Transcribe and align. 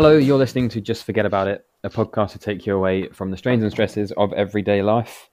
Hello, 0.00 0.16
you're 0.16 0.38
listening 0.38 0.68
to 0.68 0.80
Just 0.80 1.02
Forget 1.02 1.26
About 1.26 1.48
It, 1.48 1.66
a 1.82 1.90
podcast 1.90 2.30
to 2.30 2.38
take 2.38 2.64
you 2.64 2.76
away 2.76 3.08
from 3.08 3.32
the 3.32 3.36
strains 3.36 3.64
and 3.64 3.72
stresses 3.72 4.12
of 4.12 4.32
everyday 4.32 4.80
life. 4.80 5.28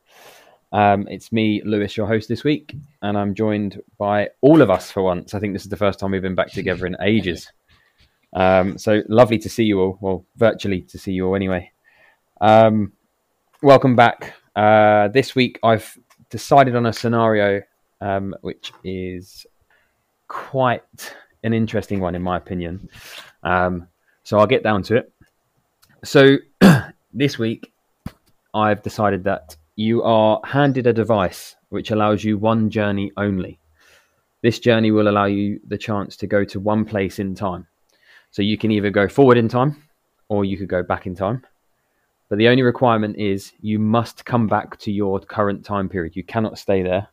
Um, 0.72 1.08
it's 1.08 1.32
me, 1.32 1.62
Lewis, 1.64 1.96
your 1.96 2.08
host 2.08 2.28
this 2.28 2.44
week, 2.44 2.76
and 3.04 3.16
I'm 3.16 3.36
joined 3.36 3.80
by 4.00 4.30
all 4.42 4.64
of 4.64 4.72
us 4.72 4.90
for 4.90 5.04
once. 5.04 5.36
I 5.36 5.40
think 5.40 5.54
this 5.54 5.66
is 5.66 5.70
the 5.70 5.78
first 5.78 6.00
time 6.00 6.10
we've 6.10 6.22
been 6.24 6.34
back 6.34 6.52
together 6.52 6.88
in 6.88 6.98
ages. 7.00 7.48
Um, 8.34 8.80
so 8.80 9.04
lovely 9.08 9.38
to 9.38 9.50
see 9.50 9.66
you 9.66 9.82
all. 9.82 10.00
Well, 10.02 10.26
virtually 10.36 10.82
to 10.82 10.98
see 10.98 11.12
you 11.12 11.28
all 11.28 11.36
anyway. 11.36 11.72
Um, 12.42 12.94
welcome 13.62 13.96
back. 13.96 14.34
Uh, 14.56 15.10
this 15.10 15.36
week 15.36 15.60
I've 15.62 15.96
decided 16.32 16.76
on 16.76 16.88
a 16.88 16.94
scenario 16.94 17.62
um, 18.02 18.34
which 18.42 18.74
is 18.84 19.46
quite 20.28 20.82
an 21.44 21.54
interesting 21.54 22.00
one, 22.00 22.16
in 22.16 22.24
my 22.24 22.38
opinion. 22.38 22.90
Um, 23.44 23.90
so 24.26 24.40
I'll 24.40 24.48
get 24.48 24.64
down 24.64 24.84
to 24.84 24.98
it. 24.98 25.14
So 26.04 26.38
this 27.14 27.40
week 27.40 27.72
I've 28.54 28.82
decided 28.82 29.24
that 29.24 29.56
you 29.76 30.04
are 30.04 30.42
handed 30.44 30.88
a 30.88 30.94
device 30.94 31.56
which 31.70 31.92
allows 31.92 32.24
you 32.24 32.38
one 32.38 32.70
journey 32.70 33.12
only. 33.18 33.60
This 34.42 34.60
journey 34.60 34.92
will 34.92 35.08
allow 35.08 35.26
you 35.26 35.60
the 35.68 35.78
chance 35.78 36.18
to 36.18 36.28
go 36.28 36.44
to 36.46 36.60
one 36.60 36.86
place 36.86 37.20
in 37.20 37.36
time. 37.36 37.68
So 38.32 38.42
you 38.42 38.58
can 38.58 38.72
either 38.72 38.90
go 38.90 39.08
forward 39.08 39.38
in 39.38 39.48
time 39.48 39.84
or 40.28 40.44
you 40.44 40.58
could 40.58 40.70
go 40.70 40.82
back 40.82 41.06
in 41.06 41.16
time. 41.16 41.46
But 42.28 42.40
the 42.40 42.48
only 42.48 42.64
requirement 42.64 43.18
is 43.18 43.54
you 43.62 43.78
must 43.78 44.26
come 44.26 44.48
back 44.48 44.80
to 44.80 44.92
your 44.92 45.20
current 45.20 45.64
time 45.64 45.88
period. 45.88 46.16
You 46.16 46.24
cannot 46.24 46.58
stay 46.58 46.82
there. 46.82 47.08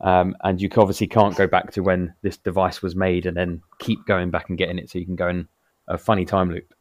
Um, 0.00 0.34
and 0.42 0.60
you 0.60 0.70
obviously 0.78 1.06
can't 1.06 1.36
go 1.36 1.46
back 1.46 1.72
to 1.72 1.82
when 1.82 2.14
this 2.22 2.38
device 2.38 2.80
was 2.80 2.96
made 2.96 3.26
and 3.26 3.36
then 3.36 3.60
keep 3.78 4.06
going 4.06 4.30
back 4.30 4.48
and 4.48 4.56
getting 4.56 4.78
it 4.78 4.88
so 4.88 4.98
you 4.98 5.04
can 5.04 5.16
go 5.16 5.28
in 5.28 5.46
a 5.90 5.98
funny 5.98 6.24
time 6.24 6.50
loop. 6.50 6.72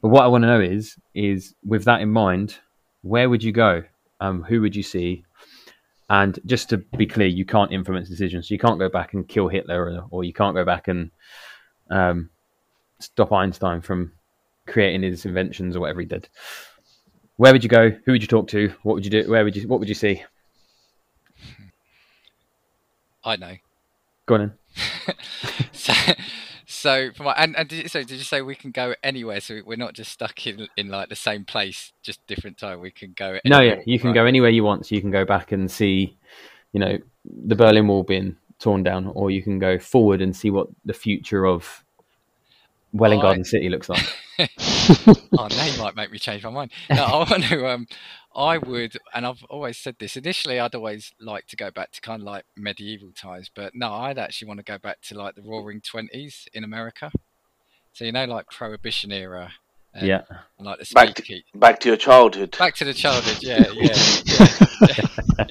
But 0.00 0.08
what 0.08 0.22
I 0.22 0.28
want 0.28 0.42
to 0.42 0.48
know 0.48 0.60
is, 0.60 0.96
is 1.14 1.54
with 1.64 1.84
that 1.84 2.00
in 2.00 2.10
mind, 2.10 2.58
where 3.02 3.28
would 3.28 3.42
you 3.42 3.52
go? 3.52 3.82
Um, 4.20 4.42
who 4.42 4.60
would 4.60 4.76
you 4.76 4.82
see? 4.82 5.24
And 6.10 6.38
just 6.44 6.68
to 6.68 6.78
be 6.78 7.06
clear, 7.06 7.26
you 7.26 7.44
can't 7.44 7.72
influence 7.72 8.08
decisions. 8.08 8.50
You 8.50 8.58
can't 8.58 8.78
go 8.78 8.88
back 8.88 9.14
and 9.14 9.26
kill 9.26 9.48
Hitler, 9.48 9.82
or, 9.82 10.06
or 10.10 10.24
you 10.24 10.32
can't 10.32 10.54
go 10.54 10.64
back 10.64 10.88
and 10.88 11.10
um, 11.90 12.30
stop 13.00 13.32
Einstein 13.32 13.80
from 13.80 14.12
creating 14.66 15.02
his 15.02 15.24
inventions 15.24 15.74
or 15.74 15.80
whatever 15.80 16.00
he 16.00 16.06
did. 16.06 16.28
Where 17.36 17.52
would 17.52 17.64
you 17.64 17.70
go? 17.70 17.90
Who 17.90 18.12
would 18.12 18.22
you 18.22 18.28
talk 18.28 18.48
to? 18.48 18.72
What 18.82 18.94
would 18.94 19.04
you 19.04 19.10
do? 19.10 19.30
Where 19.30 19.44
would 19.44 19.56
you? 19.56 19.66
What 19.66 19.80
would 19.80 19.88
you 19.88 19.94
see? 19.94 20.22
I 23.24 23.36
know. 23.36 23.54
Go 24.26 24.34
on. 24.34 24.52
So, 26.82 27.12
for 27.12 27.22
my 27.22 27.32
and, 27.34 27.56
and 27.56 27.68
did 27.68 27.84
you, 27.84 27.88
so 27.88 28.00
did 28.00 28.10
you 28.18 28.24
say 28.24 28.42
we 28.42 28.56
can 28.56 28.72
go 28.72 28.96
anywhere? 29.04 29.40
So 29.40 29.60
we're 29.64 29.76
not 29.76 29.92
just 29.92 30.10
stuck 30.10 30.44
in 30.48 30.66
in 30.76 30.88
like 30.88 31.10
the 31.10 31.14
same 31.14 31.44
place, 31.44 31.92
just 32.02 32.26
different 32.26 32.58
time. 32.58 32.80
We 32.80 32.90
can 32.90 33.12
go. 33.16 33.38
No, 33.44 33.60
yeah, 33.60 33.76
you 33.86 34.00
can 34.00 34.08
right. 34.08 34.14
go 34.14 34.26
anywhere 34.26 34.50
you 34.50 34.64
want. 34.64 34.86
So 34.86 34.96
you 34.96 35.00
can 35.00 35.12
go 35.12 35.24
back 35.24 35.52
and 35.52 35.70
see, 35.70 36.18
you 36.72 36.80
know, 36.80 36.98
the 37.24 37.54
Berlin 37.54 37.86
Wall 37.86 38.02
being 38.02 38.34
torn 38.58 38.82
down, 38.82 39.06
or 39.14 39.30
you 39.30 39.44
can 39.44 39.60
go 39.60 39.78
forward 39.78 40.20
and 40.20 40.34
see 40.34 40.50
what 40.50 40.66
the 40.84 40.92
future 40.92 41.46
of 41.46 41.84
Welwyn 42.92 43.20
Garden 43.20 43.44
City 43.44 43.68
looks 43.68 43.88
like. 43.88 44.04
oh, 44.40 45.48
you 45.48 45.80
might 45.80 45.94
make 45.94 46.10
me 46.10 46.18
change 46.18 46.42
my 46.42 46.50
mind. 46.50 46.72
No, 46.90 47.04
I 47.04 47.16
want 47.30 47.44
to. 47.44 47.68
Um, 47.68 47.86
I 48.34 48.58
would, 48.58 48.96
and 49.14 49.26
I've 49.26 49.42
always 49.50 49.78
said 49.78 49.96
this. 49.98 50.16
Initially, 50.16 50.58
I'd 50.58 50.74
always 50.74 51.12
like 51.20 51.46
to 51.48 51.56
go 51.56 51.70
back 51.70 51.92
to 51.92 52.00
kind 52.00 52.22
of 52.22 52.26
like 52.26 52.44
medieval 52.56 53.12
times, 53.12 53.50
but 53.54 53.74
no, 53.74 53.92
I'd 53.92 54.18
actually 54.18 54.48
want 54.48 54.58
to 54.58 54.64
go 54.64 54.78
back 54.78 55.00
to 55.02 55.18
like 55.18 55.34
the 55.34 55.42
Roaring 55.42 55.80
Twenties 55.80 56.48
in 56.54 56.64
America. 56.64 57.10
So 57.92 58.04
you 58.04 58.12
know, 58.12 58.24
like 58.24 58.46
Prohibition 58.50 59.12
era. 59.12 59.52
And, 59.94 60.06
yeah. 60.06 60.22
And 60.58 60.66
like 60.66 60.78
the 60.78 60.90
back 60.94 61.14
to, 61.14 61.42
back 61.54 61.80
to 61.80 61.88
your 61.88 61.98
childhood. 61.98 62.56
Back 62.58 62.74
to 62.76 62.84
the 62.84 62.94
childhood. 62.94 63.38
Yeah, 63.42 63.64
yeah. 63.74 63.96
yeah. 65.38 65.46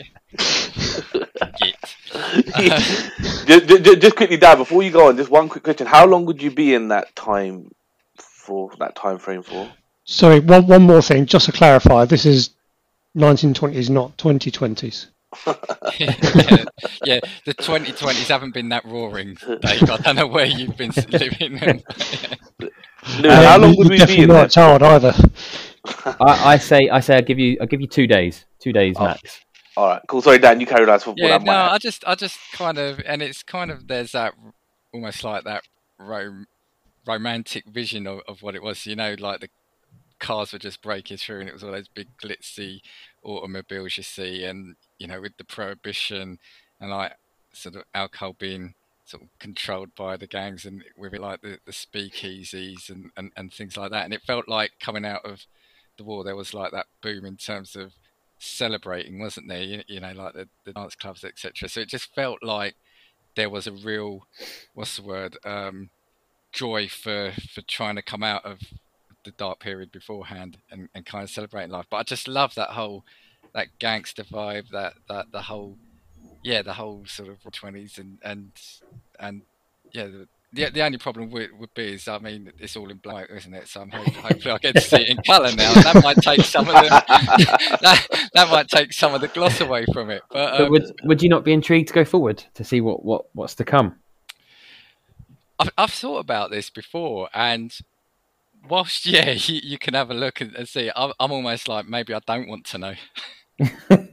just, 3.46 4.02
just 4.02 4.16
quickly, 4.16 4.38
Dad. 4.38 4.56
Before 4.56 4.82
you 4.82 4.92
go 4.92 5.10
on, 5.10 5.18
just 5.18 5.30
one 5.30 5.50
quick 5.50 5.64
question: 5.64 5.86
How 5.86 6.08
long 6.08 6.26
would 6.26 6.42
you 6.42 6.50
be 6.50 6.74
in 6.74 6.88
that 6.88 7.16
time 7.16 7.70
for 8.16 8.72
that 8.80 8.96
time 8.96 9.20
frame 9.20 9.44
for? 9.44 9.72
Sorry, 10.06 10.40
one 10.40 10.66
one 10.66 10.82
more 10.84 11.04
thing, 11.04 11.28
just 11.28 11.46
to 11.46 11.52
clarify. 11.52 12.06
This 12.06 12.26
is 12.26 12.50
1920s, 13.16 13.90
not 13.90 14.18
2020s. 14.18 15.08
yeah, 15.48 16.16
yeah, 17.06 17.20
the 17.46 17.54
2020s 17.54 18.28
haven't 18.28 18.54
been 18.54 18.70
that 18.70 18.84
roaring, 18.86 19.38
Dave. 19.62 19.90
I 19.90 19.98
don't 19.98 20.16
know 20.16 20.28
where 20.28 20.46
you've 20.46 20.76
been 20.76 20.92
living. 21.10 21.82
no, 23.20 23.30
uh, 23.30 23.48
how 23.48 23.58
long 23.58 23.76
would 23.78 23.90
we 23.90 24.06
be 24.06 24.24
in 24.24 24.28
not 24.28 24.34
that? 24.34 24.52
child 24.52 24.84
either. 24.84 25.14
I, 26.06 26.54
I, 26.54 26.58
say, 26.58 26.90
I 26.90 27.00
say, 27.00 27.16
I'll 27.16 27.22
give 27.22 27.40
you, 27.40 27.58
I'll 27.62 27.68
give 27.68 27.82
you 27.82 27.88
two 27.88 28.08
days, 28.08 28.46
two 28.60 28.74
days 28.74 28.96
oh. 29.00 29.06
max. 29.06 29.40
All 29.78 29.88
right, 29.88 30.02
cool. 30.08 30.22
Sorry, 30.22 30.38
Dan, 30.38 30.60
you 30.60 30.68
carried 30.68 30.90
on. 30.90 31.00
For 31.00 31.14
yeah, 31.18 31.38
no, 31.38 31.54
I 31.54 31.78
just, 31.78 32.04
I 32.06 32.16
just 32.16 32.38
kind 32.54 32.78
of, 32.78 33.02
and 33.06 33.22
it's 33.22 33.42
kind 33.42 33.72
of 33.72 33.88
there's 33.88 34.12
that 34.12 34.34
almost 34.94 35.24
like 35.24 35.46
that 35.46 35.64
rom- 35.98 36.48
romantic 37.08 37.66
vision 37.66 38.06
of, 38.06 38.20
of 38.28 38.42
what 38.42 38.54
it 38.54 38.62
was. 38.62 38.86
You 38.86 38.98
know, 38.98 39.16
like 39.18 39.40
the 39.40 39.50
cars 40.22 40.54
were 40.54 40.60
just 40.60 40.82
breaking 40.82 41.18
through, 41.18 41.42
and 41.42 41.50
it 41.50 41.54
was 41.54 41.64
all 41.64 41.72
those 41.72 41.90
big 41.90 42.08
glitzy 42.24 42.82
automobiles 43.24 43.98
you 43.98 44.04
see, 44.04 44.46
and 44.46 44.76
you 45.00 45.08
know, 45.08 45.20
with 45.20 45.36
the 45.38 45.44
prohibition 45.44 46.40
and 46.80 46.92
like 46.92 47.14
sort 47.52 47.76
of 47.76 47.84
alcohol 47.94 48.34
being 48.40 48.74
sort 49.04 49.24
of 49.24 49.30
controlled 49.40 49.94
by 49.96 50.16
the 50.16 50.28
gangs, 50.28 50.64
and 50.64 50.84
with 50.96 51.14
it 51.14 51.20
like 51.20 51.42
the, 51.42 51.58
the 51.66 51.72
speakeasies 51.74 52.90
and, 52.90 53.12
and 53.18 53.32
and 53.36 53.52
things 53.52 53.76
like 53.76 53.92
that, 53.92 54.06
and 54.06 54.14
it 54.14 54.22
felt 54.22 54.48
like 54.48 54.72
coming 54.80 55.04
out 55.06 55.26
of 55.26 55.46
the 55.98 56.04
war, 56.04 56.24
there 56.24 56.36
was 56.36 56.54
like 56.54 56.72
that 56.72 56.86
boom 57.02 57.26
in 57.26 57.36
terms 57.36 57.76
of 57.76 57.94
celebrating, 58.40 59.20
wasn't 59.20 59.48
there? 59.48 59.62
You, 59.62 59.84
you 59.88 60.00
know, 60.00 60.14
like 60.14 60.34
the, 60.34 60.48
the 60.64 60.74
dance 60.74 60.96
clubs, 60.96 61.24
etc. 61.24 61.68
So 61.68 61.82
it 61.82 61.90
just 61.90 62.14
felt 62.16 62.44
like 62.44 62.76
there 63.36 63.50
was 63.50 63.68
a 63.68 63.72
real, 63.72 64.28
what's 64.74 64.98
the 64.98 65.04
word, 65.04 65.38
um, 65.44 65.90
joy 66.52 66.88
for 66.88 67.32
for 67.54 67.62
trying 67.62 67.96
to 67.96 68.02
come 68.02 68.24
out 68.24 68.46
of 68.46 68.60
the 69.24 69.32
dark 69.32 69.60
period 69.60 69.92
beforehand 69.92 70.58
and, 70.70 70.90
and 70.94 71.06
kind 71.06 71.24
of 71.24 71.30
celebrating 71.30 71.72
life. 71.72 71.86
But 71.90 71.98
I 71.98 72.04
just 72.04 72.28
love 72.28 72.56
that 72.56 72.70
whole 72.70 73.06
that 73.54 73.68
gangster 73.80 74.24
vibe, 74.24 74.70
that 74.72 74.94
that 75.08 75.32
the 75.32 75.42
whole 75.44 75.78
yeah, 76.44 76.62
the 76.62 76.74
whole 76.74 77.06
sort 77.06 77.30
of 77.30 77.52
twenties 77.52 77.98
and 77.98 78.20
and 78.24 78.52
and 79.20 79.42
yeah, 79.94 80.06
the, 80.06 80.28
the, 80.54 80.70
the 80.70 80.84
only 80.84 80.98
problem 80.98 81.30
would, 81.32 81.58
would 81.58 81.74
be 81.74 81.94
is 81.94 82.08
I 82.08 82.20
mean 82.20 82.52
it's 82.60 82.76
all 82.76 82.90
in 82.90 82.98
black, 82.98 83.30
isn't 83.30 83.54
it? 83.54 83.68
So 83.68 83.82
I'm 83.82 83.92
hoping, 83.92 84.14
hopefully 84.14 84.52
I 84.52 84.58
get 84.58 84.76
to 84.76 84.82
see 84.82 84.98
it 84.98 85.10
in 85.10 85.18
colour 85.18 85.52
now. 85.56 85.74
That 85.74 86.02
might 86.04 86.18
take 86.18 86.42
some 86.42 86.68
of 86.68 86.76
the 86.76 86.90
that, 87.82 88.30
that 88.34 88.50
might 88.50 88.68
take 88.68 88.94
some 88.94 89.14
of 89.14 89.22
the 89.22 89.28
gloss 89.28 89.62
away 89.62 89.86
from 89.94 90.10
it. 90.10 90.24
But, 90.32 90.54
um, 90.54 90.58
but 90.58 90.72
would 90.72 90.92
would 91.04 91.24
you 91.24 91.30
not 91.30 91.46
be 91.46 91.54
intrigued 91.54 91.90
to 91.90 91.94
go 91.94 92.06
forward 92.06 92.44
to 92.56 92.64
see 92.64 92.82
what, 92.82 93.06
what 93.06 93.26
what's 93.34 93.56
to 93.56 93.64
come? 93.64 93.96
I've, 95.60 95.70
I've 95.78 95.92
thought 95.92 96.20
about 96.20 96.50
this 96.50 96.70
before, 96.70 97.30
and 97.34 97.78
whilst 98.68 99.06
yeah, 99.06 99.32
you, 99.32 99.60
you 99.64 99.78
can 99.78 99.94
have 99.94 100.12
a 100.12 100.16
look 100.16 100.42
and, 100.42 100.56
and 100.56 100.68
see. 100.68 100.92
I'm, 100.96 101.14
I'm, 101.20 101.32
almost 101.32 101.68
like 101.68 101.88
maybe 101.88 102.14
I 102.14 102.20
don't 102.26 102.48
want 102.48 102.66
to 102.68 102.78
know. 102.78 102.94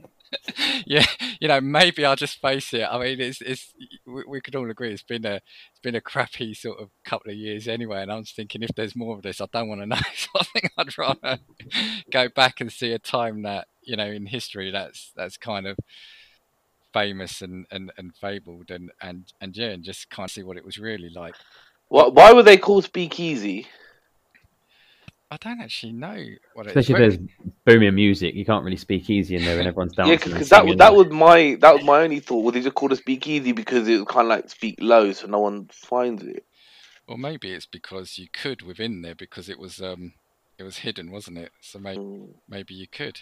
yeah, 0.85 1.05
you 1.39 1.47
know, 1.47 1.61
maybe 1.61 2.05
I'll 2.05 2.15
just 2.15 2.41
face 2.41 2.73
it. 2.73 2.87
I 2.89 2.99
mean, 2.99 3.19
it's 3.19 3.41
it's 3.41 3.73
we, 4.05 4.23
we, 4.27 4.41
could 4.41 4.55
all 4.55 4.69
agree 4.69 4.91
it's 4.93 5.03
been 5.03 5.25
a 5.25 5.35
it's 5.35 5.81
been 5.81 5.95
a 5.95 6.01
crappy 6.01 6.53
sort 6.53 6.79
of 6.79 6.89
couple 7.05 7.31
of 7.31 7.37
years 7.37 7.67
anyway. 7.67 8.01
And 8.01 8.11
I'm 8.11 8.23
just 8.23 8.35
thinking 8.35 8.63
if 8.63 8.75
there's 8.75 8.95
more 8.95 9.15
of 9.15 9.23
this, 9.23 9.41
I 9.41 9.47
don't 9.51 9.69
want 9.69 9.81
to 9.81 9.87
know. 9.87 9.97
So 10.15 10.29
I 10.39 10.43
think 10.43 10.71
I'd 10.77 10.97
rather 10.97 11.39
go 12.11 12.29
back 12.29 12.61
and 12.61 12.71
see 12.71 12.91
a 12.91 12.99
time 12.99 13.43
that 13.43 13.67
you 13.81 13.95
know 13.95 14.05
in 14.05 14.25
history 14.27 14.71
that's 14.71 15.11
that's 15.15 15.37
kind 15.37 15.65
of 15.65 15.77
famous 16.93 17.41
and, 17.41 17.65
and, 17.71 17.91
and 17.97 18.15
fabled 18.15 18.71
and, 18.71 18.91
and, 19.01 19.31
and 19.41 19.55
yeah, 19.55 19.69
and 19.69 19.83
just 19.83 20.09
kind 20.09 20.25
of 20.25 20.31
see 20.31 20.43
what 20.43 20.57
it 20.57 20.65
was 20.65 20.77
really 20.77 21.09
like. 21.09 21.35
Why, 21.87 22.07
why 22.07 22.33
were 22.33 22.43
they 22.43 22.57
called 22.57 22.85
speakeasy? 22.85 23.67
I 25.31 25.37
don't 25.37 25.61
actually 25.61 25.93
know 25.93 26.25
what 26.55 26.65
it 26.65 26.75
Especially 26.75 27.05
is. 27.05 27.13
if 27.13 27.19
there's 27.19 27.29
booming 27.65 27.93
music, 27.93 28.33
you 28.33 28.45
can't 28.45 28.63
really 28.63 28.77
speak 28.77 29.09
easy 29.09 29.35
in 29.35 29.45
there 29.45 29.59
and 29.59 29.67
everyone's 29.67 29.93
dancing. 29.93 30.13
yeah, 30.13 30.17
because 30.17 30.49
that, 30.49 30.77
that 30.79 30.95
was 30.95 31.07
my 31.09 31.55
that 31.61 31.75
was 31.75 31.83
my 31.83 32.01
only 32.01 32.19
thought. 32.19 32.43
Would 32.45 32.55
they 32.55 32.61
just 32.61 32.75
call 32.75 32.91
it 32.91 32.97
speakeasy 32.97 33.51
because 33.51 33.87
it 33.87 33.97
was 33.97 34.07
kind 34.07 34.25
of 34.25 34.29
like 34.29 34.49
speak 34.49 34.77
low, 34.79 35.11
so 35.11 35.27
no 35.27 35.39
one 35.39 35.69
finds 35.71 36.23
it? 36.23 36.45
Or 37.07 37.17
maybe 37.17 37.51
it's 37.51 37.67
because 37.67 38.17
you 38.17 38.27
could 38.31 38.63
within 38.63 39.03
there 39.03 39.15
because 39.15 39.49
it 39.49 39.59
was 39.59 39.79
um 39.81 40.13
it 40.57 40.63
was 40.63 40.77
hidden, 40.77 41.11
wasn't 41.11 41.37
it? 41.37 41.51
So 41.61 41.77
maybe 41.77 41.99
mm. 41.99 42.29
maybe 42.47 42.73
you 42.73 42.87
could. 42.87 43.19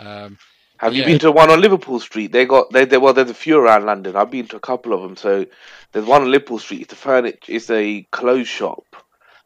Um, 0.00 0.38
Have 0.78 0.94
yeah. 0.94 1.00
you 1.00 1.04
been 1.04 1.18
to 1.20 1.30
one 1.30 1.50
on 1.50 1.60
Liverpool 1.60 2.00
Street? 2.00 2.32
They 2.32 2.44
got 2.44 2.72
they, 2.72 2.86
they 2.86 2.98
well 2.98 3.14
there's 3.14 3.30
a 3.30 3.34
few 3.34 3.58
around 3.58 3.86
London. 3.86 4.16
I've 4.16 4.32
been 4.32 4.48
to 4.48 4.56
a 4.56 4.60
couple 4.60 4.92
of 4.92 5.02
them. 5.02 5.16
So 5.16 5.46
there's 5.92 6.06
one 6.06 6.22
on 6.22 6.30
Liverpool 6.32 6.58
Street. 6.58 6.82
It's 6.82 6.92
a 6.92 6.96
furniture. 6.96 7.52
It's 7.52 7.70
a 7.70 8.02
clothes 8.10 8.48
shop 8.48 8.84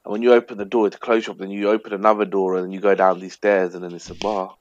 and 0.04 0.12
when 0.12 0.22
you 0.22 0.32
open 0.32 0.58
the 0.58 0.64
door, 0.64 0.86
it's 0.86 0.96
a 0.96 1.00
close 1.00 1.24
shop. 1.24 1.38
Then 1.38 1.50
you 1.50 1.70
open 1.70 1.92
another 1.92 2.24
door, 2.24 2.56
and 2.56 2.64
then 2.64 2.72
you 2.72 2.80
go 2.80 2.94
down 2.94 3.20
these 3.20 3.34
stairs, 3.34 3.74
and 3.74 3.84
then 3.84 3.92
it's 3.92 4.10
a 4.10 4.14
bar. 4.14 4.56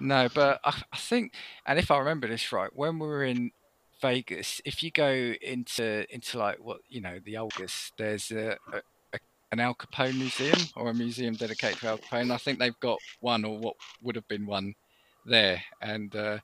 No, 0.00 0.28
but 0.34 0.60
I, 0.64 0.82
I 0.92 0.96
think, 0.96 1.34
and 1.66 1.78
if 1.78 1.90
I 1.90 1.98
remember 1.98 2.26
this 2.26 2.52
right, 2.52 2.70
when 2.74 2.98
we 2.98 3.06
were 3.06 3.24
in 3.24 3.52
Vegas, 4.00 4.60
if 4.64 4.82
you 4.82 4.90
go 4.90 5.34
into 5.40 6.06
into 6.12 6.38
like 6.38 6.58
what 6.58 6.80
you 6.88 7.00
know 7.00 7.18
the 7.24 7.36
August, 7.36 7.92
there's 7.98 8.30
a, 8.30 8.56
a, 8.72 8.78
a 9.12 9.18
an 9.52 9.60
Al 9.60 9.74
Capone 9.74 10.16
museum 10.16 10.58
or 10.74 10.90
a 10.90 10.94
museum 10.94 11.34
dedicated 11.34 11.78
to 11.80 11.88
Al 11.88 11.98
Capone. 11.98 12.32
I 12.32 12.38
think 12.38 12.58
they've 12.58 12.80
got 12.80 12.98
one 13.20 13.44
or 13.44 13.58
what 13.58 13.76
would 14.02 14.16
have 14.16 14.26
been 14.26 14.46
one 14.46 14.74
there, 15.24 15.62
and 15.80 16.14
uh, 16.16 16.38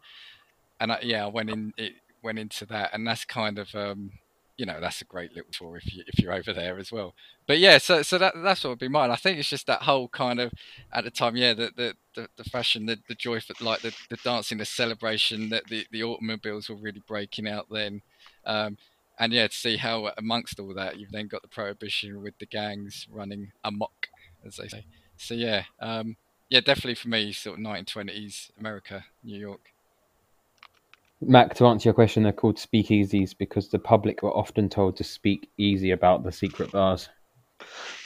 and 0.79 0.93
I, 0.93 0.99
yeah, 1.03 1.25
I 1.25 1.29
went 1.29 1.51
in 1.51 1.73
it 1.77 1.95
went 2.23 2.39
into 2.39 2.67
that, 2.67 2.91
and 2.93 3.07
that's 3.07 3.25
kind 3.25 3.59
of 3.59 3.75
um, 3.75 4.13
you 4.57 4.65
know 4.67 4.81
that's 4.81 5.01
a 5.01 5.05
great 5.05 5.35
little 5.35 5.51
tour 5.51 5.77
if 5.77 5.93
you 5.93 6.03
if 6.07 6.19
you're 6.19 6.33
over 6.33 6.53
there 6.53 6.79
as 6.79 6.91
well. 6.91 7.15
But 7.47 7.59
yeah, 7.59 7.79
so 7.79 8.03
so 8.03 8.19
that 8.19 8.35
that's 8.43 8.65
what 8.65 8.71
would 8.71 8.79
be 8.79 8.89
mine. 8.89 9.11
I 9.11 9.17
think 9.17 9.39
it's 9.39 9.49
just 9.49 9.67
that 9.67 9.83
whole 9.83 10.09
kind 10.09 10.41
of 10.41 10.53
at 10.93 11.05
the 11.05 11.11
time, 11.11 11.37
yeah, 11.37 11.55
the 11.55 11.71
the, 11.77 11.95
the, 12.15 12.29
the 12.37 12.45
fashion, 12.45 12.87
the, 12.87 12.99
the 13.09 13.15
joy 13.15 13.41
for 13.41 13.55
like 13.63 13.83
the, 13.83 13.95
the 14.11 14.17
dancing, 14.17 14.59
the 14.59 14.65
celebration 14.65 15.51
that 15.51 15.67
the, 15.67 15.87
the 15.91 16.03
automobiles 16.03 16.69
were 16.69 16.77
really 16.77 17.03
breaking 17.07 17.49
out 17.49 17.67
then. 17.71 18.03
Um, 18.45 18.79
and 19.19 19.33
yeah, 19.33 19.47
to 19.47 19.55
see 19.55 19.77
how 19.77 20.13
amongst 20.19 20.61
all 20.61 20.75
that 20.75 20.99
you've 20.99 21.13
then 21.13 21.29
got 21.29 21.43
the 21.43 21.49
prohibition 21.49 22.23
with 22.23 22.39
the 22.39 22.47
gangs 22.47 23.07
running 23.11 23.53
amok, 23.65 24.09
as 24.45 24.57
they 24.57 24.69
say. 24.69 24.85
So 25.17 25.35
yeah, 25.35 25.65
um, 25.81 26.17
yeah, 26.49 26.61
definitely 26.61 26.95
for 26.95 27.09
me, 27.09 27.33
sort 27.33 27.59
of 27.59 27.65
1920s 27.65 28.51
America, 28.59 29.05
New 29.25 29.39
York. 29.39 29.73
Mac, 31.27 31.55
to 31.55 31.67
answer 31.67 31.89
your 31.89 31.95
question, 31.95 32.23
they're 32.23 32.33
called 32.33 32.57
speakeasies 32.57 33.37
because 33.37 33.69
the 33.69 33.79
public 33.79 34.23
were 34.23 34.37
often 34.37 34.69
told 34.69 34.97
to 34.97 35.05
speak 35.05 35.51
easy 35.59 35.91
about 35.91 36.23
the 36.23 36.33
secret 36.33 36.73
bars. 36.73 37.09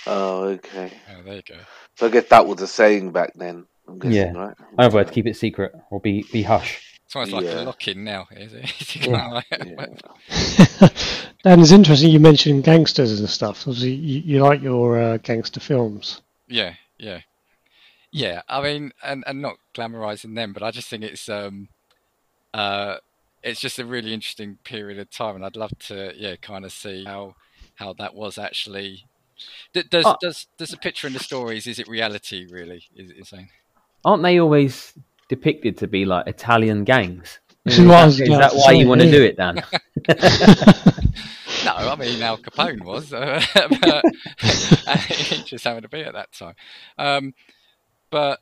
Oh, 0.06 0.44
okay. 0.44 0.92
Oh, 1.10 1.22
there 1.22 1.36
you 1.36 1.42
go. 1.42 1.56
So 1.96 2.06
I 2.06 2.10
guess 2.10 2.28
that 2.28 2.46
was 2.46 2.60
a 2.62 2.66
saying 2.66 3.12
back 3.12 3.32
then. 3.34 3.66
I'm 3.86 3.98
guessing, 3.98 4.16
Yeah. 4.16 4.32
right? 4.32 4.56
In 4.72 4.80
other 4.84 4.94
words, 4.94 5.10
keep 5.10 5.26
it 5.26 5.36
secret 5.36 5.72
or 5.90 6.00
be 6.00 6.24
be 6.32 6.42
hush. 6.42 6.98
It's 7.04 7.16
almost 7.16 7.32
like 7.32 7.44
Yeah. 7.44 7.62
a 7.62 7.64
lock-in 7.64 8.04
now, 8.04 8.26
is 8.30 8.54
it? 8.54 8.64
It's 8.80 8.96
Yeah. 8.96 9.40
Yeah. 9.50 10.88
and 11.44 11.60
it's 11.60 11.72
interesting 11.72 12.10
you 12.10 12.20
mentioned 12.20 12.64
gangsters 12.64 13.18
and 13.18 13.28
stuff. 13.28 13.66
Obviously, 13.66 13.92
you, 13.92 14.20
you 14.20 14.42
like 14.42 14.62
your 14.62 15.00
uh, 15.00 15.16
gangster 15.18 15.60
films. 15.60 16.22
Yeah, 16.48 16.74
yeah, 16.98 17.20
yeah. 18.12 18.42
I 18.48 18.62
mean, 18.62 18.92
and 19.02 19.24
and 19.26 19.42
not 19.42 19.56
glamorizing 19.74 20.34
them, 20.36 20.52
but 20.52 20.62
I 20.62 20.70
just 20.70 20.88
think 20.88 21.02
it's 21.02 21.28
um, 21.28 21.68
uh, 22.54 22.96
it's 23.42 23.60
just 23.60 23.78
a 23.78 23.84
really 23.84 24.12
interesting 24.14 24.58
period 24.64 24.98
of 24.98 25.10
time, 25.10 25.36
and 25.36 25.44
I'd 25.44 25.56
love 25.56 25.72
to, 25.88 26.12
yeah, 26.16 26.36
kind 26.36 26.64
of 26.64 26.72
see 26.72 27.04
how 27.04 27.34
how 27.76 27.92
that 27.94 28.14
was 28.14 28.38
actually. 28.38 29.06
D- 29.72 29.84
Does 29.90 30.04
Oh. 30.06 30.16
does 30.20 30.46
does 30.58 30.68
the 30.70 30.76
picture 30.76 31.06
in 31.06 31.12
the 31.14 31.18
stories 31.18 31.66
is 31.66 31.78
it 31.78 31.88
reality 31.88 32.46
really? 32.50 32.84
Is 32.94 33.10
it 33.10 33.26
saying? 33.26 33.48
Aren't 34.04 34.22
they 34.22 34.38
always 34.38 34.92
depicted 35.28 35.78
to 35.78 35.86
be 35.86 36.04
like 36.04 36.26
Italian 36.26 36.84
gangs? 36.84 37.38
Is 37.64 37.78
is 37.78 37.86
what 37.86 37.94
I 37.94 38.00
that, 38.00 38.06
was 38.06 38.20
is 38.20 38.28
about 38.28 38.52
that 38.52 38.56
why 38.58 38.72
you 38.72 38.88
want 38.88 39.00
to 39.02 39.10
do 39.10 39.22
it, 39.22 39.36
Dan? 39.36 39.62
No, 41.64 41.72
I 41.74 41.94
mean 41.96 42.22
Al 42.22 42.38
Capone 42.38 42.82
was, 42.84 43.12
uh, 43.12 43.42
but 43.82 44.04
he 45.08 45.42
just 45.44 45.64
having 45.64 45.84
a 45.84 45.88
beer 45.88 46.06
at 46.06 46.14
that 46.14 46.32
time. 46.32 46.54
Um, 46.96 47.34
but 48.10 48.40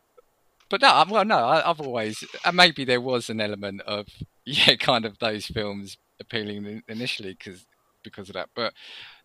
but 0.69 0.81
no, 0.83 0.89
I- 0.89 1.05
well, 1.11 1.25
no, 1.25 1.39
I, 1.39 1.69
I've 1.69 1.81
always 1.81 2.23
and 2.45 2.57
maybe 2.57 2.85
there 2.85 3.01
was 3.01 3.29
an 3.29 3.41
element 3.41 3.81
of 3.83 4.07
yeah, 4.49 4.77
kind 4.81 5.05
of 5.05 5.19
those 5.19 5.47
films 5.47 5.97
appealing 6.21 6.83
initially 6.89 7.37
because 7.39 7.67
because 8.03 8.29
of 8.29 8.35
that. 8.35 8.49
But 8.55 8.73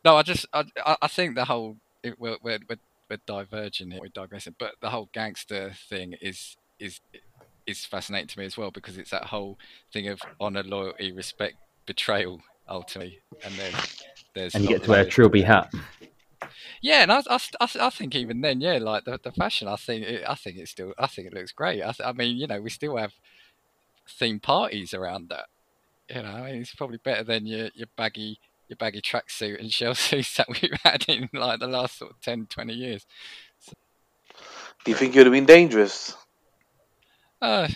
no, 0.03 0.17
I 0.17 0.23
just 0.23 0.45
I 0.53 0.65
I 1.01 1.07
think 1.07 1.35
the 1.35 1.45
whole 1.45 1.77
it, 2.03 2.19
we're, 2.19 2.37
we're 2.43 2.59
we're 3.09 3.17
diverging 3.25 3.91
here, 3.91 4.01
we're 4.01 4.09
digressing, 4.09 4.55
but 4.59 4.73
the 4.81 4.89
whole 4.89 5.09
gangster 5.13 5.73
thing 5.89 6.15
is 6.21 6.57
is 6.79 6.99
is 7.65 7.85
fascinating 7.85 8.27
to 8.27 8.39
me 8.39 8.45
as 8.45 8.57
well 8.57 8.71
because 8.71 8.97
it's 8.97 9.11
that 9.11 9.25
whole 9.25 9.57
thing 9.93 10.07
of 10.09 10.21
honor, 10.39 10.63
loyalty, 10.63 11.11
respect, 11.11 11.55
betrayal 11.85 12.41
ultimately, 12.67 13.19
and 13.45 13.53
then 13.55 13.73
there's 14.35 14.55
and 14.55 14.63
you 14.63 14.69
get 14.69 14.83
to 14.83 14.89
wear 14.89 15.01
a 15.01 15.05
trilby 15.05 15.41
hat. 15.41 15.73
Yeah, 16.81 17.03
and 17.03 17.11
I, 17.11 17.21
I, 17.29 17.39
I, 17.61 17.67
I 17.79 17.89
think 17.89 18.15
even 18.15 18.41
then, 18.41 18.59
yeah, 18.59 18.77
like 18.77 19.05
the, 19.05 19.17
the 19.23 19.31
fashion, 19.31 19.69
I 19.69 19.77
think 19.77 20.05
it, 20.05 20.23
I 20.27 20.35
think 20.35 20.57
it's 20.57 20.71
still, 20.71 20.93
I 20.97 21.07
think 21.07 21.27
it 21.27 21.33
looks 21.33 21.53
great. 21.53 21.81
I, 21.81 21.93
th- 21.93 22.05
I 22.05 22.11
mean, 22.11 22.35
you 22.35 22.45
know, 22.45 22.61
we 22.61 22.69
still 22.69 22.97
have 22.97 23.13
theme 24.09 24.39
parties 24.39 24.93
around 24.93 25.29
that. 25.29 25.45
You 26.09 26.23
know, 26.23 26.29
I 26.29 26.51
mean, 26.51 26.61
it's 26.61 26.75
probably 26.75 26.97
better 26.97 27.23
than 27.23 27.45
your 27.45 27.69
your 27.73 27.87
baggy 27.97 28.39
your 28.67 28.77
baggy 28.77 29.01
tracksuit 29.01 29.59
and 29.59 29.71
shell 29.71 29.95
suits 29.95 30.35
that 30.37 30.47
we've 30.49 30.77
had 30.83 31.05
in 31.07 31.29
like 31.33 31.59
the 31.59 31.67
last 31.67 31.97
sort 31.97 32.11
of 32.11 32.21
10, 32.21 32.47
20 32.47 32.73
years. 32.73 33.05
Do 34.83 34.91
you 34.91 34.97
think 34.97 35.15
it 35.15 35.19
would 35.19 35.27
have 35.27 35.33
been 35.33 35.45
dangerous? 35.45 36.15
Uh, 37.41 37.67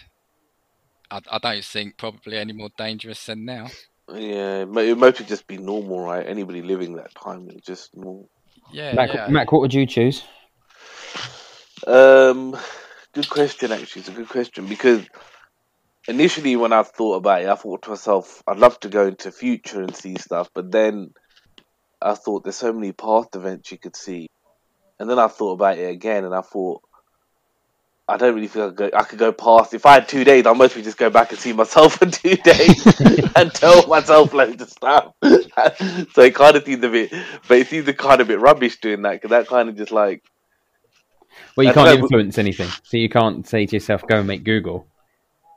I, 1.10 1.22
I 1.32 1.38
don't 1.38 1.64
think 1.64 1.98
probably 1.98 2.38
any 2.38 2.54
more 2.54 2.70
dangerous 2.78 3.26
than 3.26 3.46
now. 3.46 3.68
Yeah, 4.14 4.62
it 4.62 4.70
might 4.70 4.88
it 4.88 4.98
might 4.98 5.18
have 5.18 5.28
just 5.28 5.48
be 5.48 5.58
normal, 5.58 6.00
right? 6.00 6.26
Anybody 6.26 6.62
living 6.62 6.96
that 6.96 7.14
time, 7.14 7.50
it's 7.50 7.66
just 7.66 7.96
normal. 7.96 8.30
Yeah, 8.72 8.94
Mac, 8.94 9.14
yeah. 9.14 9.28
Mac, 9.28 9.52
what 9.52 9.62
would 9.62 9.74
you 9.74 9.86
choose? 9.86 10.24
Um, 11.86 12.58
good 13.14 13.30
question. 13.30 13.72
Actually, 13.72 14.02
it's 14.02 14.10
a 14.10 14.14
good 14.14 14.30
question 14.30 14.66
because 14.66 15.06
initially 16.07 16.56
when 16.56 16.74
I 16.74 16.83
thought 16.83 17.15
about 17.15 17.42
it, 17.42 17.50
I 17.50 17.56
thought 17.56 17.83
to 17.83 17.89
myself, 17.92 18.42
I'd 18.48 18.59
love 18.59 18.80
to 18.81 18.89
go 18.89 19.07
into 19.07 19.31
future 19.31 19.81
and 19.81 19.95
see 19.95 20.15
stuff, 20.18 20.50
but 20.54 20.71
then 20.71 21.13
I 22.01 22.13
thought 22.15 22.44
there's 22.44 22.56
so 22.56 22.74
many 22.74 22.92
past 22.92 23.36
events 23.36 23.71
you 23.71 23.77
could 23.77 23.95
see, 23.95 24.27
and 25.00 25.09
then 25.09 25.19
I 25.19 25.27
thought 25.27 25.54
about 25.54 25.77
it 25.77 25.89
again, 25.92 26.25
and 26.25 26.33
I 26.33 26.42
thought. 26.42 26.81
I 28.09 28.15
don't 28.15 28.36
really 28.36 28.48
feel 28.48 28.63
I 28.63 28.68
could, 28.68 28.77
go, 28.77 28.89
I 28.98 29.04
could 29.04 29.19
go 29.19 29.33
past. 29.33 29.74
If 29.74 29.86
I 29.86 29.95
had 29.95 30.07
two 30.07 30.24
days, 30.24 30.45
I'd 30.45 30.56
mostly 30.56 30.81
just 30.81 30.98
go 30.98 31.09
back 31.09 31.31
and 31.31 31.38
see 31.38 31.51
myself 31.51 31.95
for 32.00 32.06
two 32.06 32.38
days 32.38 33.01
and 33.36 33.54
tell 33.54 33.86
myself 33.86 34.33
loads 34.33 34.62
of 34.62 34.69
stuff. 34.69 35.13
so 35.25 36.21
it 36.21 36.33
kind 36.33 36.56
of 36.56 36.63
seems 36.63 36.86
a 36.86 36.88
bit, 36.88 37.12
but 37.50 37.57
it 37.57 37.68
seems 37.68 37.86
a 37.89 37.94
kind 37.94 38.21
of 38.21 38.30
bit 38.30 38.39
rubbish 38.39 38.80
doing 38.80 39.01
that 39.01 39.21
because 39.21 39.31
that 39.31 39.48
kind 39.48 39.68
of 39.68 39.75
just 39.75 39.92
like 39.92 40.24
Well, 41.57 41.68
you 41.68 41.74
can't 41.74 41.86
know, 41.86 41.95
but- 41.98 42.04
influence 42.04 42.38
anything, 42.38 42.69
so 42.83 42.95
you 42.95 43.09
can't 43.09 43.45
say 43.45 43.65
to 43.65 43.75
yourself, 43.75 44.07
"Go 44.07 44.19
and 44.19 44.27
make 44.27 44.45
Google." 44.45 44.88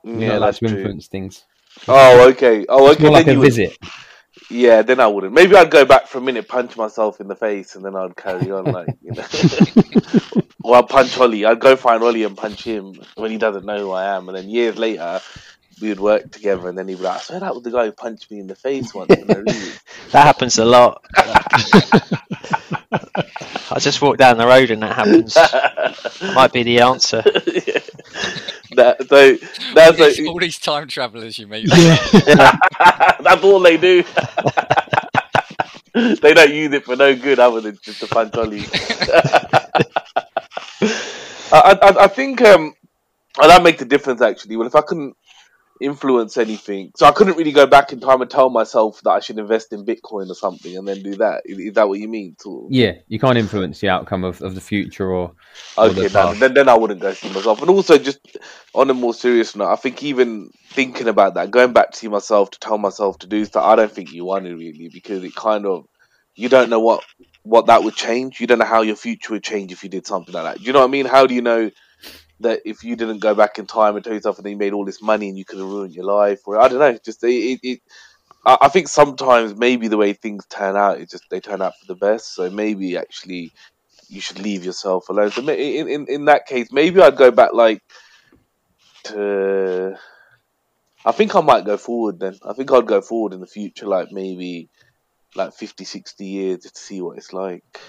Yeah, 0.05 0.39
that's 0.39 0.59
to 0.59 0.69
true. 0.69 0.77
influence 0.79 1.09
things. 1.09 1.45
Oh, 1.89 2.29
okay. 2.31 2.67
Oh, 2.69 2.91
okay. 2.93 3.03
more 3.03 3.13
like 3.13 3.27
a 3.29 3.35
would- 3.37 3.45
visit. 3.47 3.77
Yeah, 4.49 4.83
then 4.83 4.99
I 5.01 5.07
wouldn't. 5.07 5.33
Maybe 5.33 5.55
I'd 5.55 5.71
go 5.71 5.85
back 5.85 6.09
for 6.09 6.19
a 6.19 6.21
minute, 6.21 6.49
punch 6.49 6.77
myself 6.77 7.21
in 7.21 7.29
the 7.29 7.37
face, 7.37 7.77
and 7.77 7.85
then 7.85 7.95
I'd 7.95 8.17
carry 8.17 8.51
on, 8.51 8.65
like 8.65 8.89
you 9.03 9.13
know. 9.13 9.25
or 10.65 10.77
I'd 10.77 10.89
punch 10.89 11.17
Ollie. 11.19 11.45
I'd 11.45 11.61
go 11.61 11.77
find 11.77 12.03
Ollie 12.03 12.25
and 12.25 12.37
punch 12.37 12.65
him 12.65 12.95
when 13.17 13.31
he 13.31 13.39
doesn't 13.39 13.65
know 13.65 13.79
who 13.79 13.91
I 13.93 14.17
am, 14.17 14.29
and 14.29 14.37
then 14.37 14.49
years 14.49 14.77
later. 14.79 15.21
We 15.81 15.89
would 15.89 16.01
work 16.01 16.31
together, 16.31 16.69
and 16.69 16.77
then 16.77 16.89
he'd 16.89 16.99
be 16.99 17.05
like, 17.05 17.17
"I 17.17 17.21
swear 17.21 17.41
that 17.41 17.55
was 17.55 17.63
the 17.65 17.71
guy 17.71 17.87
who 17.87 17.93
punched 17.93 18.31
me 18.31 18.39
in 18.39 18.47
the 18.49 18.55
face 18.55 18.93
once." 18.93 19.15
And 19.15 19.31
I 19.31 19.35
really- 19.37 19.73
That 20.11 20.27
happens 20.27 20.59
a 20.59 20.65
lot. 20.67 21.03
I 23.73 23.79
just 23.79 24.03
walk 24.03 24.19
down 24.19 24.37
the 24.37 24.47
road 24.47 24.71
and 24.71 24.83
that 24.83 24.95
happens. 24.95 25.37
Might 26.35 26.53
be 26.53 26.65
the 26.65 26.81
answer. 26.81 27.23
That, 28.81 29.09
so 29.09 29.31
all, 29.33 29.75
that's 29.75 29.97
these, 29.97 30.19
like, 30.19 30.29
all 30.29 30.39
these 30.39 30.59
time 30.59 30.89
travelers 30.89 31.39
you 31.39 31.47
meet. 31.47 31.69
Yeah. 31.69 32.57
that's 33.21 33.45
all 33.45 33.61
they 33.61 33.77
do. 33.77 34.03
they 35.95 36.35
don't 36.35 36.55
use 36.55 36.73
it 36.73 36.85
for 36.85 36.97
no 36.97 37.15
good 37.15 37.39
other 37.39 37.61
than 37.61 37.79
just 37.83 38.01
to 38.01 38.07
punch 38.07 38.35
Ollie. 38.35 38.65
I, 41.53 41.79
I, 41.83 42.05
I 42.05 42.09
think 42.09 42.41
um, 42.43 42.75
and 43.41 43.51
that 43.51 43.63
makes 43.63 43.83
a 43.83 43.85
difference 43.85 44.21
actually. 44.21 44.57
Well, 44.57 44.67
if 44.67 44.75
I 44.75 44.83
couldn't 44.83 45.17
influence 45.81 46.37
anything, 46.37 46.93
so 46.97 47.07
I 47.07 47.13
couldn't 47.13 47.37
really 47.37 47.53
go 47.53 47.67
back 47.67 47.93
in 47.93 48.01
time 48.01 48.21
and 48.21 48.31
tell 48.31 48.51
myself 48.51 49.01
that 49.03 49.11
I 49.11 49.21
should 49.21 49.39
invest 49.39 49.73
in 49.73 49.85
Bitcoin 49.85 50.31
or 50.31 50.35
something, 50.35 50.77
and 50.77 50.87
then 50.87 51.03
do 51.03 51.17
that. 51.17 51.43
Is, 51.45 51.59
is 51.59 51.73
that 51.75 51.89
what 51.89 51.99
you 51.99 52.09
mean? 52.09 52.37
Of? 52.45 52.67
Yeah, 52.71 52.93
you 53.09 53.19
can't 53.19 53.39
influence 53.39 53.81
the 53.81 53.89
outcome 53.89 54.25
of, 54.25 54.41
of 54.43 54.55
the 54.55 54.61
future 54.61 55.11
or 55.11 55.33
or 55.77 55.87
Okay, 55.87 56.03
the 56.03 56.09
then, 56.09 56.39
then 56.39 56.55
then 56.55 56.69
I 56.69 56.75
wouldn't 56.75 57.01
go 57.01 57.13
see 57.13 57.33
myself. 57.33 57.61
And 57.61 57.71
also, 57.71 57.99
just 57.99 58.21
on 58.75 58.91
a 58.91 58.95
more 58.95 59.15
serious 59.15 59.57
note, 59.57 59.73
I 59.73 59.77
think 59.77 60.03
even 60.03 60.51
thinking 60.69 61.09
about 61.09 61.35
that, 61.35 61.51
going 61.51 61.73
back 61.73 61.93
to 61.93 61.97
see 61.97 62.09
myself 62.09 62.51
to 62.53 62.59
tell 62.59 62.79
myself 62.79 63.19
to 63.21 63.27
do 63.27 63.45
stuff, 63.45 63.65
I 63.65 63.77
don't 63.77 63.91
think 63.91 64.13
you 64.13 64.25
want 64.25 64.45
to 64.45 64.55
really 64.55 64.89
because 64.89 65.25
it 65.25 65.35
kind 65.35 65.67
of 65.67 65.87
you 66.35 66.49
don't 66.49 66.71
know 66.71 66.81
what 66.81 67.05
what 67.43 67.67
that 67.67 67.85
would 67.85 67.95
change. 67.95 68.41
You 68.41 68.47
don't 68.47 68.59
know 68.59 68.65
how 68.65 68.83
your 68.83 68.97
future 68.97 69.33
would 69.33 69.45
change 69.45 69.73
if 69.73 69.83
you 69.83 69.89
did 69.91 70.07
something 70.07 70.35
like 70.35 70.45
that. 70.45 70.59
Do 70.59 70.65
you 70.65 70.73
know 70.73 70.81
what 70.81 70.89
I 70.89 70.91
mean? 70.91 71.07
How 71.07 71.27
do 71.27 71.35
you 71.35 71.43
know 71.43 71.71
that 72.41 72.63
if 72.65 72.83
you 72.85 72.97
didn't 72.97 73.19
go 73.19 73.35
back 73.35 73.59
in 73.59 73.67
time 73.67 73.97
and 73.97 74.05
tell 74.05 74.15
yourself 74.15 74.39
and 74.39 74.49
you 74.49 74.57
made 74.57 74.73
all 74.73 74.85
this 74.85 75.03
money 75.03 75.29
and 75.29 75.39
you 75.39 75.45
could 75.45 75.59
have 75.59 75.69
ruined 75.69 75.95
your 75.95 76.05
life, 76.05 76.41
or 76.47 76.59
I 76.59 76.69
don't 76.69 76.79
know, 76.79 76.99
just 77.05 77.23
it. 77.25 77.61
it, 77.63 77.81
I 78.45 78.69
think 78.69 78.89
sometimes 78.89 79.55
maybe 79.55 79.89
the 79.89 79.99
way 79.99 80.15
things 80.15 80.47
turn 80.47 80.75
out, 80.75 80.99
it 80.99 81.11
just 81.11 81.29
they 81.29 81.41
turn 81.41 81.61
out 81.61 81.75
for 81.79 81.87
the 81.87 81.95
best. 81.95 82.35
So 82.35 82.49
maybe 82.49 82.97
actually 82.97 83.53
you 84.09 84.23
should 84.23 84.39
leave 84.39 84.65
yourself 84.65 85.11
alone. 85.11 85.31
So 85.31 85.43
in 85.43 85.89
in, 85.89 86.07
in 86.09 86.25
that 86.25 86.47
case, 86.47 86.73
maybe 86.73 87.03
I'd 87.03 87.17
go 87.17 87.31
back 87.31 87.53
like 87.53 87.83
to. 89.05 89.95
I 91.05 91.13
think 91.13 91.35
I 91.37 91.41
might 91.43 91.67
go 91.67 91.77
forward 91.77 92.19
then. 92.19 92.39
I 92.43 92.55
think 92.55 92.73
I'd 92.73 92.87
go 92.87 93.03
forward 93.03 93.35
in 93.35 93.41
the 93.41 93.47
future, 93.47 93.87
like 93.87 94.11
maybe 94.11 94.71
like 95.35 95.55
50, 95.55 95.85
60 95.85 96.27
years 96.27 96.59
to 96.61 96.71
see 96.75 97.01
what 97.01 97.17
it's 97.17 97.33
like. 97.33 97.81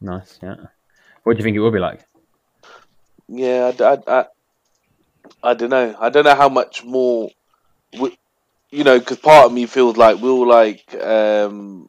Nice, 0.00 0.38
yeah. 0.42 0.56
What 1.22 1.34
do 1.34 1.38
you 1.38 1.44
think 1.44 1.56
it 1.56 1.60
will 1.60 1.70
be 1.70 1.78
like? 1.78 2.04
Yeah, 3.28 3.72
I, 3.78 3.84
I, 3.84 3.98
I, 4.20 4.26
I 5.42 5.54
don't 5.54 5.70
know. 5.70 5.96
I 5.98 6.10
don't 6.10 6.24
know 6.24 6.34
how 6.34 6.48
much 6.48 6.84
more, 6.84 7.30
we, 7.98 8.16
you 8.70 8.84
know, 8.84 8.98
because 8.98 9.18
part 9.18 9.46
of 9.46 9.52
me 9.52 9.66
feels 9.66 9.96
like 9.96 10.20
we'll 10.20 10.46
like, 10.46 10.94
um, 11.02 11.88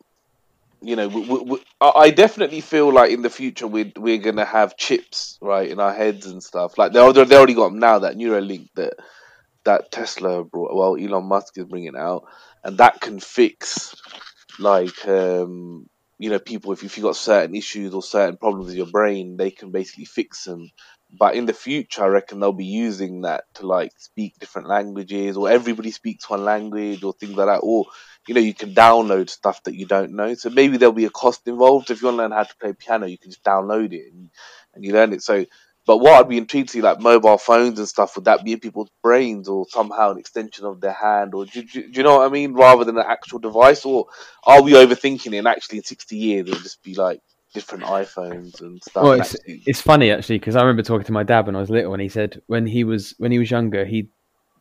you 0.82 0.96
know, 0.96 1.08
we, 1.08 1.22
we, 1.22 1.64
I 1.82 2.12
definitely 2.12 2.62
feel 2.62 2.94
like 2.94 3.12
in 3.12 3.22
the 3.24 3.30
future 3.30 3.68
we're 3.68 3.92
we're 3.98 4.20
gonna 4.20 4.46
have 4.46 4.78
chips 4.78 5.38
right 5.42 5.70
in 5.70 5.80
our 5.80 5.94
heads 5.94 6.28
and 6.28 6.44
stuff. 6.44 6.78
Like 6.78 6.94
they 6.94 7.00
already 7.00 7.26
they 7.26 7.36
already 7.36 7.56
got 7.56 7.70
them 7.70 7.80
now. 7.80 8.00
That 8.00 8.16
Neuralink 8.16 8.70
that 8.76 8.94
that 9.66 9.92
Tesla 9.92 10.44
brought. 10.44 10.76
Well, 10.76 10.98
Elon 10.98 11.26
Musk 11.28 11.58
is 11.58 11.66
bringing 11.66 11.98
out, 11.98 12.24
and 12.64 12.78
that 12.78 13.02
can 13.02 13.20
fix 13.20 13.96
like 14.60 15.08
um, 15.08 15.88
you 16.20 16.30
know 16.30 16.40
people 16.40 16.72
if 16.74 16.84
if 16.84 16.98
you 16.98 17.04
got 17.04 17.16
certain 17.16 17.56
issues 17.56 17.94
or 17.94 18.04
certain 18.04 18.38
problems 18.38 18.68
with 18.68 18.76
your 18.76 18.92
brain, 18.92 19.38
they 19.38 19.52
can 19.52 19.72
basically 19.72 20.06
fix 20.06 20.44
them. 20.46 20.70
But 21.10 21.36
in 21.36 21.46
the 21.46 21.54
future, 21.54 22.04
I 22.04 22.08
reckon 22.08 22.40
they'll 22.40 22.52
be 22.52 22.66
using 22.66 23.22
that 23.22 23.46
to 23.56 23.66
like 23.66 23.92
speak 23.98 24.36
different 24.40 24.68
languages, 24.68 25.38
or 25.38 25.50
everybody 25.50 25.92
speaks 25.92 26.30
one 26.30 26.44
language, 26.44 27.04
or 27.04 27.14
things 27.14 27.36
like 27.36 27.48
that. 27.48 27.60
Or 27.64 27.86
you 28.28 28.34
know, 28.34 28.42
you 28.42 28.54
can 28.54 28.74
download 28.74 29.30
stuff 29.30 29.64
that 29.64 29.76
you 29.76 29.86
don't 29.86 30.12
know. 30.12 30.34
So 30.34 30.50
maybe 30.50 30.78
there'll 30.78 30.94
be 30.94 31.06
a 31.06 31.10
cost 31.10 31.48
involved. 31.48 31.90
If 31.90 32.02
you 32.02 32.08
want 32.08 32.18
to 32.18 32.24
learn 32.24 32.32
how 32.32 32.44
to 32.44 32.56
play 32.58 32.74
piano, 32.74 33.08
you 33.08 33.18
can 33.18 33.32
just 33.32 33.44
download 33.44 33.94
it 33.94 34.12
and, 34.12 34.30
and 34.74 34.84
you 34.84 34.92
learn 34.92 35.14
it. 35.14 35.24
So, 35.24 35.46
but 35.86 35.98
what 35.98 36.20
I'd 36.20 36.28
be 36.28 36.38
intrigued 36.38 36.68
to 36.70 36.74
see, 36.74 36.82
like 36.82 37.00
mobile 37.00 37.38
phones 37.38 37.80
and 37.80 37.88
stuff, 37.88 38.16
would 38.16 38.26
that 38.26 38.44
be 38.44 38.52
in 38.52 38.60
people's 38.60 38.90
brains 39.02 39.48
or 39.48 39.66
somehow 39.70 40.12
an 40.12 40.20
extension 40.20 40.66
of 40.66 40.82
their 40.82 40.92
hand? 40.92 41.34
Or 41.34 41.46
do, 41.46 41.64
do, 41.64 41.84
do 41.84 41.92
you 41.94 42.04
know 42.04 42.18
what 42.18 42.28
I 42.28 42.30
mean? 42.30 42.54
Rather 42.54 42.84
than 42.84 42.98
an 42.98 43.06
actual 43.08 43.40
device? 43.40 43.86
Or 43.86 44.08
are 44.44 44.62
we 44.62 44.74
overthinking 44.74 45.34
it 45.34 45.38
and 45.38 45.48
actually 45.48 45.78
in 45.78 45.86
60 45.86 46.18
years 46.18 46.50
it'll 46.50 46.60
just 46.60 46.84
be 46.84 46.96
like 46.96 47.22
different 47.58 47.86
iPhones 47.86 48.62
and 48.62 48.80
stuff? 48.84 49.04
Well, 49.04 49.14
it's, 49.14 49.36
it's 49.46 49.82
funny 49.82 50.12
actually 50.12 50.38
because 50.38 50.56
I 50.56 50.62
remember 50.62 50.84
talking 50.84 51.06
to 51.06 51.12
my 51.12 51.24
dad 51.24 51.48
when 51.48 51.56
I 51.56 51.60
was 51.60 51.72
little, 51.72 51.94
and 51.94 52.02
he 52.02 52.10
said 52.10 52.40
when 52.46 52.68
he 52.68 52.84
was 52.84 53.16
when 53.18 53.32
he 53.32 53.40
was 53.40 53.50
younger, 53.50 53.84
he 53.84 54.10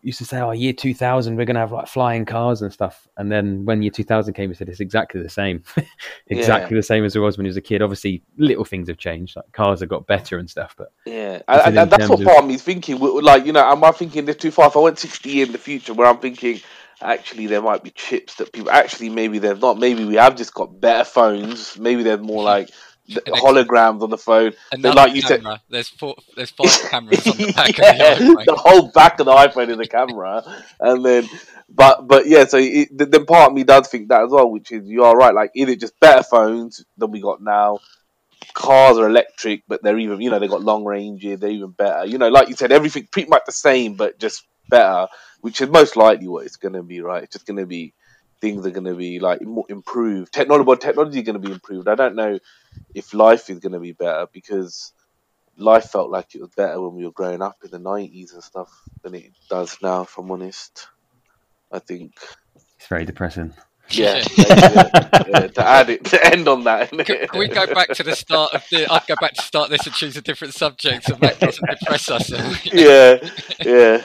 used 0.00 0.18
to 0.18 0.24
say, 0.24 0.40
"Oh, 0.40 0.52
year 0.52 0.72
two 0.72 0.94
thousand, 0.94 1.36
we're 1.36 1.44
gonna 1.44 1.58
have 1.58 1.72
like 1.72 1.88
flying 1.88 2.24
cars 2.24 2.62
and 2.62 2.72
stuff." 2.72 3.06
And 3.18 3.30
then 3.30 3.66
when 3.66 3.82
year 3.82 3.90
two 3.90 4.04
thousand 4.04 4.32
came, 4.32 4.48
he 4.48 4.54
said 4.54 4.70
it's 4.70 4.80
exactly 4.80 5.22
the 5.22 5.28
same, 5.28 5.62
exactly 6.28 6.74
the 6.76 6.82
same 6.82 7.04
as 7.04 7.14
it 7.14 7.18
was 7.18 7.36
when 7.36 7.44
he 7.44 7.48
was 7.48 7.58
a 7.58 7.60
kid. 7.62 7.82
Obviously, 7.82 8.22
little 8.38 8.64
things 8.64 8.88
have 8.88 8.96
changed, 8.98 9.36
like 9.36 9.52
cars 9.52 9.80
have 9.80 9.90
got 9.90 10.06
better 10.06 10.38
and 10.38 10.48
stuff, 10.48 10.74
but 10.78 10.92
Yeah, 11.04 11.42
and, 11.48 11.76
and, 11.76 11.90
that's 11.90 12.08
what 12.08 12.20
of- 12.20 12.26
part 12.26 12.38
of 12.38 12.46
me 12.46 12.56
thinking. 12.56 12.98
Like, 12.98 13.44
you 13.44 13.52
know, 13.52 13.68
am 13.68 13.84
I 13.84 13.90
thinking 13.90 14.24
they're 14.24 14.34
too 14.34 14.50
far? 14.50 14.68
If 14.68 14.76
I 14.76 14.80
went 14.80 14.98
60 14.98 15.28
years 15.28 15.48
in 15.48 15.52
the 15.52 15.58
future, 15.58 15.92
where 15.92 16.06
I'm 16.06 16.18
thinking, 16.18 16.60
actually, 17.02 17.46
there 17.46 17.62
might 17.62 17.82
be 17.82 17.90
chips 17.90 18.36
that 18.36 18.52
people 18.52 18.70
actually 18.70 19.10
maybe 19.10 19.38
they're 19.38 19.56
not. 19.56 19.78
Maybe 19.78 20.04
we 20.04 20.14
have 20.14 20.36
just 20.36 20.54
got 20.54 20.80
better 20.80 21.04
phones. 21.04 21.78
Maybe 21.78 22.02
they're 22.02 22.16
more 22.16 22.42
like 22.42 22.68
the 22.68 22.72
An 22.72 22.72
ex- 22.72 22.85
holograms 23.08 24.02
on 24.02 24.10
the 24.10 24.18
phone. 24.18 24.52
Another 24.72 24.94
like 24.94 25.14
you 25.14 25.22
said-. 25.22 25.44
There's 25.68 25.88
four. 25.88 26.16
There's 26.34 26.50
five 26.50 26.70
cameras 26.90 27.26
on 27.26 27.36
the 27.36 27.52
back 27.52 27.76
Yeah, 27.78 28.12
of 28.12 28.18
the 28.18 28.24
iPhone. 28.24 28.44
the 28.46 28.54
whole 28.56 28.88
back 28.88 29.20
of 29.20 29.26
the 29.26 29.32
iPhone 29.32 29.68
is 29.70 29.78
a 29.78 29.86
camera, 29.86 30.42
and 30.80 31.04
then, 31.04 31.28
but 31.68 32.06
but 32.06 32.26
yeah, 32.26 32.44
so 32.46 32.58
it, 32.58 32.88
then 32.92 33.26
part 33.26 33.50
of 33.50 33.54
me 33.54 33.64
does 33.64 33.88
think 33.88 34.08
that 34.08 34.22
as 34.24 34.30
well, 34.30 34.50
which 34.50 34.72
is 34.72 34.86
you 34.88 35.04
are 35.04 35.16
right. 35.16 35.34
Like, 35.34 35.52
is 35.54 35.68
it 35.68 35.80
just 35.80 35.98
better 36.00 36.22
phones 36.22 36.84
than 36.96 37.10
we 37.10 37.20
got 37.20 37.42
now? 37.42 37.78
Cars 38.54 38.96
are 38.98 39.08
electric, 39.08 39.62
but 39.68 39.82
they're 39.82 39.98
even 39.98 40.20
you 40.20 40.30
know 40.30 40.38
they 40.38 40.48
got 40.48 40.62
long 40.62 40.84
ranges, 40.84 41.40
they're 41.40 41.50
even 41.50 41.70
better. 41.70 42.06
You 42.06 42.18
know, 42.18 42.28
like 42.28 42.48
you 42.48 42.54
said, 42.56 42.72
everything 42.72 43.08
pretty 43.10 43.28
much 43.28 43.42
the 43.46 43.52
same, 43.52 43.94
but 43.94 44.18
just 44.18 44.46
better, 44.68 45.06
which 45.40 45.60
is 45.60 45.68
most 45.68 45.96
likely 45.96 46.28
what 46.28 46.46
it's 46.46 46.56
going 46.56 46.74
to 46.74 46.82
be. 46.82 47.00
Right? 47.00 47.24
It's 47.24 47.32
just 47.34 47.46
going 47.46 47.58
to 47.58 47.66
be 47.66 47.92
things 48.40 48.66
are 48.66 48.70
going 48.70 48.84
to 48.84 48.94
be 48.94 49.18
like 49.20 49.42
more 49.42 49.66
improved. 49.68 50.32
Technology, 50.32 50.66
well, 50.66 50.76
technology 50.76 51.18
is 51.18 51.24
going 51.24 51.40
to 51.40 51.46
be 51.46 51.52
improved. 51.52 51.88
I 51.88 51.94
don't 51.94 52.16
know 52.16 52.38
if 52.94 53.14
life 53.14 53.50
is 53.50 53.58
going 53.58 53.72
to 53.72 53.80
be 53.80 53.92
better 53.92 54.26
because 54.32 54.92
life 55.56 55.90
felt 55.90 56.10
like 56.10 56.34
it 56.34 56.40
was 56.40 56.50
better 56.56 56.80
when 56.80 56.94
we 56.94 57.04
were 57.04 57.12
growing 57.12 57.42
up 57.42 57.56
in 57.64 57.70
the 57.70 57.78
nineties 57.78 58.32
and 58.32 58.42
stuff 58.42 58.70
than 59.02 59.14
it 59.14 59.32
does 59.48 59.78
now. 59.82 60.02
If 60.02 60.18
I'm 60.18 60.30
honest, 60.30 60.88
I 61.72 61.78
think. 61.78 62.12
it's 62.76 62.86
very 62.88 63.04
depressing. 63.04 63.54
Yeah, 63.88 64.24
yeah, 64.36 64.88
yeah, 65.28 65.46
to 65.46 65.64
add 65.64 65.90
it 65.90 66.04
to 66.06 66.26
end 66.26 66.48
on 66.48 66.64
that. 66.64 66.90
Can, 66.90 67.04
can 67.04 67.38
we 67.38 67.48
go 67.48 67.72
back 67.72 67.88
to 67.90 68.02
the 68.02 68.16
start 68.16 68.52
of 68.52 68.64
the? 68.70 68.92
I'd 68.92 69.06
go 69.06 69.14
back 69.20 69.34
to 69.34 69.42
start 69.42 69.70
this 69.70 69.86
and 69.86 69.94
choose 69.94 70.16
a 70.16 70.22
different 70.22 70.54
subject 70.54 71.04
so 71.04 71.14
that 71.14 71.38
doesn't 71.38 71.64
depress 71.80 72.10
us. 72.10 72.30
yeah, 72.64 73.18
yeah. 73.64 74.04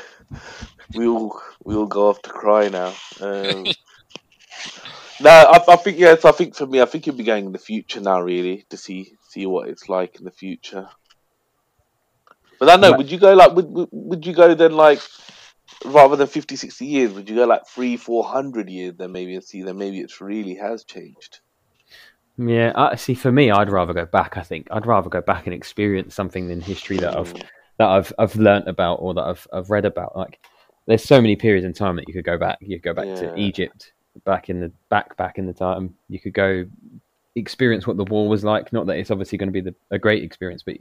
We 0.94 1.08
all 1.08 1.42
we 1.64 1.76
all 1.76 1.88
go 1.88 2.10
off 2.10 2.22
to 2.24 2.30
cry 2.30 2.70
now. 2.70 2.94
Um, 3.20 3.66
no, 5.22 5.30
I, 5.30 5.64
I 5.68 5.76
think 5.78 5.98
yes. 5.98 6.26
I 6.26 6.32
think 6.32 6.56
for 6.56 6.66
me, 6.68 6.82
I 6.82 6.86
think 6.86 7.06
you'll 7.06 7.16
be 7.16 7.24
going 7.24 7.46
in 7.46 7.52
the 7.52 7.60
future 7.60 8.02
now, 8.02 8.22
really, 8.22 8.66
to 8.70 8.78
see 8.78 9.14
see 9.30 9.46
what 9.46 9.70
it's 9.70 9.90
like 9.90 10.18
in 10.20 10.26
the 10.26 10.32
future. 10.32 10.88
But 12.60 12.70
I 12.70 12.76
know. 12.76 12.98
Would 12.98 13.12
you 13.12 13.20
go 13.20 13.34
like? 13.34 13.54
Would, 13.56 13.70
would 13.70 13.90
would 13.92 14.26
you 14.26 14.34
go 14.34 14.54
then 14.54 14.74
like? 14.74 15.02
Rather 15.86 16.18
than 16.18 16.28
50, 16.28 16.58
60 16.58 16.86
years, 16.86 17.14
would 17.14 17.30
you 17.30 17.36
go 17.36 17.46
like 17.46 17.66
three, 17.66 17.96
four 17.96 18.26
hundred 18.26 18.70
years 18.70 18.94
then 18.98 19.14
maybe 19.14 19.34
and 19.36 19.44
see 19.44 19.64
then 19.64 19.78
maybe 19.78 20.02
it 20.02 20.20
really 20.20 20.56
has 20.56 20.84
changed? 20.84 21.40
Yeah, 22.38 22.74
I 22.76 22.98
see. 22.98 23.14
For 23.14 23.32
me, 23.32 23.52
I'd 23.52 23.70
rather 23.72 23.94
go 23.94 24.06
back. 24.06 24.38
I 24.38 24.44
think 24.44 24.68
I'd 24.70 24.86
rather 24.86 25.10
go 25.10 25.22
back 25.22 25.48
and 25.48 25.54
experience 25.54 26.14
something 26.14 26.50
in 26.50 26.60
history 26.62 26.98
that 26.98 27.16
I've 27.16 27.34
Mm. 27.34 27.44
that 27.78 27.88
I've 27.88 28.14
I've 28.20 28.36
learnt 28.36 28.68
about 28.68 28.96
or 28.96 29.14
that 29.14 29.24
I've 29.24 29.48
I've 29.54 29.70
read 29.70 29.86
about. 29.86 30.16
Like, 30.16 30.40
there's 30.88 31.04
so 31.04 31.22
many 31.22 31.36
periods 31.36 31.66
in 31.66 31.74
time 31.74 31.96
that 31.96 32.08
you 32.08 32.14
could 32.14 32.26
go 32.26 32.38
back. 32.38 32.58
You 32.62 32.78
could 32.78 32.84
go 32.84 32.94
back 32.94 33.08
Yeah. 33.08 33.16
to 33.16 33.40
Egypt, 33.40 33.94
back 34.26 34.50
in 34.50 34.60
the 34.60 34.72
back 34.90 35.16
back 35.18 35.38
in 35.38 35.46
the 35.46 35.54
time. 35.54 35.96
You 36.10 36.20
could 36.20 36.34
go 36.34 36.66
experience 37.36 37.88
what 37.88 37.98
the 37.98 38.06
war 38.06 38.28
was 38.28 38.44
like. 38.44 38.74
Not 38.74 38.86
that 38.88 38.98
it's 38.98 39.12
obviously 39.12 39.38
going 39.38 39.50
to 39.50 39.54
be 39.54 39.62
the, 39.62 39.76
a 39.92 40.00
great 40.00 40.24
experience, 40.24 40.64
but 40.64 40.78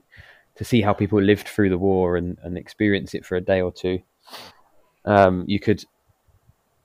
to 0.57 0.65
see 0.65 0.81
how 0.83 0.93
people 0.93 1.21
lived 1.23 1.47
through 1.49 1.71
the 1.71 1.79
war 1.79 2.17
and, 2.17 2.37
and 2.43 2.59
experience 2.59 3.15
it 3.15 3.25
for 3.25 3.37
a 3.37 3.41
day 3.41 3.61
or 3.61 3.73
two. 3.73 4.01
Um, 5.05 5.45
you 5.47 5.59
could 5.61 5.85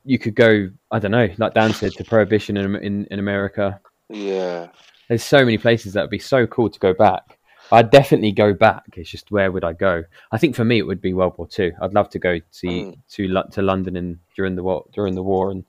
you 0.06 0.20
could 0.20 0.36
go. 0.36 0.70
I 0.92 1.00
don't 1.00 1.12
know, 1.12 1.30
like 1.38 1.54
Dan 1.54 1.74
said, 1.74 1.94
to 1.94 2.04
prohibition 2.04 2.58
in 2.58 2.76
in, 2.78 3.06
in 3.12 3.20
America 3.20 3.80
Yeah. 4.10 4.68
there's 5.08 5.24
so 5.24 5.40
many 5.40 5.58
places 5.58 5.94
that 5.94 6.02
would 6.02 6.10
be 6.10 6.20
so 6.20 6.48
cool 6.48 6.70
to 6.70 6.80
go 6.80 6.94
back. 6.94 7.40
I'd 7.72 7.90
definitely 7.90 8.32
go 8.32 8.54
back. 8.54 8.84
It's 8.96 9.10
just 9.10 9.32
where 9.32 9.52
would 9.52 9.64
I 9.64 9.74
go? 9.74 10.04
I 10.32 10.38
think 10.38 10.56
for 10.56 10.64
me 10.64 10.78
it 10.78 10.84
would 10.86 11.02
be 11.02 11.14
World 11.16 11.34
War 11.38 11.48
Two. 11.48 11.72
I'd 11.82 11.94
love 11.96 12.10
to 12.12 12.20
go 12.20 12.40
see 12.52 12.84
Mm. 12.84 12.98
to 13.10 13.44
to 13.52 13.62
London 13.64 13.96
and 13.98 14.20
during 14.36 14.56
the 14.56 14.64
war 14.64 14.86
during 14.94 15.16
the 15.16 15.24
war 15.24 15.50
and 15.52 15.66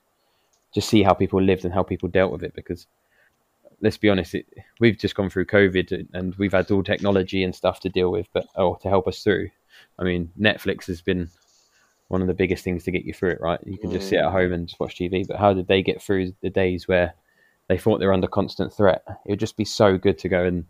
just 0.77 0.91
see 0.91 1.03
how 1.03 1.15
people 1.15 1.41
lived 1.41 1.65
and 1.65 1.73
how 1.73 1.83
people 1.83 2.07
dealt 2.07 2.31
with 2.31 2.43
it. 2.43 2.55
Because 2.55 2.87
let's 3.81 3.97
be 3.97 4.11
honest, 4.11 4.35
it, 4.35 4.47
we've 4.79 4.99
just 4.99 5.15
gone 5.15 5.31
through 5.31 5.47
COVID 5.47 6.09
and 6.13 6.35
we've 6.35 6.53
had 6.53 6.71
all 6.71 6.83
technology 6.83 7.43
and 7.43 7.55
stuff 7.55 7.81
to 7.81 7.89
deal 7.89 8.13
with, 8.13 8.27
but 8.35 8.47
oh, 8.57 8.75
to 8.83 8.89
help 8.91 9.09
us 9.09 9.25
through. 9.25 9.49
I 9.99 10.05
mean, 10.05 10.31
Netflix 10.39 10.87
has 10.87 11.01
been 11.01 11.31
one 12.09 12.21
of 12.21 12.29
the 12.29 12.35
biggest 12.35 12.63
things 12.63 12.85
to 12.85 12.91
get 12.91 13.07
you 13.07 13.15
through 13.15 13.31
it, 13.31 13.41
right? 13.41 13.59
You 13.65 13.79
can 13.79 13.91
just 13.91 14.07
mm. 14.07 14.11
sit 14.11 14.19
at 14.19 14.31
home 14.31 14.53
and 14.53 14.69
just 14.69 14.79
watch 14.79 14.97
TV. 14.97 15.27
But 15.27 15.39
how 15.39 15.55
did 15.55 15.67
they 15.67 15.83
get 15.83 16.03
through 16.03 16.35
the 16.43 16.51
days 16.51 16.87
where 16.87 17.15
they 17.69 17.79
thought 17.79 17.99
they 17.99 18.07
were 18.07 18.13
under 18.13 18.29
constant 18.29 18.75
threat? 18.75 19.03
It 19.25 19.31
would 19.31 19.41
just 19.41 19.57
be 19.57 19.65
so 19.65 19.97
good 19.97 20.19
to 20.19 20.29
go 20.29 20.45
and 20.45 20.67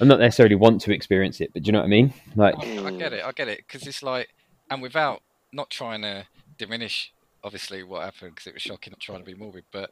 and 0.00 0.08
not 0.08 0.18
necessarily 0.18 0.56
want 0.56 0.80
to 0.82 0.92
experience 0.92 1.40
it, 1.40 1.52
but 1.54 1.62
do 1.62 1.68
you 1.68 1.72
know 1.72 1.78
what 1.78 1.86
I 1.86 1.88
mean? 1.88 2.12
Like, 2.36 2.56
mm. 2.56 2.84
I 2.84 2.98
get 2.98 3.12
it. 3.12 3.24
I 3.24 3.32
get 3.32 3.48
it 3.48 3.64
because 3.66 3.86
it's 3.86 4.02
like, 4.02 4.28
and 4.70 4.82
without 4.82 5.22
not 5.52 5.70
trying 5.70 6.02
to 6.02 6.26
diminish 6.58 7.12
obviously 7.44 7.82
what 7.82 8.02
happened 8.02 8.34
because 8.34 8.46
it 8.46 8.54
was 8.54 8.62
shocking, 8.62 8.92
not 8.92 9.00
trying 9.00 9.20
to 9.20 9.24
be 9.24 9.34
morbid, 9.34 9.64
but 9.70 9.90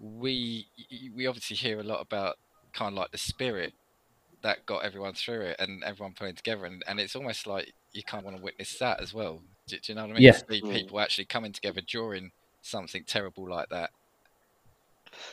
we 0.00 0.66
we 1.14 1.26
obviously 1.26 1.56
hear 1.56 1.80
a 1.80 1.82
lot 1.82 2.00
about 2.00 2.36
kind 2.72 2.92
of 2.92 2.98
like 2.98 3.10
the 3.10 3.18
spirit 3.18 3.74
that 4.42 4.64
got 4.66 4.84
everyone 4.84 5.14
through 5.14 5.40
it 5.40 5.56
and 5.58 5.82
everyone 5.82 6.14
pulling 6.16 6.36
together, 6.36 6.64
and, 6.64 6.82
and 6.86 7.00
it's 7.00 7.16
almost 7.16 7.46
like 7.46 7.72
you 7.92 8.02
kind 8.02 8.20
of 8.20 8.24
want 8.24 8.36
to 8.36 8.42
witness 8.42 8.78
that 8.78 9.00
as 9.00 9.12
well. 9.12 9.42
Do, 9.66 9.76
do 9.76 9.92
you 9.92 9.96
know 9.96 10.02
what 10.02 10.10
I 10.10 10.14
mean? 10.14 10.22
Yeah. 10.22 10.40
See 10.48 10.62
people 10.62 11.00
actually 11.00 11.24
coming 11.24 11.52
together 11.52 11.80
during 11.80 12.30
something 12.62 13.02
terrible 13.04 13.48
like 13.48 13.68
that. 13.70 13.90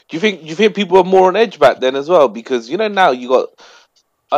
Do 0.07 0.17
you 0.17 0.19
think 0.19 0.41
do 0.41 0.47
you 0.47 0.55
think 0.55 0.75
people 0.75 0.97
were 0.97 1.03
more 1.03 1.27
on 1.27 1.35
edge 1.35 1.59
back 1.59 1.79
then 1.79 1.95
as 1.95 2.09
well? 2.09 2.27
Because 2.27 2.69
you 2.69 2.77
know 2.77 2.87
now 2.87 3.11
you 3.11 3.27
got 3.27 3.49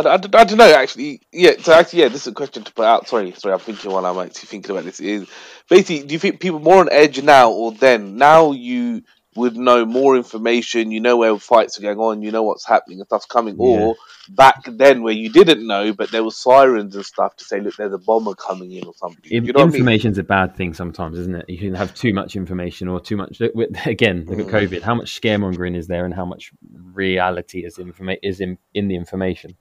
I, 0.05 0.09
I, 0.09 0.13
I 0.13 0.17
don't 0.17 0.57
know 0.57 0.73
actually 0.73 1.21
yeah 1.31 1.51
so 1.59 1.73
actually 1.73 1.99
yeah 2.01 2.07
this 2.09 2.21
is 2.21 2.27
a 2.27 2.33
question 2.33 2.63
to 2.63 2.73
put 2.73 2.85
out 2.85 3.07
sorry 3.07 3.31
sorry 3.33 3.53
I'm 3.53 3.59
thinking 3.59 3.91
while 3.91 4.05
I'm 4.05 4.17
actually 4.25 4.47
thinking 4.47 4.71
about 4.71 4.83
this 4.85 4.99
is 4.99 5.27
basically 5.69 6.05
do 6.07 6.13
you 6.13 6.19
think 6.19 6.39
people 6.39 6.59
more 6.59 6.79
on 6.79 6.89
edge 6.91 7.21
now 7.21 7.51
or 7.51 7.71
then 7.71 8.17
now 8.17 8.51
you 8.51 9.03
would 9.35 9.55
know 9.55 9.85
more 9.85 10.17
information 10.17 10.91
you 10.91 10.99
know 10.99 11.15
where 11.17 11.37
fights 11.37 11.77
are 11.77 11.83
going 11.83 11.99
on 11.99 12.21
you 12.21 12.31
know 12.31 12.43
what's 12.43 12.67
happening 12.67 12.99
and 12.99 13.05
stuff's 13.07 13.25
coming 13.27 13.55
or 13.59 13.95
back 14.29 14.63
then 14.65 15.03
where 15.03 15.13
you 15.13 15.29
didn't 15.29 15.65
know 15.65 15.93
but 15.93 16.11
there 16.11 16.23
were 16.23 16.31
sirens 16.31 16.95
and 16.95 17.05
stuff 17.05 17.35
to 17.35 17.45
say 17.45 17.59
look 17.59 17.75
there's 17.77 17.93
a 17.93 17.99
bomber 17.99 18.33
coming 18.33 18.71
in 18.71 18.85
or 18.85 18.93
something 18.95 19.21
in- 19.31 19.45
you 19.45 19.53
know 19.53 19.65
what 19.65 19.75
I 19.75 19.79
mean? 19.95 20.17
a 20.17 20.23
bad 20.23 20.55
thing 20.55 20.73
sometimes, 20.73 21.17
isn't 21.19 21.35
it? 21.35 21.45
You 21.49 21.57
can 21.57 21.75
have 21.75 21.93
too 21.93 22.13
much 22.13 22.35
information 22.35 22.87
or 22.87 22.99
too 22.99 23.17
much. 23.17 23.39
look, 23.39 23.53
Again, 23.85 24.25
look 24.27 24.39
at 24.39 24.47
Mm. 24.47 24.69
COVID. 24.69 24.81
How 24.81 24.95
much 24.95 25.19
scaremongering 25.19 25.75
is 25.75 25.87
there, 25.87 26.05
and 26.05 26.13
how 26.13 26.25
much 26.25 26.51
reality 26.93 27.65
is 27.65 27.77
informa- 27.77 28.19
is 28.23 28.39
in 28.39 28.57
in 28.73 28.87
the 28.87 28.95
information? 28.95 29.55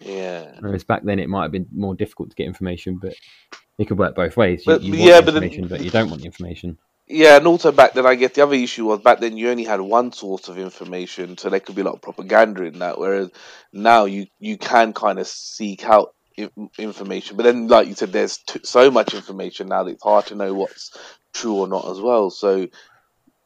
Yeah 0.00 0.56
Whereas 0.60 0.84
back 0.84 1.02
then, 1.04 1.18
it 1.18 1.28
might 1.28 1.42
have 1.44 1.52
been 1.52 1.66
more 1.74 1.94
difficult 1.94 2.30
to 2.30 2.36
get 2.36 2.46
information, 2.46 2.98
but 3.00 3.14
it 3.78 3.86
could 3.86 3.98
work 3.98 4.14
both 4.14 4.36
ways. 4.36 4.64
You, 4.66 4.72
But- 4.72 4.82
you 4.82 4.92
want 4.92 5.02
yeah, 5.02 5.20
but 5.20 5.34
then- 5.34 5.68
but 5.68 5.80
you 5.82 5.90
don't 5.90 6.10
want 6.10 6.22
the 6.22 6.26
information. 6.26 6.78
Yeah, 7.08 7.36
and 7.36 7.46
also 7.46 7.70
back 7.70 7.92
then, 7.94 8.04
I 8.04 8.16
guess 8.16 8.32
the 8.32 8.42
other 8.42 8.54
issue 8.56 8.84
was 8.86 8.98
back 9.00 9.20
then 9.20 9.36
you 9.36 9.48
only 9.48 9.62
had 9.62 9.80
one 9.80 10.10
source 10.12 10.48
of 10.48 10.58
information, 10.58 11.38
so 11.38 11.48
there 11.48 11.60
could 11.60 11.76
be 11.76 11.82
a 11.82 11.84
lot 11.84 11.94
of 11.94 12.02
propaganda 12.02 12.64
in 12.64 12.80
that. 12.80 12.98
Whereas 12.98 13.30
now 13.72 14.06
you 14.06 14.26
you 14.40 14.58
can 14.58 14.92
kind 14.92 15.20
of 15.20 15.28
seek 15.28 15.84
out 15.84 16.14
information, 16.78 17.36
but 17.36 17.44
then, 17.44 17.68
like 17.68 17.86
you 17.86 17.94
said, 17.94 18.12
there's 18.12 18.38
t- 18.38 18.60
so 18.64 18.90
much 18.90 19.14
information 19.14 19.68
now 19.68 19.84
that 19.84 19.92
it's 19.92 20.02
hard 20.02 20.26
to 20.26 20.34
know 20.34 20.52
what's 20.52 20.90
true 21.32 21.54
or 21.54 21.68
not 21.68 21.88
as 21.88 22.00
well. 22.00 22.28
So 22.30 22.66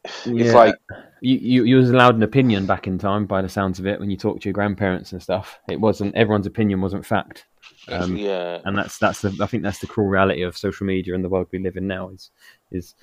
it's 0.05 0.25
Yeah. 0.25 0.53
like 0.53 0.75
You, 1.21 1.37
you 1.37 1.63
you 1.65 1.75
was 1.77 1.91
allowed 1.91 2.15
an 2.15 2.23
opinion 2.23 2.65
back 2.65 2.87
in 2.87 2.97
time 2.97 3.25
by 3.27 3.41
the 3.43 3.49
sounds 3.49 3.77
of 3.79 3.85
it 3.85 3.99
when 3.99 4.09
you 4.09 4.17
talk 4.17 4.39
to 4.41 4.45
your 4.49 4.53
grandparents 4.53 5.11
and 5.11 5.21
stuff. 5.21 5.59
It 5.69 5.79
wasn't 5.79 6.15
everyone's 6.15 6.47
opinion 6.47 6.81
wasn't 6.81 7.05
fact. 7.05 7.45
Um, 7.87 8.15
yeah, 8.17 8.59
and 8.65 8.75
that's 8.77 8.97
that's 8.97 9.21
the 9.21 9.35
I 9.41 9.45
think 9.45 9.61
that's 9.63 9.79
the 9.79 9.87
cruel 9.87 10.07
reality 10.07 10.41
of 10.41 10.57
social 10.57 10.85
media 10.87 11.13
and 11.13 11.23
the 11.23 11.29
world 11.29 11.47
we 11.51 11.59
live 11.59 11.77
in 11.77 11.85
now 11.87 12.09
is 12.09 12.31
is 12.71 12.95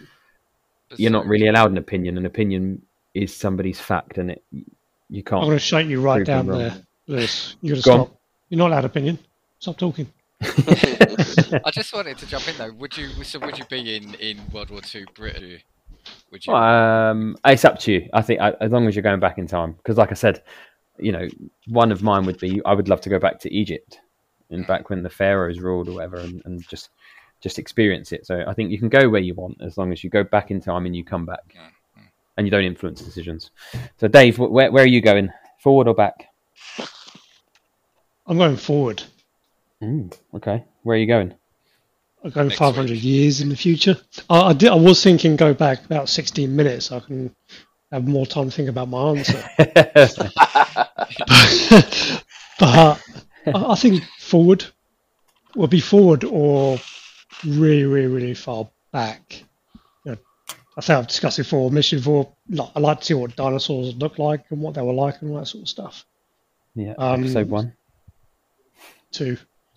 But 0.89 0.99
you're 1.01 1.11
so- 1.11 1.19
not 1.19 1.27
really 1.27 1.47
allowed 1.49 1.71
an 1.71 1.79
opinion. 1.79 2.19
An 2.19 2.27
opinion 2.27 2.83
is 3.15 3.35
somebody's 3.35 3.79
fact, 3.81 4.19
and 4.19 4.33
it 4.33 4.43
you 5.09 5.23
can't. 5.23 5.43
I'm 5.43 5.49
going 5.49 5.59
to 5.59 5.65
shake 5.65 5.87
you 5.89 6.01
right 6.01 6.25
down 6.27 6.49
wrong. 6.49 6.59
there, 6.59 6.75
Lewis. 7.07 7.57
You 7.63 7.75
got 7.75 7.83
to 7.83 7.89
Go 7.91 7.95
on. 8.01 8.07
stop. 8.07 8.21
You're 8.49 8.59
not 8.59 8.71
allowed 8.73 8.85
opinion. 8.85 9.19
Stop 9.61 9.77
talking. 9.79 10.07
I 10.41 11.71
just 11.73 11.93
wanted 11.93 12.19
to 12.19 12.27
jump 12.27 12.49
in 12.49 12.57
though. 12.59 12.73
Would 12.73 12.97
you? 12.97 13.09
So 13.25 13.39
would 13.41 13.57
you 13.59 13.65
be 13.67 13.97
in 13.97 14.15
in 14.17 14.39
World 14.53 14.71
War 14.71 14.81
Two 14.81 15.05
Britain? 15.15 15.59
Would 16.31 16.47
you? 16.47 16.55
Um, 16.55 17.37
it's 17.45 17.65
up 17.65 17.79
to 17.81 17.93
you. 17.93 18.09
I 18.13 18.23
think 18.23 18.41
I, 18.41 18.53
as 18.61 18.71
long 18.71 18.87
as 18.87 18.95
you're 18.95 19.03
going 19.03 19.21
back 19.21 19.39
in 19.39 19.47
time, 19.47 19.73
because 19.73 19.97
like 19.97 20.11
I 20.11 20.15
said, 20.15 20.43
you 20.99 21.13
know, 21.13 21.27
one 21.69 21.93
of 21.93 22.03
mine 22.03 22.27
would 22.27 22.39
be 22.39 22.61
I 22.65 22.75
would 22.75 22.89
love 22.89 23.01
to 23.03 23.09
go 23.09 23.19
back 23.19 23.39
to 23.41 23.55
Egypt 23.55 24.01
and 24.51 24.67
back 24.67 24.91
when 24.91 25.03
the 25.03 25.11
pharaohs 25.11 25.61
ruled 25.61 25.89
or 25.89 25.93
whatever, 25.93 26.19
and, 26.19 26.43
and 26.45 26.67
just 26.69 26.91
just 27.41 27.59
experience 27.59 28.13
it. 28.13 28.27
So 28.27 28.45
I 28.47 28.55
think 28.55 28.71
you 28.71 28.79
can 28.79 28.89
go 28.89 29.09
where 29.09 29.21
you 29.21 29.35
want 29.35 29.59
as 29.61 29.79
long 29.79 29.93
as 29.93 30.03
you 30.03 30.11
go 30.11 30.25
back 30.25 30.51
in 30.51 30.61
time 30.61 30.87
and 30.87 30.95
you 30.95 31.05
come 31.05 31.25
back, 31.25 31.55
Mm, 31.57 32.03
and 32.37 32.47
you 32.47 32.51
don't 32.51 32.65
influence 32.65 33.01
decisions. 33.01 33.51
So 33.99 34.09
Dave, 34.09 34.39
where 34.39 34.71
where 34.71 34.85
are 34.85 34.89
you 34.89 35.01
going? 35.01 35.31
Forward 35.61 35.89
or 35.89 35.95
back? 35.95 36.29
I'm 38.27 38.39
going 38.39 38.57
forward. 38.57 39.03
Mm, 39.83 40.15
okay, 40.35 40.65
where 40.83 40.97
are 40.97 41.01
you 41.01 41.07
going? 41.07 41.35
Next 42.35 42.59
500 42.59 42.91
week. 42.93 43.03
years 43.03 43.41
in 43.41 43.49
the 43.49 43.57
future. 43.57 43.97
I, 44.29 44.41
I, 44.41 44.53
did, 44.53 44.71
I 44.71 44.75
was 44.75 45.03
thinking 45.03 45.37
go 45.37 45.55
back 45.55 45.85
about 45.85 46.09
16 46.09 46.55
minutes. 46.55 46.87
So 46.87 46.97
I 46.97 47.01
can 47.01 47.35
have 47.93 48.07
more 48.07 48.27
time 48.27 48.51
to 48.51 48.51
think 48.51 48.69
about 48.69 48.89
my 48.89 49.11
answer. 49.11 49.45
but 52.59 52.61
I, 52.61 52.99
I 53.47 53.75
think 53.75 54.05
forward 54.19 54.65
will 55.55 55.67
be 55.67 55.81
forward 55.81 56.25
or 56.25 56.79
really, 57.45 57.85
really, 57.85 58.07
really 58.07 58.35
far 58.35 58.69
back. 58.93 59.43
You 60.05 60.13
know, 60.13 60.19
I 60.77 60.81
think 60.81 60.99
I've 60.99 61.07
discussed 61.09 61.39
before. 61.39 61.71
Mission 61.71 62.01
four. 62.01 62.33
Like, 62.49 62.71
I 62.77 62.81
like 62.81 63.01
to 63.01 63.05
see 63.07 63.15
what 63.15 63.37
dinosaurs 63.37 63.95
look 63.97 64.19
like 64.19 64.45
and 64.51 64.61
what 64.61 64.75
they 64.75 64.83
were 64.83 64.93
like 64.93 65.21
and 65.21 65.31
all 65.31 65.39
that 65.39 65.47
sort 65.47 65.63
of 65.63 65.69
stuff. 65.69 66.05
yeah, 66.75 66.95
Um, 66.99 67.25
episode 67.25 67.49
one, 67.51 67.75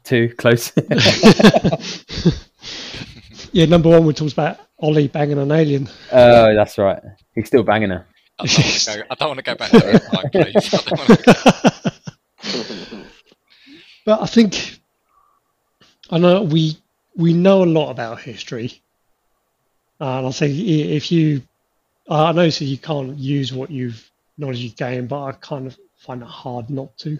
Too. 0.03 0.27
two, 0.29 0.36
close. 0.36 0.72
Yeah, 3.53 3.65
number 3.65 3.89
one, 3.89 4.05
we 4.05 4.13
talked 4.13 4.31
about 4.31 4.60
Ollie 4.79 5.10
banging 5.10 5.38
an 5.38 5.51
alien. 5.51 5.89
oh, 6.12 6.55
that's 6.55 6.77
right. 6.77 7.01
He's 7.36 7.48
still 7.48 7.63
banging 7.63 7.89
her. 7.89 8.05
I 8.39 8.46
don't 8.46 8.58
want 8.58 8.79
to 8.79 8.96
go. 8.96 9.03
I 9.10 9.15
don't 9.15 9.27
want 9.27 9.38
to 9.38 9.43
go 9.43 9.55
back 9.55 9.72
to 9.72 9.79
that. 9.79 10.03
I 10.13 10.22
don't 10.79 10.98
wanna 10.98 11.17
go- 12.93 13.05
But 14.05 14.22
I 14.22 14.25
think 14.25 14.79
I 16.10 16.17
know 16.17 16.43
we 16.43 16.77
we 17.15 17.34
know 17.34 17.63
a 17.63 17.65
lot 17.65 17.91
about 17.91 18.22
history, 18.22 18.81
uh, 20.00 20.20
and 20.20 20.27
I 20.27 20.31
think 20.31 20.58
if 20.58 21.12
you, 21.12 21.43
I 22.10 22.31
know 22.31 22.50
so 22.50 22.65
you 22.65 22.77
can't 22.77 23.17
use 23.17 23.53
what 23.53 23.70
you've 23.70 24.10
knowledge 24.38 24.58
you 24.60 24.70
gained, 24.70 25.10
but 25.10 25.24
I 25.24 25.31
kind 25.34 25.67
of 25.67 25.77
find 25.98 26.22
it 26.22 26.27
hard 26.27 26.70
not 26.70 26.98
to. 27.00 27.20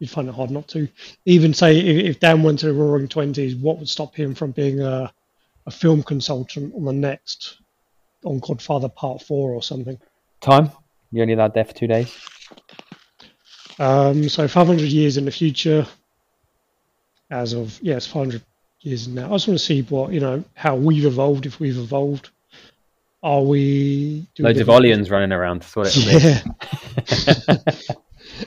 You'd 0.00 0.10
find 0.10 0.28
it 0.28 0.34
hard 0.34 0.50
not 0.50 0.66
to. 0.68 0.88
Even 1.26 1.54
say 1.54 1.78
if, 1.78 2.04
if 2.16 2.20
Dan 2.20 2.42
went 2.42 2.58
to 2.60 2.66
the 2.66 2.72
Roaring 2.72 3.06
Twenties, 3.06 3.54
what 3.54 3.78
would 3.78 3.88
stop 3.88 4.14
him 4.14 4.34
from 4.34 4.50
being 4.50 4.80
a 4.80 5.12
a 5.66 5.70
film 5.70 6.02
consultant 6.02 6.74
on 6.74 6.84
the 6.84 6.92
next 6.92 7.58
on 8.24 8.40
Godfather 8.40 8.88
Part 8.88 9.22
Four 9.22 9.52
or 9.52 9.62
something? 9.62 9.98
Time? 10.40 10.70
You're 11.12 11.22
only 11.22 11.34
allowed 11.34 11.54
there 11.54 11.66
for 11.66 11.74
two 11.74 11.86
days. 11.86 12.16
Um, 13.78 14.28
so 14.28 14.46
500 14.48 14.80
years 14.88 15.16
in 15.16 15.24
the 15.24 15.30
future, 15.30 15.86
as 17.30 17.52
of 17.52 17.78
yes, 17.82 18.06
500 18.06 18.42
years 18.80 19.08
now. 19.08 19.26
I 19.26 19.32
just 19.32 19.48
want 19.48 19.58
to 19.60 19.64
see 19.64 19.82
what 19.82 20.12
you 20.12 20.20
know 20.20 20.44
how 20.54 20.76
we've 20.76 21.04
evolved. 21.04 21.46
If 21.46 21.60
we've 21.60 21.78
evolved, 21.78 22.30
are 23.22 23.42
we? 23.42 24.26
Loads 24.38 24.60
of 24.60 24.68
Olliens 24.68 25.10
running 25.10 25.32
around. 25.32 25.62
That's 25.62 25.76
what 25.76 25.94
it. 25.94 26.42
Yeah. 27.86 27.94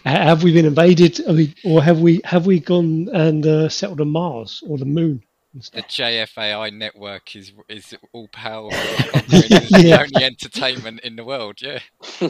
Ha- 0.05 0.23
have 0.23 0.43
we 0.43 0.53
been 0.53 0.65
invaded? 0.65 1.19
Are 1.27 1.33
we, 1.33 1.53
or 1.63 1.83
have 1.83 1.99
we 1.99 2.21
have 2.23 2.45
we 2.45 2.59
gone 2.59 3.09
and 3.13 3.45
uh, 3.45 3.69
settled 3.69 4.01
on 4.01 4.09
Mars 4.09 4.63
or 4.67 4.77
the 4.77 4.85
Moon? 4.85 5.23
The? 5.53 5.83
JFAI 5.83 6.73
network 6.73 7.35
is 7.35 7.51
is 7.69 7.93
all 8.11 8.27
powerful. 8.29 8.79
It's 9.35 9.71
the 9.71 9.99
only 9.99 10.25
entertainment 10.25 11.01
in 11.01 11.15
the 11.15 11.23
world. 11.23 11.61
Yeah. 11.61 11.79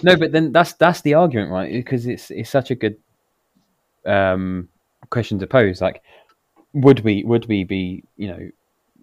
no, 0.04 0.18
but 0.18 0.34
then 0.34 0.52
that's 0.52 0.74
that's 0.74 1.02
the 1.02 1.14
argument, 1.14 1.52
right? 1.52 1.72
Because 1.72 2.06
it's 2.06 2.32
it's 2.32 2.50
such 2.50 2.70
a 2.70 2.76
good 2.76 2.98
um, 4.06 4.68
question 5.10 5.40
to 5.40 5.48
pose. 5.48 5.80
Like, 5.80 6.02
would 6.74 7.00
we 7.02 7.24
would 7.24 7.48
we 7.48 7.64
be 7.64 8.04
you 8.18 8.28
know 8.28 8.50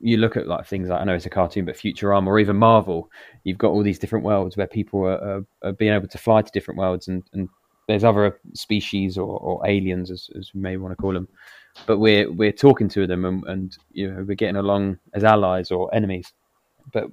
you 0.01 0.17
look 0.17 0.37
at 0.37 0.47
like 0.47 0.67
things 0.67 0.89
like 0.89 1.01
I 1.01 1.05
know 1.05 1.15
it's 1.15 1.27
a 1.27 1.31
cartoon, 1.31 1.65
but 1.65 1.77
Futurama 1.77 2.27
or 2.27 2.39
even 2.39 2.57
Marvel, 2.57 3.11
you've 3.45 3.59
got 3.59 3.71
all 3.71 3.83
these 3.83 3.99
different 3.99 4.25
worlds 4.25 4.57
where 4.57 4.67
people 4.67 5.01
are, 5.01 5.21
are, 5.23 5.47
are 5.63 5.73
being 5.73 5.93
able 5.93 6.09
to 6.09 6.19
fly 6.19 6.43
to 6.43 6.53
different 6.53 6.79
worlds, 6.79 7.09
and, 7.09 7.23
and 7.33 7.49
there's 7.91 8.05
other 8.05 8.39
species 8.55 9.19
or, 9.19 9.39
or 9.39 9.67
aliens, 9.67 10.11
as, 10.11 10.31
as 10.39 10.55
we 10.55 10.61
may 10.61 10.77
want 10.77 10.93
to 10.93 10.97
call 10.97 11.13
them, 11.13 11.29
but 11.87 11.99
we're 11.99 12.31
we're 12.31 12.53
talking 12.53 12.89
to 12.89 13.07
them 13.07 13.25
and, 13.25 13.45
and 13.45 13.79
you 13.93 14.11
know 14.11 14.25
we're 14.27 14.35
getting 14.35 14.57
along 14.57 14.99
as 15.13 15.25
allies 15.25 15.71
or 15.71 15.93
enemies, 15.95 16.33
but 16.93 17.11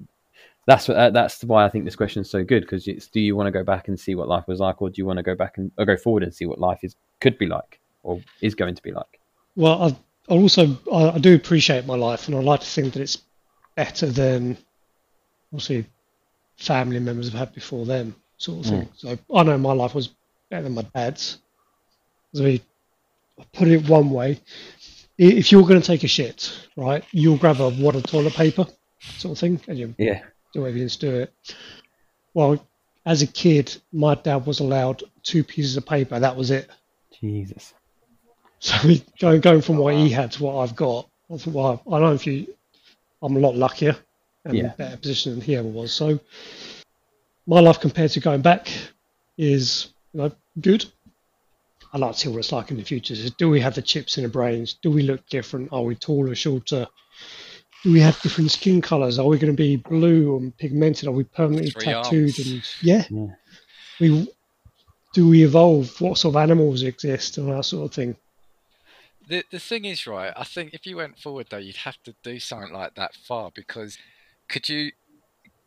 that's 0.68 0.90
uh, 0.90 1.10
that's 1.10 1.44
why 1.44 1.66
I 1.66 1.70
think 1.70 1.86
this 1.86 1.96
question 1.96 2.22
is 2.22 2.30
so 2.30 2.44
good 2.44 2.62
because 2.62 2.88
it's 2.88 3.08
do 3.08 3.20
you 3.20 3.36
want 3.36 3.48
to 3.48 3.52
go 3.52 3.64
back 3.64 3.88
and 3.88 4.00
see 4.00 4.16
what 4.16 4.28
life 4.28 4.48
was 4.48 4.60
like, 4.60 4.82
or 4.82 4.90
do 4.90 4.96
you 4.98 5.06
want 5.06 5.18
to 5.18 5.24
go 5.24 5.36
back 5.36 5.58
and 5.58 5.72
or 5.78 5.86
go 5.86 5.98
forward 5.98 6.24
and 6.24 6.34
see 6.34 6.46
what 6.46 6.60
life 6.60 6.80
is 6.84 6.96
could 7.22 7.38
be 7.38 7.48
like 7.48 7.80
or 8.04 8.22
is 8.42 8.54
going 8.54 8.76
to 8.76 8.84
be 8.84 8.92
like? 8.92 9.20
Well, 9.56 9.82
I, 9.82 10.34
I 10.34 10.38
also 10.38 10.78
I, 10.92 11.12
I 11.12 11.18
do 11.18 11.34
appreciate 11.34 11.86
my 11.86 11.96
life, 11.96 12.28
and 12.28 12.38
I 12.38 12.42
like 12.42 12.60
to 12.60 12.66
think 12.66 12.94
that 12.94 13.02
it's 13.02 13.18
better 13.76 14.08
than 14.08 14.58
obviously 15.54 15.86
family 16.58 17.00
members 17.00 17.30
have 17.30 17.40
had 17.40 17.54
before 17.54 17.86
them, 17.86 18.16
sort 18.38 18.66
of 18.66 18.72
thing. 18.72 18.90
So 18.96 19.18
I 19.34 19.44
know 19.44 19.58
my 19.58 19.74
life 19.74 19.96
was 19.96 20.10
better 20.50 20.64
than 20.64 20.74
my 20.74 20.86
dad's. 20.94 21.40
So 22.34 22.46
I 22.46 22.62
put 23.54 23.68
it 23.68 23.88
one 23.88 24.12
way: 24.12 24.40
if 25.18 25.52
you're 25.52 25.64
going 25.68 25.82
to 25.82 25.88
take 25.88 26.04
a 26.04 26.08
shit, 26.08 26.68
right, 26.76 27.04
you'll 27.12 27.38
grab 27.38 27.60
a 27.60 27.70
wad 27.70 27.96
of 27.96 28.04
toilet 28.04 28.34
paper, 28.34 28.66
sort 29.00 29.34
of 29.34 29.40
thing, 29.40 29.60
and 29.68 29.78
you 29.78 29.96
Yeah, 29.98 30.22
do 30.54 30.62
whatever 30.62 30.78
you 30.78 30.90
to 30.90 31.00
do 31.00 31.16
it. 31.16 31.34
Well, 32.34 32.66
as 33.06 33.22
a 33.22 33.28
kid, 33.28 33.76
my 33.92 34.16
dad 34.16 34.46
was 34.46 34.60
allowed 34.60 35.04
two 35.24 35.44
pieces 35.44 35.78
of 35.78 35.86
paper. 35.86 36.20
That 36.20 36.36
was 36.36 36.52
it. 36.52 36.70
Jesus. 37.20 37.74
So 38.60 38.76
going 39.20 39.42
going 39.42 39.62
from 39.62 39.78
what 39.78 39.94
he 39.94 40.10
had 40.10 40.32
to 40.34 40.44
what 40.44 40.58
I've 40.58 40.76
got, 40.76 41.10
I 41.32 41.38
thought, 41.38 41.54
well, 41.54 41.84
I 41.88 42.00
don't 42.00 42.10
know 42.10 42.14
if 42.14 42.26
you, 42.28 42.54
I'm 43.22 43.36
a 43.36 43.40
lot 43.40 43.56
luckier 43.56 43.96
and 44.46 44.58
Yeah. 44.58 44.74
better 44.78 44.98
position 44.98 45.34
than 45.34 45.42
he 45.42 45.56
ever 45.56 45.68
was. 45.68 45.94
So 45.94 46.20
my 47.46 47.60
life 47.60 47.80
compared 47.80 48.12
to 48.12 48.20
going 48.20 48.42
back 48.42 48.70
is 49.38 49.94
you 50.14 50.22
know 50.22 50.32
good. 50.62 50.86
I'd 51.94 52.02
like 52.02 52.14
to 52.14 52.20
see 52.20 52.30
what 52.30 52.40
it's 52.40 52.52
like 52.52 52.70
in 52.72 52.78
the 52.78 52.84
future. 52.84 53.16
So 53.16 53.30
do 53.38 53.50
we 53.50 53.62
have 53.62 53.76
the 53.76 53.82
chips 53.82 54.18
in 54.18 54.24
the 54.24 54.30
brains? 54.30 54.78
Do 54.82 54.92
we 54.92 55.04
look 55.04 55.26
different? 55.30 55.70
Are 55.72 55.84
we 55.84 55.96
taller, 55.96 56.36
shorter? 56.36 56.86
Do 57.84 57.94
we 57.94 58.02
have 58.02 58.20
different 58.22 58.52
skin 58.52 58.82
colors? 58.82 59.20
Are 59.20 59.26
we 59.28 59.38
going 59.38 59.54
to 59.54 59.58
be 59.58 59.78
blue 59.78 60.36
and 60.38 60.58
pigmented? 60.58 61.08
Are 61.08 61.12
we 61.12 61.24
permanently 61.24 61.72
Three 61.72 61.86
tattooed? 61.86 62.40
arms. 62.40 62.40
And 62.40 62.64
yeah, 62.82 63.06
Yeah. 63.10 63.28
we 64.02 64.28
do 65.14 65.30
we 65.30 65.44
evolve? 65.44 66.00
What 66.02 66.18
sort 66.18 66.36
of 66.36 66.42
animals 66.42 66.84
exist 66.84 67.38
and 67.38 67.50
that 67.52 67.64
sort 67.64 67.90
of 67.90 67.96
thing? 67.96 68.16
The 69.30 69.44
the 69.52 69.60
thing 69.60 69.86
is, 69.86 70.06
right? 70.08 70.34
I 70.36 70.44
think 70.44 70.74
if 70.74 70.86
you 70.86 70.98
went 70.98 71.20
forward 71.20 71.48
though, 71.50 71.58
you'd 71.58 71.78
have 71.78 72.02
to 72.04 72.16
do 72.24 72.40
something 72.40 72.74
like 72.74 72.96
that 72.96 73.16
far 73.16 73.52
because 73.54 73.98
could 74.50 74.68
you 74.68 74.92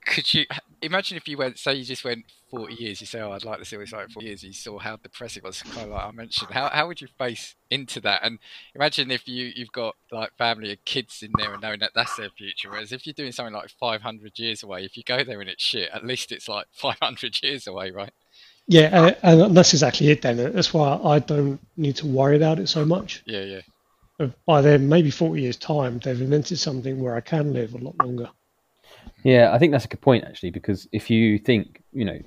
could 0.07 0.33
you 0.35 0.47
imagine 0.83 1.17
if 1.17 1.29
you 1.29 1.37
went 1.39 1.59
say 1.59 1.75
you 1.75 1.85
just 1.85 2.05
went 2.05 2.25
40 2.51 2.75
years 2.75 3.01
you 3.01 3.07
say 3.07 3.21
oh 3.21 3.33
i'd 3.33 3.45
like 3.45 3.59
to 3.59 3.65
see 3.65 3.77
what 3.77 3.83
it's 3.83 3.93
like 3.93 4.11
40 4.11 4.27
years 4.27 4.43
you 4.43 4.53
saw 4.53 4.79
how 4.79 4.97
depressing 4.97 5.43
it 5.43 5.47
was 5.47 5.63
kind 5.63 5.87
of 5.87 5.93
like 5.93 6.05
i 6.05 6.11
mentioned 6.11 6.51
how, 6.51 6.69
how 6.69 6.87
would 6.87 7.01
you 7.01 7.09
face 7.19 7.55
into 7.71 8.01
that 8.01 8.23
and 8.25 8.39
imagine 8.75 9.11
if 9.11 9.29
you 9.29 9.53
you've 9.55 9.73
got 9.73 9.95
like 10.11 10.37
family 10.37 10.71
and 10.71 10.85
kids 10.85 11.23
in 11.23 11.31
there 11.39 11.53
and 11.53 11.63
knowing 11.63 11.81
that 11.81 11.93
that's 11.95 12.17
their 12.17 12.31
future 12.31 12.71
whereas 12.71 12.93
if 12.93 13.07
you're 13.07 13.15
doing 13.15 13.33
something 13.33 13.55
like 13.55 13.71
500 13.71 14.39
years 14.39 14.63
away 14.63 14.85
if 14.85 14.97
you 14.97 15.03
go 15.05 15.23
there 15.23 15.41
and 15.41 15.49
it's 15.49 15.63
shit 15.63 15.91
at 15.93 16.05
least 16.05 16.33
it's 16.33 16.49
like 16.49 16.67
500 16.73 17.43
years 17.43 17.67
away 17.67 17.91
right 17.91 18.13
Yeah, 18.67 18.89
uh, 18.93 19.15
and 19.23 19.57
that's 19.57 19.73
exactly 19.73 20.09
it. 20.11 20.23
Then 20.23 20.37
that's 20.37 20.73
why 20.73 21.01
I 21.03 21.19
don't 21.19 21.59
need 21.77 21.97
to 21.97 22.07
worry 22.07 22.37
about 22.37 22.61
it 22.61 22.69
so 22.69 22.85
much. 22.85 23.23
yeah 23.27 23.43
yeah 23.43 23.61
by 24.47 24.61
then, 24.61 24.89
maybe 24.89 25.11
forty 25.11 25.43
years' 25.43 25.57
time, 25.57 25.99
they've 25.99 26.21
invented 26.21 26.59
something 26.59 27.01
where 27.01 27.17
I 27.17 27.21
can 27.21 27.53
live 27.53 27.75
a 27.75 27.79
lot 27.79 27.97
longer. 28.03 28.31
Yeah, 29.23 29.53
I 29.53 29.59
think 29.59 29.73
that's 29.73 29.85
a 29.85 29.89
good 29.89 30.01
point 30.01 30.25
actually, 30.25 30.51
because 30.51 30.89
if 30.93 31.11
you 31.11 31.39
think, 31.39 31.83
you 31.93 32.05
know, 32.05 32.19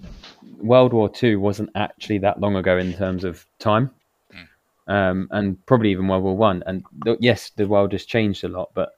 World 0.60 0.94
War 0.94 1.10
Two 1.10 1.40
wasn't 1.40 1.70
actually 1.76 2.20
that 2.20 2.40
long 2.40 2.56
ago 2.56 2.78
in 2.78 2.94
terms 2.94 3.24
of 3.24 3.46
time, 3.60 3.92
um, 4.88 5.28
and 5.32 5.64
probably 5.66 5.92
even 5.92 6.08
World 6.08 6.24
War 6.24 6.38
One. 6.38 6.64
And 6.66 6.84
th- 7.04 7.18
yes, 7.20 7.52
the 7.56 7.68
world 7.68 7.92
has 7.94 8.06
changed 8.06 8.44
a 8.44 8.48
lot, 8.48 8.72
but 8.74 8.94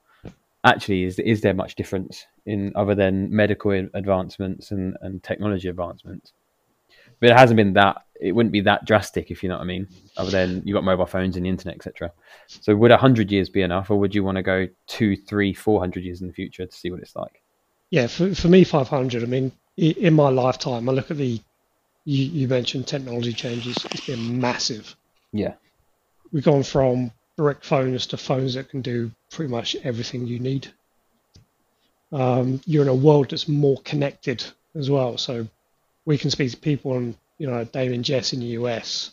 actually, 0.63 1.03
is 1.03 1.19
is 1.19 1.41
there 1.41 1.53
much 1.53 1.75
difference 1.75 2.25
in 2.45 2.71
other 2.75 2.95
than 2.95 3.33
medical 3.33 3.71
advancements 3.93 4.71
and, 4.71 4.97
and 5.01 5.23
technology 5.23 5.67
advancements? 5.67 6.33
But 7.19 7.29
it 7.29 7.37
hasn't 7.37 7.57
been 7.57 7.73
that. 7.73 7.97
It 8.19 8.31
wouldn't 8.31 8.53
be 8.53 8.61
that 8.61 8.85
drastic, 8.85 9.31
if 9.31 9.43
you 9.43 9.49
know 9.49 9.55
what 9.55 9.63
I 9.63 9.67
mean. 9.67 9.87
Other 10.17 10.31
than 10.31 10.61
you've 10.65 10.75
got 10.75 10.83
mobile 10.83 11.05
phones 11.05 11.35
and 11.35 11.45
the 11.45 11.49
internet, 11.49 11.75
etc. 11.77 12.11
So, 12.47 12.75
would 12.75 12.91
hundred 12.91 13.31
years 13.31 13.49
be 13.49 13.61
enough, 13.61 13.89
or 13.89 13.97
would 13.99 14.13
you 14.13 14.23
want 14.23 14.37
to 14.37 14.43
go 14.43 14.67
two, 14.87 15.15
three, 15.15 15.53
four 15.53 15.79
hundred 15.79 16.03
years 16.03 16.21
in 16.21 16.27
the 16.27 16.33
future 16.33 16.65
to 16.65 16.75
see 16.75 16.91
what 16.91 16.99
it's 16.99 17.15
like? 17.15 17.41
Yeah, 17.89 18.07
for 18.07 18.33
for 18.35 18.47
me, 18.47 18.63
five 18.63 18.87
hundred. 18.87 19.23
I 19.23 19.27
mean, 19.27 19.51
in 19.77 20.13
my 20.13 20.29
lifetime, 20.29 20.89
I 20.89 20.91
look 20.91 21.11
at 21.11 21.17
the 21.17 21.39
you, 22.05 22.25
you 22.25 22.47
mentioned 22.47 22.87
technology 22.87 23.33
changes. 23.33 23.77
It's 23.91 24.05
been 24.05 24.39
massive. 24.39 24.95
Yeah, 25.31 25.53
we've 26.31 26.43
gone 26.43 26.63
from 26.63 27.11
brick 27.37 27.63
phones 27.63 28.07
to 28.07 28.17
phones 28.17 28.53
that 28.53 28.69
can 28.69 28.81
do 28.81 29.11
pretty 29.29 29.51
much 29.51 29.75
everything 29.83 30.25
you 30.25 30.39
need. 30.39 30.71
Um, 32.11 32.61
you're 32.65 32.83
in 32.83 32.89
a 32.89 32.95
world 32.95 33.29
that's 33.29 33.47
more 33.47 33.77
connected 33.83 34.43
as 34.75 34.89
well. 34.89 35.17
So 35.17 35.47
we 36.05 36.17
can 36.17 36.29
speak 36.29 36.51
to 36.51 36.57
people 36.57 36.93
on, 36.93 37.15
you 37.37 37.47
know, 37.49 37.63
Dave 37.65 37.91
and 37.91 38.05
Jess 38.05 38.33
in 38.33 38.39
the 38.39 38.45
US, 38.47 39.11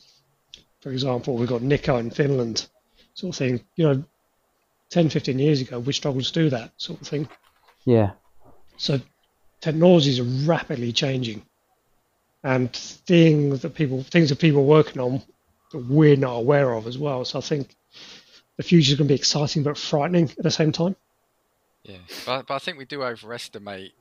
for 0.81 0.93
example. 0.93 1.37
We've 1.37 1.49
got 1.49 1.63
Nico 1.63 1.97
in 1.97 2.11
Finland, 2.11 2.67
sort 3.15 3.35
of 3.35 3.39
thing. 3.39 3.61
You 3.77 3.89
know, 3.89 4.05
10, 4.91 5.09
15 5.09 5.39
years 5.39 5.61
ago, 5.61 5.79
we 5.81 5.93
struggled 5.93 6.25
to 6.25 6.33
do 6.33 6.51
that 6.51 6.73
sort 6.77 7.01
of 7.01 7.09
thing. 7.09 7.29
Yeah. 7.85 8.13
So 8.83 9.01
technologies 9.61 10.18
are 10.18 10.25
rapidly 10.25 10.92
changing, 10.92 11.42
and 12.42 12.73
things 12.73 13.62
that 13.62 13.75
people 13.75 14.03
things 14.03 14.31
that 14.31 14.40
people 14.40 14.62
are 14.62 14.64
working 14.64 15.01
on 15.01 15.23
that 15.71 15.87
we're 15.87 16.16
not 16.16 16.35
aware 16.35 16.73
of 16.73 16.88
as 16.88 16.99
well. 16.99 17.25
So 17.25 17.38
I 17.38 17.42
think 17.42 17.77
the 18.57 18.64
future 18.64 18.90
is 18.90 18.99
going 18.99 19.07
to 19.07 19.14
be 19.14 19.18
exciting 19.18 19.62
but 19.62 19.79
frightening 19.79 20.25
at 20.25 20.42
the 20.42 20.51
same 20.51 20.73
time. 20.73 20.97
Yeah, 21.85 21.99
but, 22.27 22.49
but 22.49 22.55
I 22.55 22.59
think 22.59 22.77
we 22.77 22.85
do 22.85 23.05
overestimate 23.05 23.92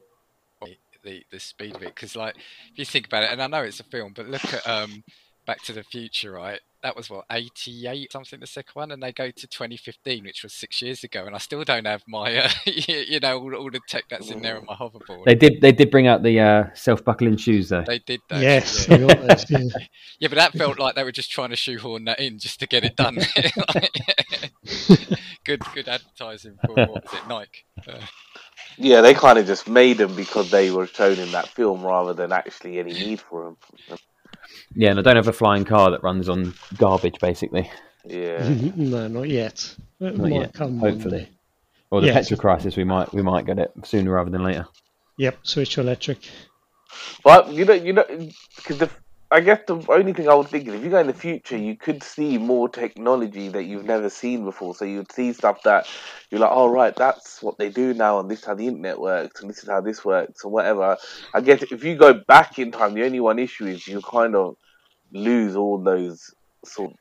the, 1.04 1.24
the 1.32 1.40
speed 1.40 1.76
of 1.76 1.84
it 1.84 1.94
because, 1.94 2.16
like, 2.16 2.36
if 2.36 2.80
you 2.80 2.86
think 2.86 3.06
about 3.08 3.24
it, 3.24 3.32
and 3.32 3.42
I 3.42 3.48
know 3.48 3.62
it's 3.62 3.80
a 3.80 3.84
film, 3.84 4.14
but 4.16 4.28
look 4.28 4.54
at 4.54 4.68
um, 4.68 5.04
Back 5.46 5.62
to 5.64 5.74
the 5.74 5.84
Future, 5.84 6.32
right? 6.32 6.60
That 6.84 6.96
was 6.96 7.10
what 7.10 7.26
88 7.30 8.12
something 8.12 8.40
the 8.40 8.48
second 8.48 8.72
one, 8.74 8.92
and 8.92 9.04
they 9.04 9.12
go 9.12 9.30
to 9.30 9.48
2015, 9.48 10.24
which 10.24 10.42
was 10.42 10.54
six 10.54 10.82
years 10.82 11.04
ago, 11.04 11.26
and 11.26 11.36
I 11.36 11.38
still 11.38 11.64
don't 11.64 11.86
have 11.86 12.04
my, 12.08 12.38
uh, 12.38 12.50
you 12.66 13.20
know, 13.20 13.40
all, 13.40 13.56
all, 13.56 13.70
the 13.70 13.82
tech 13.88 14.06
that's 14.10 14.32
in 14.32 14.42
there 14.42 14.58
on 14.58 14.66
my 14.66 14.74
hoverboard. 14.74 15.26
They 15.26 15.36
did, 15.36 15.62
they 15.62 15.72
did 15.72 15.92
bring 15.92 16.08
out 16.08 16.24
the 16.24 16.40
uh, 16.40 16.64
self-buckling 16.74 17.38
shoes, 17.38 17.70
though. 17.70 17.84
They 17.86 18.00
did, 18.00 18.22
that, 18.30 18.42
yes, 18.42 18.88
yeah. 18.88 18.98
yeah. 18.98 19.86
yeah, 20.20 20.28
but 20.28 20.36
that 20.36 20.54
felt 20.54 20.80
like 20.80 20.96
they 20.96 21.04
were 21.04 21.12
just 21.12 21.32
trying 21.32 21.52
to 21.52 21.56
shoehorn 21.56 22.06
that 22.06 22.20
in 22.20 22.40
just 22.40 22.60
to 22.62 22.68
get 22.68 22.84
it 22.84 22.96
done. 22.96 23.16
good, 25.46 25.62
good 25.76 25.88
advertising 25.88 26.58
for 26.66 26.74
what 26.74 26.90
was 26.90 27.14
it, 27.14 27.28
Nike? 27.28 27.66
Uh, 27.88 28.00
yeah, 28.78 29.02
they 29.02 29.14
kind 29.14 29.38
of 29.38 29.46
just 29.46 29.68
made 29.68 29.98
them 29.98 30.16
because 30.16 30.50
they 30.50 30.72
were 30.72 30.88
shown 30.88 31.20
in 31.20 31.32
that 31.34 31.48
film 31.48 31.84
rather 31.84 32.14
than 32.14 32.32
actually 32.32 32.80
any 32.80 32.94
need 32.94 33.22
for 33.22 33.46
them. 33.46 33.58
Yeah, 34.74 34.92
and 34.92 35.00
I 35.00 35.02
don't 35.02 35.16
have 35.16 35.28
a 35.28 35.34
flying 35.34 35.66
car 35.66 35.92
that 35.92 36.04
runs 36.04 36.30
on 36.30 36.54
garbage, 36.78 37.20
basically. 37.20 37.70
Yeah. 38.06 38.48
no, 38.76 39.08
not 39.08 39.28
yet. 39.30 39.76
It 40.00 40.18
Not 40.18 40.30
might 40.30 40.34
yet, 40.34 40.54
come 40.54 40.80
hopefully. 40.80 41.30
Or 41.92 42.02
the 42.02 42.08
Yes. 42.08 42.30
petrol 42.30 42.40
crisis, 42.40 42.78
we 42.78 42.84
might 42.86 43.14
we 43.14 43.22
might 43.22 43.46
get 43.46 43.60
it 43.60 43.72
sooner 43.84 44.12
rather 44.12 44.30
than 44.30 44.44
later. 44.44 44.66
Yep, 45.18 45.40
switch 45.44 45.74
to 45.76 45.82
electric. 45.82 46.20
But 47.24 47.52
you 47.52 47.66
know, 47.66 47.74
you 47.74 47.94
know, 47.94 48.06
because 48.56 48.78
the 48.78 48.90
I 49.34 49.40
guess 49.40 49.62
the 49.66 49.82
only 49.88 50.12
thing 50.12 50.28
I 50.28 50.34
would 50.34 50.50
think 50.50 50.68
is 50.68 50.74
if 50.74 50.84
you 50.84 50.90
go 50.90 51.00
in 51.00 51.08
the 51.08 51.14
future, 51.14 51.56
you 51.56 51.78
could 51.78 52.04
see 52.04 52.38
more 52.38 52.68
technology 52.68 53.48
that 53.48 53.64
you've 53.64 53.86
never 53.86 54.10
seen 54.10 54.44
before. 54.44 54.76
So 54.76 54.84
you'd 54.84 55.10
see 55.12 55.32
stuff 55.32 55.64
that 55.64 55.88
you're 56.30 56.42
like, 56.42 56.52
oh 56.52 56.68
right, 56.68 56.94
that's 56.94 57.42
what 57.42 57.58
they 57.58 57.70
do 57.70 57.94
now, 57.94 58.20
and 58.20 58.30
this 58.30 58.40
is 58.40 58.46
how 58.46 58.56
the 58.56 58.68
internet 58.68 59.00
works, 59.00 59.40
and 59.40 59.50
this 59.50 59.64
is 59.64 59.70
how 59.70 59.80
this 59.80 60.04
works, 60.04 60.44
and 60.44 60.52
whatever. 60.52 60.98
I 61.34 61.40
guess 61.40 61.64
if 61.64 61.82
you 61.84 61.96
go 61.96 62.14
back 62.14 62.60
in 62.60 62.72
time, 62.72 62.94
the 62.94 63.06
only 63.06 63.22
one 63.22 63.40
issue 63.40 63.68
is 63.68 63.88
you 63.88 64.02
kind 64.02 64.36
of 64.36 64.58
lose 65.14 65.56
all 65.56 65.82
those 65.82 66.34
sort, 66.66 66.92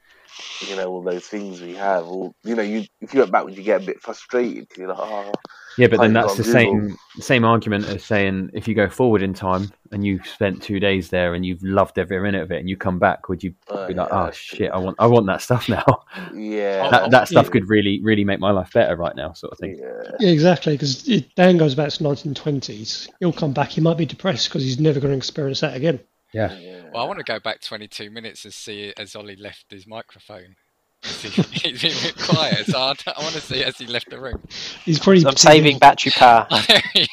you 0.69 0.77
know, 0.77 0.87
all 0.87 1.03
those 1.03 1.27
things 1.27 1.61
we 1.61 1.75
have. 1.75 2.05
All 2.07 2.35
you 2.45 2.55
know, 2.55 2.63
you 2.63 2.85
if 3.01 3.15
you 3.15 3.21
went 3.21 3.33
back, 3.33 3.45
would 3.45 3.57
you 3.57 3.63
get 3.63 3.83
a 3.83 3.87
bit 3.87 4.01
frustrated? 4.01 4.69
You're 4.77 4.89
like, 4.89 4.99
oh, 4.99 5.33
Yeah, 5.79 5.89
but 5.89 6.01
then 6.01 6.13
that's 6.13 6.37
the 6.37 6.45
on 6.45 6.51
same 6.51 6.97
same 7.19 7.45
argument 7.45 7.87
as 7.87 8.05
saying 8.05 8.51
if 8.53 8.69
you 8.69 8.75
go 8.75 8.89
forward 8.89 9.23
in 9.23 9.35
time 9.35 9.71
and 9.93 10.05
you've 10.05 10.27
spent 10.27 10.63
two 10.63 10.81
days 10.81 11.11
there 11.11 11.35
and 11.35 11.45
you've 11.45 11.63
loved 11.63 11.99
every 11.99 12.21
minute 12.21 12.43
of 12.43 12.51
it 12.53 12.59
and 12.61 12.69
you 12.69 12.77
come 12.77 12.99
back, 12.99 13.29
would 13.29 13.43
you 13.43 13.55
oh, 13.69 13.87
be 13.87 13.95
like, 13.95 14.09
yeah, 14.11 14.19
oh 14.19 14.25
that's 14.25 14.39
true. 14.39 14.59
shit, 14.59 14.71
I 14.71 14.79
want 14.79 14.97
I 14.99 15.07
want 15.07 15.27
that 15.27 15.43
stuff 15.43 15.69
now. 15.69 16.05
yeah, 16.35 16.89
that 16.91 17.11
that 17.11 17.29
stuff 17.29 17.47
yeah. 17.47 17.51
could 17.51 17.69
really 17.69 18.01
really 18.03 18.25
make 18.25 18.41
my 18.41 18.51
life 18.51 18.73
better 18.73 18.97
right 18.97 19.17
now, 19.17 19.33
sort 19.33 19.53
of 19.53 19.59
thing. 19.59 19.79
yeah. 19.79 20.11
Yeah, 20.21 20.31
exactly. 20.31 20.75
Because 20.75 21.03
Dan 21.37 21.57
goes 21.57 21.75
back 21.75 21.91
to 21.91 22.05
1920s. 22.05 23.09
He'll 23.21 23.33
come 23.33 23.53
back. 23.53 23.71
He 23.71 23.81
might 23.81 23.97
be 23.97 24.07
depressed 24.07 24.49
because 24.49 24.63
he's 24.63 24.79
never 24.79 25.01
going 25.01 25.13
to 25.13 25.17
experience 25.17 25.61
that 25.61 25.77
again. 25.77 26.01
Yeah, 26.33 26.57
yeah. 26.59 26.83
Well, 26.93 27.03
I 27.05 27.07
want 27.07 27.19
to 27.19 27.25
go 27.25 27.39
back 27.41 27.61
22 27.61 28.11
minutes 28.11 28.45
and 28.45 28.55
see 28.55 28.93
as 28.97 29.15
Ollie 29.17 29.37
left 29.37 29.67
his 29.71 29.87
microphone. 29.87 30.57
'Cause 31.03 31.23
he- 31.23 31.43
He's 31.71 31.81
been 31.83 31.93
a 31.93 32.03
bit 32.03 32.19
quiet, 32.19 32.67
so 32.67 32.79
I, 32.79 32.95
I 33.17 33.23
want 33.23 33.35
to 33.35 33.41
see 33.41 33.65
as 33.65 33.79
he 33.79 33.87
left 33.87 34.11
the 34.11 34.21
room. 34.21 34.43
He's 34.85 34.99
probably. 34.99 35.25
I'm 35.27 35.37
saving 35.37 35.79
battery 35.79 36.13
power. 36.13 36.47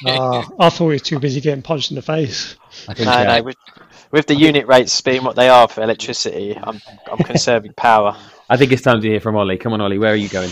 Ah, 0.06 0.45
I 0.60 0.69
thought 0.69 0.89
he 0.89 0.93
was 0.93 1.01
too 1.01 1.19
busy 1.19 1.39
getting 1.39 1.62
punched 1.62 1.91
in 1.91 1.95
the 1.95 2.01
face. 2.01 2.56
I 2.88 2.93
think 2.93 3.08
No, 3.08 3.13
uh, 3.13 3.23
no. 3.38 3.43
With, 3.43 3.56
with 4.12 4.27
the 4.27 4.36
unit 4.36 4.67
rates 4.67 4.99
being 5.01 5.23
what 5.23 5.36
they 5.38 5.47
are 5.49 5.67
for 5.69 5.82
electricity, 5.84 6.58
I'm 6.62 6.82
I'm 7.10 7.17
conserving 7.19 7.73
power. 7.77 8.17
I 8.49 8.58
think 8.58 8.71
it's 8.73 8.82
time 8.82 8.99
to 9.01 9.08
hear 9.08 9.19
from 9.21 9.36
Ollie. 9.38 9.58
Come 9.58 9.71
on, 9.73 9.80
Ollie, 9.82 9.97
where 9.99 10.12
are 10.12 10.15
you 10.17 10.30
going? 10.30 10.51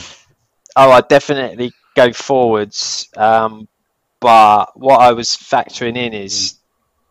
Oh, 0.78 0.92
I 0.92 1.02
definitely 1.02 1.74
go 1.96 2.14
forwards. 2.14 3.10
Um, 3.18 3.68
but 4.22 4.68
what 4.80 5.02
I 5.02 5.12
was 5.12 5.30
factoring 5.30 5.98
in 5.98 6.14
is 6.14 6.56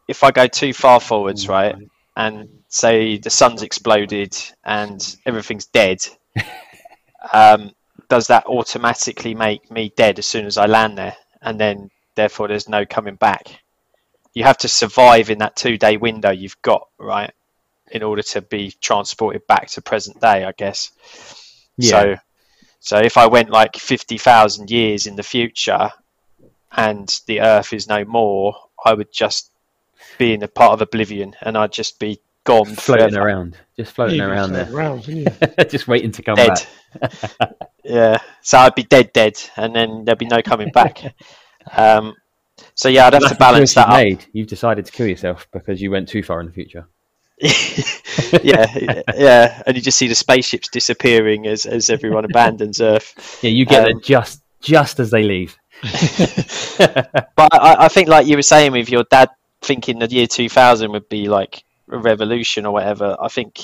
if 0.08 0.22
I 0.22 0.30
go 0.30 0.46
too 0.46 0.72
far 0.72 1.00
forwards, 1.00 1.48
right, 1.48 1.74
and 2.16 2.48
say 2.68 3.18
the 3.18 3.30
sun's 3.30 3.62
exploded 3.62 4.36
and 4.64 5.16
everything's 5.26 5.66
dead, 5.66 5.98
um, 7.32 7.72
does 8.08 8.26
that 8.28 8.46
automatically 8.46 9.34
make 9.34 9.70
me 9.70 9.92
dead 9.96 10.18
as 10.18 10.26
soon 10.26 10.46
as 10.46 10.58
I 10.58 10.66
land 10.66 10.98
there? 10.98 11.16
And 11.42 11.58
then, 11.58 11.90
therefore, 12.14 12.48
there's 12.48 12.68
no 12.68 12.84
coming 12.84 13.16
back. 13.16 13.60
You 14.34 14.44
have 14.44 14.58
to 14.58 14.68
survive 14.68 15.30
in 15.30 15.38
that 15.38 15.56
two 15.56 15.78
day 15.78 15.96
window 15.96 16.30
you've 16.30 16.60
got, 16.62 16.88
right, 16.98 17.32
in 17.90 18.02
order 18.02 18.22
to 18.22 18.42
be 18.42 18.74
transported 18.80 19.46
back 19.46 19.68
to 19.68 19.82
present 19.82 20.20
day, 20.20 20.44
I 20.44 20.52
guess. 20.52 20.90
Yeah. 21.76 21.90
So, 21.90 22.16
so 22.80 22.98
if 22.98 23.16
I 23.16 23.26
went 23.26 23.50
like 23.50 23.76
fifty 23.76 24.18
thousand 24.18 24.70
years 24.70 25.06
in 25.06 25.16
the 25.16 25.22
future, 25.22 25.90
and 26.72 27.08
the 27.26 27.40
Earth 27.40 27.72
is 27.72 27.88
no 27.88 28.04
more, 28.04 28.56
I 28.84 28.94
would 28.94 29.12
just 29.12 29.50
be 30.18 30.33
in 30.35 30.42
a 30.42 30.48
part 30.48 30.72
of 30.72 30.83
oblivion, 30.83 31.35
and 31.42 31.57
I'd 31.57 31.72
just 31.72 31.98
be 31.98 32.20
gone 32.44 32.66
floating 32.74 33.11
forever. 33.11 33.27
around, 33.27 33.57
just 33.77 33.92
floating 33.92 34.16
you 34.16 34.24
around 34.24 34.53
there, 34.53 34.70
Around, 34.72 35.09
you? 35.09 35.27
just 35.70 35.88
waiting 35.88 36.12
to 36.12 36.22
come 36.22 36.35
dead. 36.37 36.66
back. 37.00 37.12
yeah, 37.85 38.18
so 38.42 38.59
I'd 38.59 38.74
be 38.74 38.83
dead, 38.83 39.12
dead, 39.12 39.40
and 39.57 39.74
then 39.74 40.05
there'd 40.05 40.18
be 40.18 40.27
no 40.27 40.42
coming 40.42 40.70
back. 40.70 41.14
um, 41.77 42.14
so 42.74 42.88
yeah, 42.88 43.07
I'd 43.07 43.14
have 43.14 43.22
That's 43.22 43.33
to 43.35 43.38
balance 43.38 43.74
that 43.74 43.88
you've 44.09 44.18
up. 44.18 44.27
You've 44.33 44.46
decided 44.48 44.87
to 44.87 44.92
kill 44.92 45.07
yourself 45.07 45.46
because 45.53 45.81
you 45.81 45.90
went 45.90 46.09
too 46.09 46.22
far 46.22 46.40
in 46.40 46.46
the 46.46 46.53
future. 46.53 46.87
yeah, 48.42 49.03
yeah, 49.16 49.62
and 49.66 49.77
you 49.77 49.83
just 49.83 49.98
see 49.98 50.07
the 50.07 50.14
spaceships 50.14 50.68
disappearing 50.68 51.46
as 51.48 51.66
as 51.66 51.90
everyone 51.90 52.24
abandons 52.24 52.81
Earth. 52.81 53.40
Yeah, 53.42 53.50
you 53.50 53.64
get 53.66 53.81
Um, 53.81 53.92
there 53.92 54.00
just 54.00 54.42
just 54.61 55.00
as 55.00 55.11
they 55.11 55.22
leave. 55.24 55.57
But 56.79 57.53
I, 57.53 57.77
I 57.81 57.88
think, 57.88 58.09
like 58.09 58.27
you 58.27 58.37
were 58.37 58.42
saying, 58.42 58.72
with 58.72 58.88
your 58.88 59.05
dad 59.11 59.31
thinking 59.64 59.98
the 59.98 60.07
year 60.11 60.27
2000 60.27 60.90
would 60.92 61.09
be 61.09 61.29
like 61.29 61.64
a 61.90 61.98
revolution 61.98 62.66
or 62.66 62.72
whatever, 62.72 63.16
I 63.20 63.29
think 63.29 63.61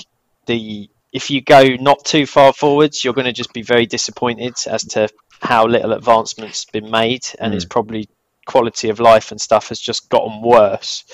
the 0.47 0.89
if 1.13 1.31
you 1.31 1.41
go 1.43 1.65
not 1.81 2.05
too 2.05 2.25
far 2.25 2.53
forwards, 2.53 3.03
you're 3.03 3.15
going 3.15 3.27
to 3.27 3.33
just 3.33 3.53
be 3.53 3.63
very 3.63 3.85
disappointed 3.85 4.55
as 4.69 4.85
to 4.85 5.09
how 5.41 5.67
little 5.67 5.93
advancement's 5.93 6.65
been 6.67 6.89
made, 6.91 7.27
and 7.41 7.53
it's 7.53 7.65
probably 7.65 8.09
quality 8.47 8.91
of 8.91 9.01
life 9.01 9.33
and 9.33 9.41
stuff 9.41 9.69
has 9.71 9.81
just 9.81 10.09
gotten 10.09 10.41
worse. 10.43 11.05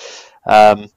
Um, 0.46 0.88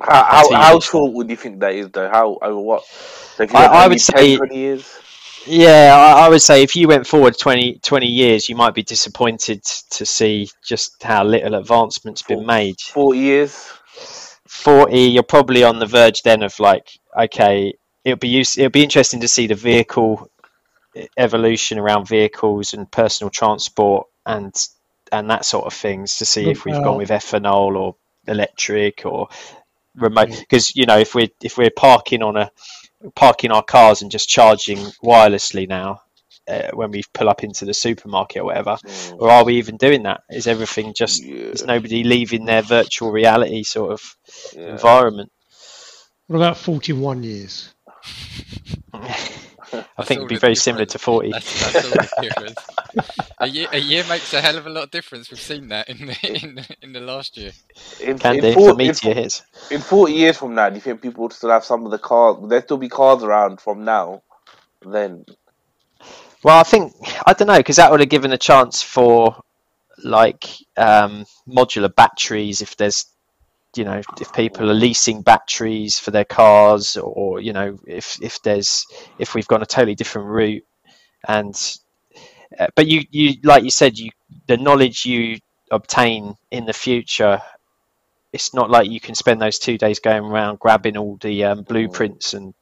How, 0.00 0.24
how, 0.24 0.52
how 0.52 0.80
short 0.80 1.12
would 1.14 1.28
you 1.30 1.36
think 1.36 1.60
that 1.60 1.74
is, 1.74 1.90
though? 1.90 2.08
How 2.08 2.38
over 2.40 2.58
what? 2.60 2.84
So 2.84 3.42
if 3.44 3.52
you 3.52 3.58
I- 3.58 3.84
I 3.84 3.88
would 3.88 3.98
10, 3.98 4.16
say- 4.16 4.36
20 4.36 4.56
years. 4.56 4.98
Yeah, 5.46 5.94
I, 5.96 6.26
I 6.26 6.28
would 6.28 6.42
say 6.42 6.62
if 6.62 6.74
you 6.74 6.88
went 6.88 7.06
forward 7.06 7.38
20, 7.38 7.78
20 7.78 8.06
years, 8.06 8.48
you 8.48 8.56
might 8.56 8.74
be 8.74 8.82
disappointed 8.82 9.62
to 9.62 10.06
see 10.06 10.48
just 10.64 11.02
how 11.02 11.24
little 11.24 11.54
advancement's 11.54 12.22
been 12.22 12.44
made. 12.44 12.80
40 12.80 13.18
years. 13.18 13.72
40, 14.48 14.98
you're 14.98 15.22
probably 15.22 15.64
on 15.64 15.78
the 15.78 15.86
verge 15.86 16.22
then 16.22 16.42
of 16.42 16.58
like, 16.58 16.88
okay, 17.18 17.74
it'll 18.04 18.18
be 18.18 18.28
use, 18.28 18.58
it'll 18.58 18.70
be 18.70 18.82
interesting 18.82 19.20
to 19.20 19.28
see 19.28 19.46
the 19.46 19.54
vehicle 19.54 20.30
evolution 21.16 21.78
around 21.78 22.08
vehicles 22.08 22.72
and 22.74 22.90
personal 22.90 23.30
transport 23.30 24.06
and 24.24 24.54
and 25.12 25.30
that 25.30 25.44
sort 25.44 25.66
of 25.66 25.72
things 25.72 26.16
to 26.16 26.24
see 26.24 26.50
if 26.50 26.64
we've 26.64 26.82
gone 26.82 26.96
with 26.96 27.10
ethanol 27.10 27.76
or 27.76 27.96
electric 28.26 29.06
or 29.06 29.28
remote 29.94 30.28
mm. 30.28 30.40
because 30.40 30.74
you 30.74 30.84
know 30.86 30.98
if 30.98 31.14
we're 31.14 31.28
if 31.42 31.56
we're 31.56 31.70
parking 31.70 32.22
on 32.22 32.36
a 32.36 32.50
parking 33.14 33.50
our 33.50 33.62
cars 33.62 34.02
and 34.02 34.10
just 34.10 34.28
charging 34.28 34.78
wirelessly 35.04 35.68
now 35.68 36.00
uh, 36.48 36.70
when 36.72 36.90
we 36.90 37.02
pull 37.12 37.28
up 37.28 37.44
into 37.44 37.64
the 37.64 37.74
supermarket 37.74 38.42
or 38.42 38.46
whatever? 38.46 38.78
Mm. 38.84 39.16
Or 39.20 39.30
are 39.30 39.44
we 39.44 39.56
even 39.56 39.76
doing 39.76 40.04
that? 40.04 40.22
Is 40.30 40.46
everything 40.46 40.94
just 40.94 41.22
Yeah, 41.22 41.34
is 41.36 41.64
nobody 41.64 42.04
leaving 42.04 42.44
their 42.44 42.62
virtual 42.62 43.10
reality 43.10 43.62
sort 43.62 43.92
of 43.92 44.16
yeah. 44.54 44.70
environment? 44.70 45.30
What 46.26 46.36
about 46.36 46.56
41 46.56 47.22
years? 47.22 47.72
I 49.98 50.02
That's 50.02 50.04
think 50.04 50.20
it'd 50.20 50.28
be 50.28 50.36
the 50.36 50.40
very 50.40 50.56
similar 50.56 50.86
to 50.86 50.98
40. 50.98 51.32
That's, 51.32 51.54
that's 51.58 51.84
all 51.84 51.96
the 51.96 52.56
a 53.40 53.48
year, 53.48 53.68
a 53.72 53.78
year 53.78 54.04
makes 54.04 54.32
a 54.34 54.40
hell 54.40 54.58
of 54.58 54.66
a 54.66 54.70
lot 54.70 54.84
of 54.84 54.90
difference. 54.90 55.30
We've 55.30 55.40
seen 55.40 55.68
that 55.68 55.88
in 55.88 56.06
the 56.06 56.16
in 56.44 56.54
the, 56.56 56.76
in 56.82 56.92
the 56.92 57.00
last 57.00 57.36
year. 57.36 57.52
In, 58.00 58.20
Can 58.20 58.38
in, 58.38 58.40
do. 58.40 58.54
four- 58.54 58.74
The 58.74 58.74
in, 58.80 58.96
meteor 58.96 59.14
hits. 59.14 59.44
in 59.70 59.82
40 59.82 60.12
years 60.12 60.38
from 60.38 60.54
now, 60.54 60.68
do 60.70 60.76
you 60.76 60.80
think 60.82 61.02
people 61.02 61.24
would 61.24 61.32
still 61.34 61.50
have 61.50 61.64
some 61.64 61.84
of 61.86 61.90
the 61.92 61.98
cars? 61.98 62.38
Will 62.38 62.48
there 62.48 62.62
still 62.62 62.78
be 62.78 62.88
cars 62.88 63.22
around 63.22 63.60
from 63.60 63.84
now? 63.84 64.22
Then 64.82 65.26
Well, 66.44 66.58
I 66.58 66.64
think 66.64 66.94
I 67.26 67.32
don't 67.34 67.48
know 67.48 67.58
because 67.58 67.76
that 67.76 67.90
would 67.90 68.00
have 68.00 68.08
given 68.08 68.32
a 68.32 68.38
chance 68.38 68.82
for 68.82 69.36
like 70.04 70.46
um, 70.76 71.26
modular 71.48 71.94
batteries 71.94 72.62
if 72.62 72.76
there's 72.76 73.06
you 73.76 73.84
know 73.84 74.00
if 74.20 74.32
people 74.32 74.70
are 74.70 74.74
leasing 74.74 75.22
batteries 75.22 75.98
for 75.98 76.10
their 76.10 76.24
cars 76.24 76.96
or 76.96 77.40
you 77.40 77.52
know 77.52 77.78
if 77.86 78.20
if 78.22 78.40
there's 78.42 78.86
if 79.18 79.34
we've 79.34 79.48
gone 79.48 79.62
a 79.62 79.66
totally 79.66 79.94
different 79.94 80.28
route 80.28 80.64
and 81.28 81.78
uh, 82.58 82.66
but 82.74 82.86
you 82.86 83.02
you 83.10 83.34
like 83.42 83.64
you 83.64 83.70
said 83.70 83.98
you 83.98 84.10
the 84.46 84.56
knowledge 84.56 85.04
you 85.04 85.38
obtain 85.70 86.34
in 86.50 86.64
the 86.64 86.72
future 86.72 87.40
it's 88.32 88.52
not 88.52 88.70
like 88.70 88.88
you 88.88 89.00
can 89.00 89.14
spend 89.14 89.40
those 89.40 89.58
two 89.58 89.78
days 89.78 89.98
going 89.98 90.24
around 90.24 90.58
grabbing 90.58 90.96
all 90.96 91.16
the 91.22 91.44
um, 91.44 91.62
blueprints 91.62 92.34
and 92.34 92.54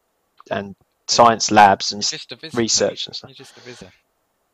and 0.50 0.76
science 1.06 1.50
labs 1.50 1.92
and 1.92 2.02
just 2.02 2.32
a 2.32 2.36
visitor. 2.36 2.60
research 2.60 3.06
and 3.06 3.16
stuff. 3.16 3.30
You're 3.30 3.36
just 3.36 3.56
a 3.56 3.60
visitor. 3.60 3.92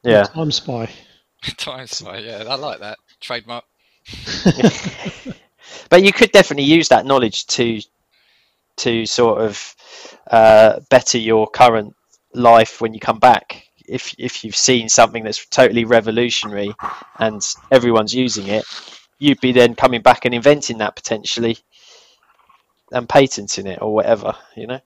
yeah 0.03 0.25
Time 0.25 0.51
spy. 0.51 0.91
Time 1.57 1.87
spy. 1.87 2.19
Yeah, 2.19 2.45
I 2.49 2.55
like 2.55 2.81
that 2.81 2.99
trademark. 3.21 3.65
but 5.89 6.03
you 6.05 6.13
could 6.13 6.33
definitely 6.33 6.65
use 6.65 6.89
that 6.89 7.07
knowledge 7.07 7.47
to 7.49 7.81
to 8.77 9.05
sort 9.07 9.41
of 9.43 9.75
uh, 10.31 10.81
better 10.89 11.19
your 11.19 11.47
current 11.49 11.95
life 12.35 12.81
when 12.81 12.95
you 12.95 13.01
come 13.01 13.19
back. 13.19 13.67
If 13.87 14.15
if 14.19 14.45
you've 14.45 14.57
seen 14.57 14.89
something 14.89 15.25
that's 15.25 15.45
totally 15.47 15.85
revolutionary 15.85 16.73
and 17.19 17.43
everyone's 17.71 18.15
using 18.15 18.47
it, 18.47 18.65
you'd 19.19 19.41
be 19.41 19.53
then 19.53 19.75
coming 19.75 20.01
back 20.01 20.25
and 20.25 20.35
inventing 20.35 20.79
that 20.79 20.95
potentially 20.97 21.59
and 22.93 23.09
patenting 23.09 23.67
it 23.67 23.81
or 23.83 23.93
whatever. 23.95 24.35
You 24.57 24.67
know, 24.69 24.81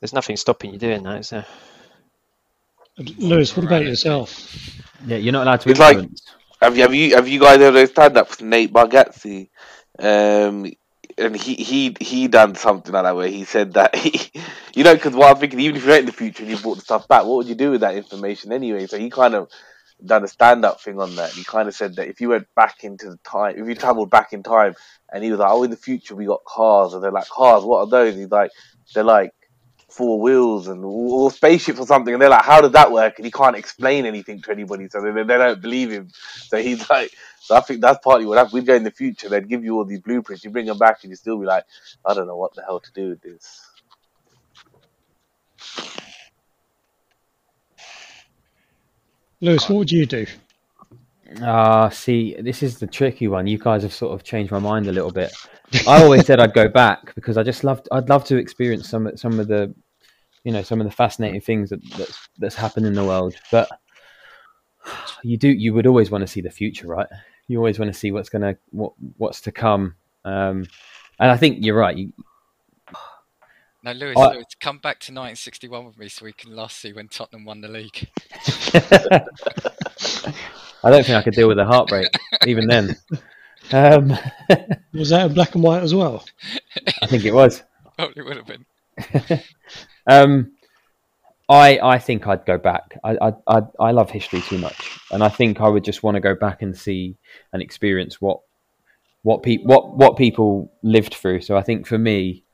there's 0.00 0.12
nothing 0.12 0.36
stopping 0.36 0.72
you 0.72 0.78
doing 0.78 1.02
that, 1.04 1.20
is 1.20 1.30
there? 1.30 1.46
Lewis, 3.18 3.56
what 3.56 3.64
about 3.64 3.84
yourself? 3.84 4.48
Yeah, 5.06 5.16
you're 5.16 5.32
not 5.32 5.46
allowed 5.46 5.60
to 5.62 5.70
It's 5.70 5.80
like- 5.80 5.96
influence. 5.96 6.22
Have 6.60 6.76
you 6.76 6.82
have 6.82 6.94
you 6.94 7.14
have 7.14 7.28
you 7.28 7.40
guys 7.40 7.60
ever 7.60 7.86
stand 7.86 8.16
up 8.16 8.28
for 8.28 8.44
Nate 8.44 8.72
Bargatze? 8.72 9.48
Um, 9.98 10.70
and 11.18 11.36
he 11.36 11.54
he 11.54 11.96
he 12.00 12.28
done 12.28 12.54
something 12.54 12.92
like 12.92 13.04
that 13.04 13.16
where 13.16 13.28
he 13.28 13.44
said 13.44 13.74
that 13.74 13.94
he, 13.94 14.30
you 14.74 14.84
know, 14.84 14.94
because 14.94 15.14
what 15.14 15.30
I'm 15.30 15.40
thinking, 15.40 15.60
even 15.60 15.76
if 15.76 15.84
you're 15.84 15.96
in 15.96 16.06
the 16.06 16.12
future 16.12 16.42
and 16.42 16.50
you 16.50 16.58
brought 16.58 16.76
the 16.76 16.82
stuff 16.82 17.08
back, 17.08 17.24
what 17.24 17.36
would 17.36 17.48
you 17.48 17.54
do 17.54 17.70
with 17.70 17.80
that 17.80 17.96
information 17.96 18.52
anyway? 18.52 18.86
So 18.86 18.98
he 18.98 19.10
kind 19.10 19.34
of 19.34 19.50
done 20.04 20.24
a 20.24 20.28
stand 20.28 20.64
up 20.64 20.80
thing 20.80 21.00
on 21.00 21.16
that. 21.16 21.30
He 21.30 21.44
kind 21.44 21.68
of 21.68 21.74
said 21.74 21.96
that 21.96 22.08
if 22.08 22.20
you 22.20 22.30
went 22.30 22.46
back 22.54 22.84
into 22.84 23.10
the 23.10 23.18
time, 23.18 23.56
if 23.58 23.66
you 23.66 23.74
traveled 23.74 24.10
back 24.10 24.32
in 24.32 24.42
time, 24.42 24.74
and 25.12 25.24
he 25.24 25.30
was 25.30 25.40
like, 25.40 25.50
"Oh, 25.50 25.62
in 25.62 25.70
the 25.70 25.76
future 25.76 26.14
we 26.14 26.26
got 26.26 26.44
cars," 26.44 26.94
and 26.94 27.02
they're 27.02 27.10
like, 27.10 27.28
"Cars? 27.28 27.64
What 27.64 27.80
are 27.80 27.88
those?" 27.90 28.14
He's 28.14 28.30
like, 28.30 28.50
"They're 28.94 29.04
like." 29.04 29.32
Four 29.90 30.20
wheels 30.20 30.68
and 30.68 30.84
or 30.84 31.30
spaceships 31.30 31.80
or 31.80 31.86
something, 31.86 32.14
and 32.14 32.22
they're 32.22 32.28
like, 32.28 32.44
"How 32.44 32.60
did 32.60 32.72
that 32.72 32.92
work?" 32.92 33.18
And 33.18 33.24
he 33.24 33.32
can't 33.32 33.56
explain 33.56 34.06
anything 34.06 34.40
to 34.42 34.52
anybody, 34.52 34.88
so 34.88 35.00
they, 35.00 35.10
they 35.10 35.24
don't 35.24 35.60
believe 35.60 35.90
him. 35.90 36.08
So 36.48 36.58
he's 36.58 36.88
like, 36.88 37.12
so 37.40 37.56
I 37.56 37.60
think 37.60 37.80
that's 37.80 37.98
partly 38.02 38.26
what 38.26 38.38
happened. 38.38 38.54
We'd 38.54 38.66
go 38.66 38.74
in 38.74 38.84
the 38.84 38.90
future, 38.90 39.28
they'd 39.28 39.48
give 39.48 39.64
you 39.64 39.76
all 39.76 39.84
these 39.84 40.00
blueprints, 40.00 40.44
you 40.44 40.50
bring 40.50 40.66
them 40.66 40.78
back, 40.78 40.98
and 41.02 41.10
you 41.10 41.16
still 41.16 41.38
be 41.38 41.46
like, 41.46 41.64
I 42.06 42.14
don't 42.14 42.26
know 42.26 42.36
what 42.36 42.54
the 42.54 42.62
hell 42.62 42.80
to 42.80 42.92
do 42.92 43.08
with 43.08 43.22
this. 43.22 43.66
Lewis, 49.40 49.68
what 49.68 49.78
would 49.78 49.90
you 49.90 50.06
do? 50.06 50.26
Ah, 51.42 51.88
see, 51.90 52.34
this 52.40 52.62
is 52.62 52.78
the 52.78 52.86
tricky 52.86 53.28
one. 53.28 53.46
You 53.46 53.58
guys 53.58 53.82
have 53.82 53.92
sort 53.92 54.12
of 54.14 54.24
changed 54.24 54.50
my 54.52 54.58
mind 54.58 54.86
a 54.88 54.92
little 54.92 55.12
bit. 55.12 55.32
I 55.86 56.02
always 56.02 56.26
said 56.26 56.40
I'd 56.40 56.54
go 56.54 56.68
back 56.82 57.14
because 57.14 57.36
I 57.38 57.42
just 57.42 57.62
loved. 57.64 57.88
I'd 57.92 58.08
love 58.08 58.24
to 58.24 58.36
experience 58.36 58.88
some 58.88 59.06
of- 59.06 59.18
some 59.18 59.38
of 59.38 59.46
the, 59.48 59.72
you 60.44 60.52
know, 60.52 60.62
some 60.62 60.80
of 60.80 60.86
the 60.86 60.90
fascinating 60.92 61.40
things 61.40 61.70
that 61.70 61.80
that's, 61.96 62.28
that's 62.38 62.54
happened 62.56 62.86
in 62.86 62.94
the 62.94 63.04
world. 63.04 63.36
But 63.52 63.68
you 65.22 65.36
do. 65.36 65.48
You 65.48 65.72
would 65.74 65.86
always 65.86 66.10
want 66.10 66.22
to 66.22 66.26
see 66.28 66.40
the 66.40 66.50
future, 66.50 66.88
right? 66.88 67.06
You 67.46 67.58
always 67.58 67.78
want 67.78 67.92
to 67.92 67.98
see 67.98 68.10
what's 68.12 68.28
gonna 68.28 68.56
what 68.70 68.92
what's 69.16 69.40
to 69.42 69.52
come. 69.52 69.94
Um, 70.24 70.66
and 71.18 71.30
I 71.30 71.36
think 71.36 71.58
you're 71.64 71.76
right. 71.76 71.96
You, 71.96 72.12
No, 73.84 73.92
Lewis, 73.92 74.16
I- 74.18 74.32
Lewis, 74.32 74.46
come 74.60 74.78
back 74.78 74.98
to 75.00 75.12
1961 75.12 75.84
with 75.86 75.98
me 75.98 76.08
so 76.08 76.24
we 76.24 76.32
can 76.32 76.56
last 76.56 76.78
see 76.78 76.92
when 76.92 77.08
Tottenham 77.08 77.44
won 77.44 77.60
the 77.60 77.68
league. 77.68 78.08
I 80.82 80.90
don't 80.90 81.04
think 81.04 81.16
I 81.16 81.22
could 81.22 81.34
deal 81.34 81.48
with 81.48 81.56
the 81.58 81.64
heartbreak 81.64 82.08
even 82.46 82.66
then. 82.66 82.96
Um, 83.72 84.08
Was 84.92 85.10
that 85.10 85.26
in 85.26 85.34
black 85.34 85.54
and 85.54 85.62
white 85.62 85.82
as 85.82 85.94
well? 85.94 86.24
I 87.02 87.06
think 87.06 87.24
it 87.24 87.34
was. 87.34 87.62
Probably 87.96 88.22
would 88.22 88.36
have 88.36 88.46
been. 88.46 89.40
Um, 90.06 90.52
I 91.48 91.78
I 91.82 91.98
think 91.98 92.26
I'd 92.26 92.46
go 92.46 92.58
back. 92.58 92.98
I, 93.04 93.16
I 93.20 93.32
I 93.46 93.62
I 93.78 93.90
love 93.90 94.10
history 94.10 94.40
too 94.40 94.58
much, 94.58 94.98
and 95.12 95.22
I 95.22 95.28
think 95.28 95.60
I 95.60 95.68
would 95.68 95.84
just 95.84 96.02
want 96.02 96.14
to 96.14 96.20
go 96.20 96.34
back 96.34 96.62
and 96.62 96.76
see 96.76 97.16
and 97.52 97.60
experience 97.62 98.20
what 98.20 98.40
what 99.22 99.42
pe- 99.42 99.62
what 99.64 99.96
what 99.96 100.16
people 100.16 100.72
lived 100.82 101.14
through. 101.14 101.42
So 101.42 101.56
I 101.56 101.62
think 101.62 101.86
for 101.86 101.98
me, 101.98 102.44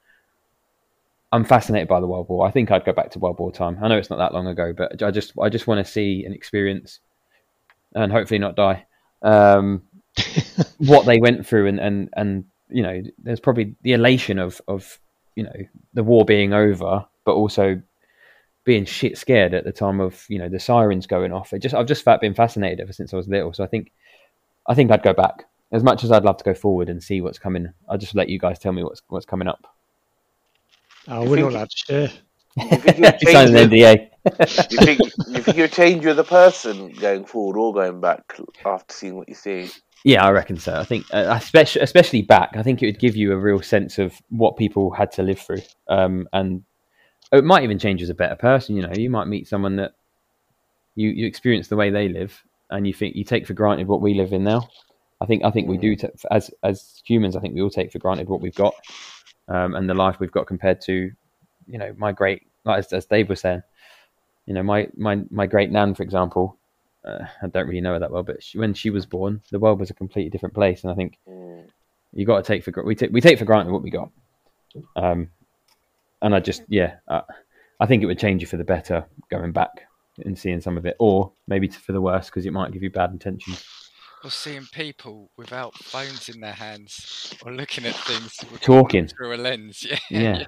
I'm 1.33 1.45
fascinated 1.45 1.89
by 1.89 2.01
the 2.01 2.07
World 2.07 2.29
War. 2.29 2.47
I 2.47 2.51
think 2.51 2.71
I'd 2.71 2.85
go 2.85 2.93
back 2.93 3.11
to 3.13 3.19
World 3.19 3.39
War 3.39 3.53
time. 3.53 3.79
I 3.83 3.89
know 3.89 3.99
it's 3.99 4.11
not 4.11 4.19
that 4.19 4.35
long 4.35 4.47
ago, 4.47 4.73
but 4.77 5.03
I 5.03 5.11
just 5.11 5.33
I 5.41 5.49
just 5.49 5.67
want 5.67 5.85
to 5.85 5.91
see 5.91 6.25
and 6.25 6.35
experience, 6.35 7.01
and 7.97 8.13
hopefully 8.13 8.39
not 8.39 8.55
die. 8.55 8.87
Um, 9.23 9.83
what 10.79 11.07
they 11.07 11.19
went 11.19 11.47
through, 11.47 11.67
and 11.67 11.81
and 11.81 12.09
and 12.15 12.45
you 12.69 12.83
know, 12.83 13.03
there's 13.19 13.41
probably 13.41 13.75
the 13.83 13.95
elation 13.95 14.39
of 14.39 14.61
of 14.69 15.01
you 15.35 15.45
know 15.45 15.57
the 15.95 16.05
war 16.05 16.25
being 16.25 16.53
over, 16.53 17.05
but 17.25 17.35
also 17.35 17.81
being 18.65 18.85
shit 18.85 19.17
scared 19.17 19.55
at 19.55 19.65
the 19.65 19.73
time 19.73 20.01
of 20.01 20.25
you 20.29 20.39
know 20.39 20.49
the 20.49 20.61
sirens 20.61 21.07
going 21.07 21.33
off. 21.33 21.53
It 21.53 21.61
just 21.61 21.75
I've 21.75 21.87
just 21.87 22.05
been 22.21 22.35
fascinated 22.35 22.81
ever 22.81 22.93
since 22.93 23.13
I 23.13 23.17
was 23.17 23.29
little. 23.29 23.53
So 23.53 23.65
I 23.65 23.67
think 23.67 23.93
I 24.67 24.75
think 24.75 24.91
I'd 24.91 25.03
go 25.03 25.15
back 25.15 25.47
as 25.73 25.83
much 25.83 26.05
as 26.05 26.13
I'd 26.13 26.25
love 26.25 26.37
to 26.39 26.45
go 26.45 26.55
forward 26.55 26.89
and 26.89 27.03
see 27.03 27.21
what's 27.21 27.39
coming. 27.39 27.73
I'll 27.89 27.99
just 27.99 28.15
let 28.15 28.29
you 28.29 28.39
guys 28.39 28.59
tell 28.59 28.73
me 28.73 28.85
what's 28.85 29.03
what's 29.09 29.27
coming 29.27 29.49
up. 29.49 29.67
Oh, 31.09 31.29
we're 31.29 31.41
not 31.41 31.53
allowed 31.53 31.71
to 31.71 31.77
share. 31.77 32.11
You 32.57 32.69
think 32.69 32.99
you'll 32.99 33.13
You 33.21 33.33
signed 33.33 33.55
change, 33.55 33.61
an 33.61 33.71
NDA. 33.71 34.11
You 34.71 34.79
think 34.79 35.01
you 35.29 35.43
think 35.43 35.57
you'll 35.57 35.69
change 35.69 36.05
you 36.05 36.11
as 36.11 36.19
a 36.19 36.25
person 36.25 36.93
going 36.95 37.25
forward 37.25 37.57
or 37.59 37.73
going 37.73 38.01
back 38.01 38.39
after 38.65 38.95
seeing 38.95 39.17
what 39.17 39.29
you 39.29 39.35
see? 39.35 39.71
Yeah, 40.05 40.25
I 40.25 40.31
reckon 40.31 40.57
so. 40.57 40.75
I 40.75 40.85
think, 40.85 41.05
uh, 41.13 41.27
especially 41.31 41.83
especially 41.83 42.23
back, 42.23 42.51
I 42.57 42.63
think 42.63 42.83
it 42.83 42.87
would 42.87 43.01
give 43.01 43.17
you 43.17 43.33
a 43.33 43.37
real 43.37 43.61
sense 43.63 43.99
of 43.99 44.15
what 44.29 44.57
people 44.57 44.93
had 44.93 45.11
to 45.13 45.23
live 45.23 45.41
through, 45.41 45.63
um, 45.89 46.29
and 46.33 46.63
it 47.33 47.45
might 47.45 47.65
even 47.65 47.79
change 47.79 48.03
as 48.03 48.09
a 48.09 48.15
better 48.15 48.37
person. 48.37 48.77
You 48.77 48.83
know, 48.83 48.93
you 48.95 49.11
might 49.11 49.27
meet 49.27 49.49
someone 49.49 49.77
that 49.77 49.93
you 50.95 51.09
you 51.11 51.27
experience 51.27 51.69
the 51.69 51.77
way 51.77 51.91
they 51.91 52.09
live, 52.09 52.41
and 52.71 52.87
you 52.87 52.95
think 52.95 53.17
you 53.17 53.25
take 53.25 53.47
for 53.47 53.55
granted 53.55 53.89
what 53.89 54.01
we 54.01 54.15
live 54.15 54.33
in 54.33 54.45
now. 54.45 54.69
I 55.21 55.27
think 55.27 55.45
I 55.45 55.51
think 55.51 55.69
we 55.69 55.79
do 55.79 55.97
t- 55.97 56.09
as 56.31 56.51
as 56.63 57.03
humans. 57.05 57.37
I 57.37 57.41
think 57.41 57.55
we 57.55 57.63
all 57.63 57.71
take 57.71 57.91
for 57.91 57.99
granted 57.99 58.29
what 58.29 58.41
we've 58.41 58.55
got, 58.55 58.75
um, 59.49 59.75
and 59.75 59.89
the 59.89 59.95
life 59.95 60.21
we've 60.21 60.31
got 60.31 60.47
compared 60.47 60.81
to, 60.83 61.11
you 61.67 61.79
know, 61.79 61.95
my 61.97 62.13
great 62.13 62.43
like 62.65 62.81
as, 62.81 62.93
as 62.93 63.07
Dave 63.07 63.29
was 63.29 63.41
saying, 63.41 63.63
you 64.47 64.55
know, 64.55 64.63
my 64.63 64.89
my 64.97 65.21
my 65.31 65.47
great 65.47 65.71
nan, 65.71 65.95
for 65.95 66.03
example. 66.03 66.57
Uh, 67.05 67.25
I 67.41 67.47
don't 67.47 67.69
really 67.69 67.81
know 67.81 67.93
her 67.93 67.99
that 68.01 68.11
well, 68.11 68.25
but 68.25 68.43
she, 68.43 68.59
when 68.59 68.75
she 68.75 68.91
was 68.91 69.07
born, 69.07 69.41
the 69.53 69.61
world 69.61 69.79
was 69.79 69.91
a 69.91 69.95
completely 69.95 70.31
different 70.31 70.55
place, 70.55 70.83
and 70.83 70.91
I 70.91 70.97
think 70.97 71.19
Mm. 71.29 71.65
you 72.13 72.27
got 72.27 72.39
to 72.39 72.43
take 72.43 72.65
for 72.65 72.73
gr- 72.73 72.83
we 72.83 72.95
take 72.97 73.13
we 73.13 73.21
take 73.21 73.39
for 73.39 73.45
granted 73.45 73.71
what 73.73 73.83
we 73.83 73.91
got. 73.91 74.11
Um, 74.97 75.31
and 76.23 76.35
I 76.35 76.41
just 76.41 76.63
yeah, 76.69 76.97
uh, 77.09 77.21
I 77.79 77.87
think 77.87 78.03
it 78.03 78.07
would 78.07 78.19
change 78.19 78.41
you 78.41 78.47
for 78.49 78.57
the 78.57 78.65
better 78.65 79.07
going 79.31 79.53
back 79.53 79.87
and 80.25 80.37
seeing 80.39 80.61
some 80.61 80.77
of 80.77 80.85
it, 80.87 80.97
or 80.99 81.31
maybe 81.47 81.69
for 81.69 81.93
the 81.93 82.01
worse 82.01 82.27
because 82.27 82.45
it 82.47 82.53
might 82.53 82.73
give 82.73 82.83
you 82.83 82.91
bad 82.91 83.11
intentions. 83.11 83.65
Or 84.25 84.31
seeing 84.31 84.67
people 84.73 85.31
without 85.37 85.75
phones 85.77 86.29
in 86.29 86.41
their 86.41 86.55
hands 86.55 87.33
or 87.45 87.53
looking 87.53 87.85
at 87.85 87.95
things 87.95 88.35
with- 88.51 88.63
Talking. 88.63 89.07
through 89.09 89.35
a 89.35 89.37
lens. 89.37 89.87
Yeah. 90.11 90.21
Yeah. 90.39 90.45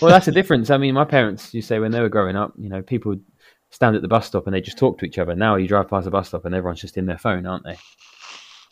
Well, 0.00 0.10
that's 0.10 0.26
the 0.26 0.32
difference. 0.32 0.70
I 0.70 0.78
mean, 0.78 0.94
my 0.94 1.04
parents, 1.04 1.52
you 1.54 1.62
say 1.62 1.78
when 1.78 1.92
they 1.92 2.00
were 2.00 2.08
growing 2.08 2.36
up, 2.36 2.52
you 2.58 2.68
know, 2.68 2.82
people 2.82 3.10
would 3.10 3.24
stand 3.70 3.96
at 3.96 4.02
the 4.02 4.08
bus 4.08 4.26
stop 4.26 4.46
and 4.46 4.54
they 4.54 4.60
just 4.60 4.78
talk 4.78 4.98
to 4.98 5.06
each 5.06 5.18
other. 5.18 5.34
Now 5.34 5.56
you 5.56 5.68
drive 5.68 5.88
past 5.88 6.04
the 6.04 6.10
bus 6.10 6.28
stop 6.28 6.44
and 6.44 6.54
everyone's 6.54 6.80
just 6.80 6.96
in 6.96 7.06
their 7.06 7.18
phone, 7.18 7.46
aren't 7.46 7.64
they? 7.64 7.78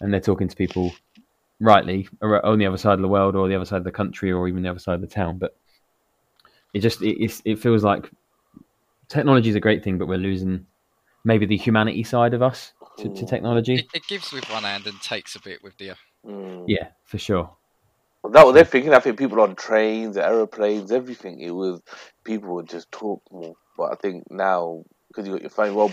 And 0.00 0.12
they're 0.12 0.20
talking 0.20 0.48
to 0.48 0.56
people 0.56 0.94
rightly 1.60 2.08
on 2.22 2.58
the 2.58 2.66
other 2.66 2.76
side 2.76 2.94
of 2.94 3.00
the 3.00 3.08
world 3.08 3.34
or 3.36 3.48
the 3.48 3.54
other 3.56 3.64
side 3.64 3.78
of 3.78 3.84
the 3.84 3.92
country 3.92 4.32
or 4.32 4.48
even 4.48 4.62
the 4.62 4.70
other 4.70 4.78
side 4.78 4.94
of 4.94 5.00
the 5.00 5.06
town. 5.06 5.38
But 5.38 5.56
it 6.72 6.80
just 6.80 7.02
it, 7.02 7.22
it's, 7.22 7.42
it 7.44 7.58
feels 7.58 7.82
like 7.82 8.10
technology 9.08 9.50
is 9.50 9.56
a 9.56 9.60
great 9.60 9.82
thing, 9.82 9.98
but 9.98 10.08
we're 10.08 10.18
losing 10.18 10.66
maybe 11.24 11.46
the 11.46 11.56
humanity 11.56 12.04
side 12.04 12.34
of 12.34 12.42
us 12.42 12.72
to, 12.98 13.08
to 13.08 13.24
Mm. 13.24 13.28
technology. 13.28 13.74
It, 13.74 13.86
it 13.94 14.06
gives 14.08 14.32
with 14.32 14.44
one 14.50 14.64
hand 14.64 14.86
and 14.86 15.00
takes 15.00 15.34
a 15.36 15.40
bit 15.40 15.62
with 15.62 15.76
the 15.78 15.90
other. 15.90 16.00
Mm. 16.26 16.64
Yeah, 16.66 16.88
for 17.04 17.18
sure. 17.18 17.56
That 18.24 18.44
what 18.44 18.52
they're 18.52 18.64
thinking. 18.64 18.92
I 18.92 19.00
think 19.00 19.18
people 19.18 19.40
on 19.40 19.54
trains, 19.54 20.16
aeroplanes, 20.16 20.92
everything. 20.92 21.40
It 21.40 21.52
was 21.52 21.80
people 22.24 22.54
would 22.56 22.68
just 22.68 22.90
talk 22.92 23.22
more. 23.30 23.54
But 23.76 23.92
I 23.92 23.94
think 23.96 24.24
now 24.30 24.82
because 25.08 25.26
you 25.26 25.32
got 25.32 25.40
your 25.42 25.50
phone, 25.50 25.74
well, 25.74 25.90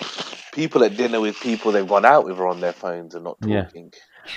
people 0.54 0.84
at 0.84 0.98
dinner 0.98 1.22
with 1.22 1.40
people 1.40 1.72
they've 1.72 1.88
gone 1.88 2.06
out 2.06 2.26
with 2.26 2.38
are 2.38 2.48
on 2.48 2.60
their 2.60 2.74
phones 2.74 3.16
and 3.16 3.24
not 3.24 3.38
Yeah. 3.46 3.64
talking. 3.64 3.92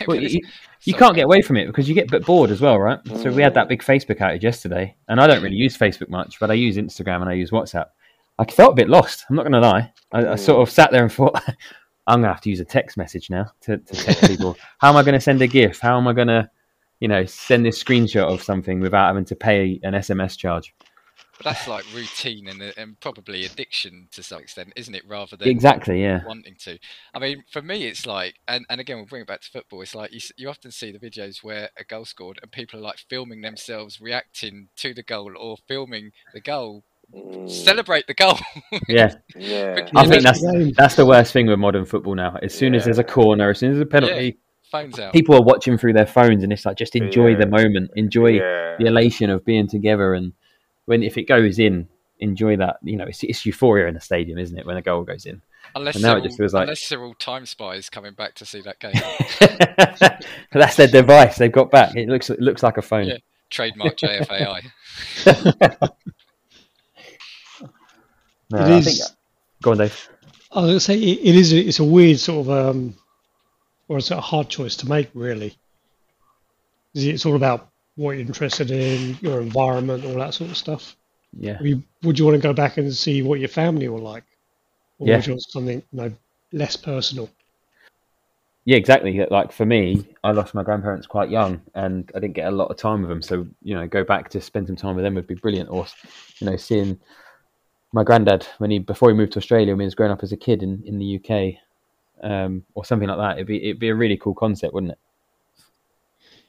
Well, 0.07 0.17
you, 0.21 0.41
you 0.85 0.95
can't 0.95 1.17
get 1.17 1.25
away 1.25 1.43
from 1.43 1.57
it 1.57 1.67
because 1.67 1.89
you 1.89 1.95
get 1.95 2.07
a 2.07 2.11
bit 2.11 2.25
bored 2.25 2.51
as 2.51 2.61
well, 2.61 2.79
right? 2.79 3.01
So 3.17 3.33
we 3.33 3.43
had 3.43 3.53
Mm. 3.53 3.55
that 3.57 3.69
big 3.69 3.83
Facebook 3.83 4.19
outage 4.19 4.43
yesterday, 4.43 4.95
and 5.09 5.21
I 5.21 5.27
don't 5.27 5.43
really 5.43 5.57
use 5.57 5.77
Facebook 5.77 6.09
much, 6.11 6.39
but 6.39 6.51
I 6.51 6.55
use 6.55 6.77
Instagram 6.77 7.23
and 7.23 7.31
I 7.31 7.33
use 7.33 7.51
WhatsApp. 7.51 7.87
I 8.39 8.45
felt 8.45 8.73
a 8.73 8.77
bit 8.77 8.89
lost. 8.89 9.25
I'm 9.29 9.35
not 9.37 9.43
going 9.43 9.61
to 9.61 9.61
lie. 9.61 9.93
I, 10.13 10.27
I 10.29 10.35
sort 10.37 10.61
of 10.63 10.71
sat 10.73 10.93
there 10.93 11.03
and 11.03 11.13
thought, 11.13 11.35
I'm 12.07 12.21
going 12.21 12.29
to 12.29 12.35
have 12.35 12.41
to 12.43 12.51
use 12.51 12.61
a 12.61 12.65
text 12.65 12.97
message 12.97 13.31
now 13.31 13.51
to, 13.63 13.79
to 13.79 13.97
text 13.97 14.27
people. 14.29 14.57
How 14.79 14.91
am 14.91 14.97
I 14.97 15.03
going 15.03 15.15
to 15.15 15.21
send 15.21 15.43
a 15.43 15.47
GIF? 15.49 15.81
How 15.81 15.99
am 15.99 16.07
I 16.07 16.13
going 16.13 16.29
to, 16.29 16.49
you 17.01 17.09
know, 17.09 17.25
send 17.25 17.65
this 17.65 17.83
screenshot 17.83 18.33
of 18.33 18.43
something 18.43 18.81
without 18.81 19.07
having 19.09 19.25
to 19.27 19.37
pay 19.37 19.81
an 19.83 19.95
SMS 19.95 20.37
charge? 20.37 20.75
But 21.39 21.45
that's 21.45 21.69
like 21.69 21.85
routine 21.95 22.49
and, 22.49 22.61
and 22.77 22.99
probably 22.99 23.45
addiction 23.45 24.09
to 24.11 24.25
some 24.25 24.41
extent, 24.43 24.73
isn't 24.75 24.93
it? 24.95 25.05
Rather 25.07 25.37
than 25.37 25.47
Exactly. 25.49 26.03
Yeah. 26.03 26.25
wanting 26.27 26.57
to. 26.63 26.81
I 27.15 27.21
mean, 27.21 27.45
for 27.53 27.63
me, 27.63 27.85
it's 27.87 28.07
like, 28.07 28.35
and, 28.49 28.67
and 28.69 28.81
again, 28.81 28.97
we'll 28.97 29.07
bring 29.07 29.23
it 29.23 29.29
back 29.29 29.43
to 29.43 29.51
football. 29.51 29.81
It's 29.83 29.95
like 29.95 30.13
you, 30.13 30.19
you 30.37 30.49
often 30.49 30.73
see 30.73 30.91
the 30.91 30.99
videos 30.99 31.45
where 31.45 31.71
a 31.79 31.85
goal 31.85 32.05
scored 32.07 32.41
and 32.43 32.51
people 32.51 32.81
are 32.81 32.83
like 32.83 32.99
filming 33.09 33.41
themselves 33.43 34.01
reacting 34.01 34.69
to 34.79 34.93
the 34.93 35.05
goal 35.05 35.33
or 35.39 35.57
filming 35.69 36.11
the 36.35 36.41
goal. 36.41 36.83
Mm. 37.15 37.49
Celebrate 37.49 38.09
the 38.09 38.15
goal. 38.15 38.37
Yeah. 38.89 39.15
Yeah. 39.37 39.87
I 39.95 40.07
think 40.09 40.25
that's- 40.25 40.43
that's 40.43 40.77
that's 40.77 40.95
the 40.97 41.07
worst 41.07 41.33
thing 41.33 41.47
with 41.47 41.59
modern 41.61 41.85
football 41.85 42.17
now. 42.17 42.37
As 42.43 42.53
soon 42.53 42.75
as 42.75 42.85
there's 42.85 42.99
a 42.99 43.05
corner, 43.05 43.51
as 43.51 43.59
soon 43.61 43.71
as 43.71 43.77
there's 43.77 43.87
a 43.87 43.91
penalty, 43.91 44.39
Phones 44.71 44.99
out. 44.99 45.13
people 45.13 45.35
are 45.35 45.43
watching 45.43 45.79
through 45.79 45.95
their 45.95 46.07
phones, 46.07 46.43
and 46.45 46.53
it's 46.53 46.65
like 46.67 46.77
just 46.77 46.95
enjoy 46.97 47.35
the 47.37 47.47
moment, 47.47 47.91
enjoy 47.97 48.29
yeah. 48.29 48.77
the 48.79 48.85
elation 48.87 49.31
of 49.31 49.45
being 49.45 49.67
together, 49.67 50.15
and 50.15 50.33
when 50.85 51.03
if 51.03 51.17
it 51.17 51.25
goes 51.25 51.59
in, 51.59 51.89
enjoy 52.21 52.57
that. 52.57 52.77
You 52.83 52.97
know, 52.99 53.05
it's, 53.05 53.23
it's 53.25 53.47
euphoria 53.47 53.89
in 53.89 53.95
the 53.95 54.01
stadium, 54.01 54.39
isn't 54.39 54.59
it? 54.59 54.67
When 54.67 54.77
a 54.77 54.83
goal 54.83 55.05
goes 55.05 55.25
in. 55.27 55.41
Unless, 55.75 55.97
and 55.97 56.03
now 56.03 56.11
they're 56.11 56.19
it 56.19 56.25
just 56.25 56.39
feels 56.39 56.55
like- 56.55 56.63
unless 56.63 56.89
they're 56.89 57.03
all 57.03 57.15
time 57.15 57.45
spies 57.47 57.91
coming 57.91 58.15
back 58.15 58.35
to 58.37 58.47
see 58.47 58.61
that 58.63 58.79
game. 58.81 58.93
that's 60.53 60.77
their 60.77 60.87
device 60.87 61.37
they've 61.37 61.53
got 61.53 61.71
back. 61.71 61.95
It 61.97 62.09
looks 62.09 62.31
it 62.31 62.41
looks 62.41 62.63
like 62.63 62.77
a 62.79 62.83
phone. 62.83 63.07
Yeah. 63.07 63.17
Trademark 63.51 63.97
JFAI. 63.97 64.71
No, 68.51 68.59
It 68.61 68.63
I 68.63 68.77
is- 68.79 68.85
think- 68.99 69.19
go 69.63 69.73
on, 69.73 69.79
Dave. 69.79 70.09
I 70.53 70.61
was 70.61 70.69
gonna 70.71 70.81
say 70.81 70.95
it, 70.99 71.19
it 71.23 71.35
is. 71.37 71.53
It's 71.53 71.79
a 71.81 71.85
weird 71.85 72.19
sort 72.19 72.47
of, 72.47 72.51
um, 72.51 72.95
or 73.89 73.99
it's 73.99 74.11
a 74.11 74.21
hard 74.21 74.49
choice 74.49 74.77
to 74.77 74.89
make, 74.89 75.11
really? 75.15 75.57
It's 76.95 77.27
all 77.27 77.37
about 77.37 77.69
what 77.97 78.13
you're 78.13 78.21
interested 78.27 78.71
in, 78.71 79.19
your 79.21 79.41
environment, 79.41 80.05
all 80.05 80.15
that 80.15 80.35
sort 80.35 80.51
of 80.51 80.57
stuff. 80.57 80.97
Yeah, 81.39 81.59
mean, 81.61 81.85
would 82.03 82.19
you 82.19 82.25
want 82.25 82.37
to 82.37 82.43
go 82.43 82.53
back 82.53 82.79
and 82.79 82.93
see 82.95 83.23
what 83.23 83.41
your 83.41 83.49
family 83.49 83.89
were 83.89 83.99
like, 83.99 84.25
or 84.99 85.09
Yeah. 85.09 85.17
would 85.17 85.27
you 85.27 85.33
want 85.35 85.43
something 85.43 85.83
you 85.93 85.99
know 85.99 86.13
less 86.53 86.77
personal? 86.77 87.29
yeah, 88.65 88.77
exactly. 88.77 89.25
Like 89.31 89.51
for 89.51 89.65
me, 89.65 90.07
I 90.23 90.33
lost 90.33 90.55
my 90.55 90.63
grandparents 90.63 91.07
quite 91.07 91.31
young, 91.31 91.63
and 91.75 92.11
I 92.15 92.21
didn't 92.21 92.35
get 92.35 92.49
a 92.53 92.57
lot 92.57 92.71
of 92.71 92.77
time 92.77 93.01
with 93.01 93.09
them. 93.09 93.23
So 93.23 93.47
you 93.63 93.75
know, 93.75 93.87
go 93.87 94.05
back 94.05 94.29
to 94.31 94.41
spend 94.41 94.67
some 94.67 94.77
time 94.77 94.95
with 94.95 95.05
them 95.05 95.15
would 95.15 95.27
be 95.27 95.35
brilliant. 95.35 95.71
Or 95.71 95.87
you 96.39 96.51
know, 96.51 96.57
seeing 96.57 96.99
my 97.93 98.05
granddad 98.05 98.47
when 98.59 98.71
he 98.71 98.79
before 98.79 99.11
he 99.11 99.17
moved 99.17 99.33
to 99.33 99.39
Australia 99.39 99.73
when 99.73 99.81
he 99.81 99.87
was 99.87 99.95
growing 99.95 100.13
up 100.13 100.23
as 100.23 100.33
a 100.33 100.37
kid 100.37 100.63
in, 100.63 100.83
in 100.85 100.99
the 100.99 101.17
UK, 101.17 101.55
um, 102.23 102.65
or 102.75 102.85
something 102.85 103.09
like 103.09 103.19
that. 103.19 103.37
It'd 103.37 103.47
be 103.47 103.63
it'd 103.63 103.79
be 103.81 103.89
a 103.89 103.95
really 103.95 104.17
cool 104.17 104.35
concept, 104.35 104.75
wouldn't 104.75 104.93
it? 104.93 104.99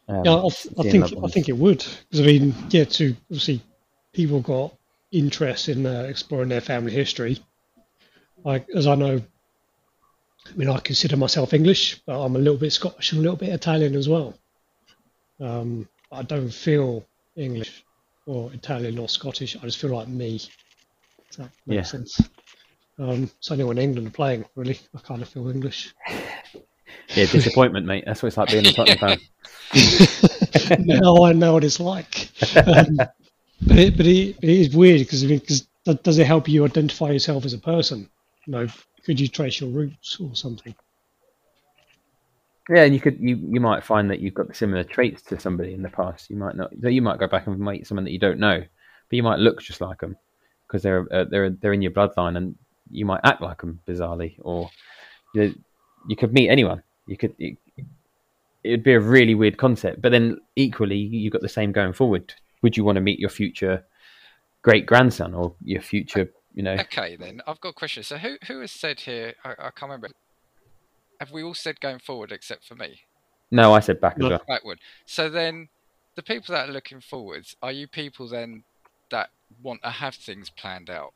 Um, 0.07 0.23
Yeah, 0.25 0.35
I, 0.35 0.45
I 0.47 0.83
think 0.83 1.05
I 1.23 1.27
think 1.27 1.49
it 1.49 1.57
would 1.57 1.85
because 2.09 2.21
I 2.21 2.25
mean, 2.25 2.53
yeah, 2.69 2.85
to 2.85 3.15
obviously 3.29 3.61
people 4.13 4.41
got 4.41 4.75
interest 5.11 5.69
in 5.69 5.85
uh, 5.85 6.05
exploring 6.09 6.49
their 6.49 6.61
family 6.61 6.91
history. 6.91 7.39
Like 8.43 8.67
as 8.75 8.87
I 8.87 8.95
know, 8.95 9.21
I 10.47 10.55
mean, 10.55 10.69
I 10.69 10.79
consider 10.79 11.15
myself 11.17 11.53
English, 11.53 12.01
but 12.05 12.19
I'm 12.19 12.35
a 12.35 12.39
little 12.39 12.57
bit 12.57 12.71
Scottish 12.73 13.11
and 13.11 13.19
a 13.19 13.21
little 13.21 13.37
bit 13.37 13.49
Italian 13.49 13.95
as 13.95 14.09
well. 14.09 14.33
Um, 15.39 15.87
I 16.11 16.23
don't 16.23 16.49
feel 16.49 17.05
English 17.35 17.83
or 18.25 18.51
Italian 18.53 18.97
or 18.97 19.07
Scottish. 19.07 19.55
I 19.57 19.59
just 19.61 19.77
feel 19.77 19.95
like 19.95 20.07
me. 20.07 20.35
If 21.29 21.37
that 21.37 21.51
makes 21.67 21.77
Yeah. 21.77 21.83
sense. 21.83 22.19
Um, 22.99 23.23
it's 23.37 23.49
only 23.49 23.63
when 23.63 23.77
England 23.77 24.07
are 24.07 24.11
playing, 24.11 24.45
really, 24.55 24.77
I 24.95 24.99
kind 24.99 25.21
of 25.21 25.29
feel 25.29 25.49
English. 25.49 25.93
Yeah, 27.15 27.25
disappointment, 27.25 27.85
mate. 27.85 28.03
That's 28.05 28.21
what 28.21 28.27
it's 28.27 28.37
like 28.37 28.49
being 28.49 28.67
a 28.67 28.71
Tottenham 28.73 28.97
fan. 28.97 29.19
now 30.79 31.23
I 31.23 31.33
know 31.33 31.53
what 31.53 31.63
it's 31.63 31.79
like. 31.79 32.29
Um, 32.55 32.97
but 33.65 33.77
it, 33.77 33.97
but 33.97 34.05
it, 34.05 34.37
it 34.41 34.49
is 34.49 34.75
weird 34.75 34.99
because 34.99 35.23
I 35.23 35.27
mean, 35.27 35.39
'cause 35.39 35.67
does 36.03 36.19
it 36.19 36.27
help 36.27 36.47
you 36.47 36.65
identify 36.65 37.11
yourself 37.11 37.45
as 37.45 37.53
a 37.53 37.57
person? 37.57 38.09
You 38.45 38.51
know, 38.51 38.67
could 39.05 39.19
you 39.19 39.27
trace 39.27 39.59
your 39.59 39.69
roots 39.69 40.17
or 40.19 40.35
something? 40.35 40.75
Yeah, 42.69 42.83
and 42.83 42.93
you 42.93 42.99
could 42.99 43.17
you 43.19 43.35
you 43.37 43.59
might 43.59 43.83
find 43.83 44.11
that 44.11 44.19
you've 44.19 44.35
got 44.35 44.55
similar 44.55 44.83
traits 44.83 45.23
to 45.23 45.39
somebody 45.39 45.73
in 45.73 45.81
the 45.81 45.89
past. 45.89 46.29
You 46.29 46.35
might 46.37 46.55
not. 46.55 46.71
You 46.81 47.01
might 47.01 47.19
go 47.19 47.27
back 47.27 47.47
and 47.47 47.59
meet 47.59 47.87
someone 47.87 48.03
that 48.05 48.11
you 48.11 48.19
don't 48.19 48.39
know, 48.39 48.59
but 48.59 49.15
you 49.15 49.23
might 49.23 49.39
look 49.39 49.61
just 49.61 49.81
like 49.81 49.99
them 49.99 50.15
because 50.67 50.83
they're 50.83 51.07
uh, 51.11 51.25
they're 51.29 51.49
they're 51.49 51.73
in 51.73 51.81
your 51.81 51.91
bloodline, 51.91 52.37
and 52.37 52.55
you 52.89 53.05
might 53.05 53.21
act 53.23 53.41
like 53.41 53.61
them 53.61 53.79
bizarrely, 53.87 54.35
or 54.41 54.69
you, 55.33 55.41
know, 55.41 55.53
you 56.07 56.15
could 56.15 56.33
meet 56.33 56.49
anyone. 56.49 56.83
You 57.07 57.17
could. 57.17 57.35
It, 57.39 57.57
it'd 58.63 58.83
be 58.83 58.93
a 58.93 58.99
really 58.99 59.35
weird 59.35 59.57
concept, 59.57 60.01
but 60.01 60.11
then 60.11 60.37
equally, 60.55 60.97
you've 60.97 61.33
got 61.33 61.41
the 61.41 61.49
same 61.49 61.71
going 61.71 61.93
forward. 61.93 62.33
Would 62.61 62.75
you 62.75 62.83
want 62.83 62.97
to 62.97 63.01
meet 63.01 63.19
your 63.19 63.29
future 63.29 63.85
great 64.61 64.85
grandson 64.85 65.33
or 65.33 65.55
your 65.63 65.81
future, 65.81 66.31
you 66.53 66.63
know? 66.63 66.73
Okay, 66.73 67.15
then 67.15 67.41
I've 67.47 67.61
got 67.61 67.69
a 67.69 67.73
question. 67.73 68.03
So 68.03 68.17
who 68.17 68.37
who 68.47 68.59
has 68.61 68.71
said 68.71 69.01
here? 69.01 69.33
I, 69.43 69.51
I 69.51 69.69
can't 69.71 69.83
remember. 69.83 70.09
Have 71.19 71.31
we 71.31 71.43
all 71.43 71.53
said 71.53 71.79
going 71.79 71.99
forward 71.99 72.31
except 72.31 72.65
for 72.65 72.75
me? 72.75 73.01
No, 73.51 73.73
I 73.73 73.79
said 73.79 73.99
back 73.99 74.15
as 74.17 74.29
well. 74.29 74.41
Backward. 74.47 74.79
So 75.05 75.29
then, 75.29 75.69
the 76.15 76.23
people 76.23 76.53
that 76.53 76.69
are 76.69 76.71
looking 76.71 77.01
forwards 77.01 77.55
are 77.61 77.71
you 77.71 77.87
people 77.87 78.27
then 78.27 78.63
that 79.11 79.29
want 79.61 79.81
to 79.83 79.89
have 79.89 80.15
things 80.15 80.49
planned 80.49 80.89
out? 80.89 81.13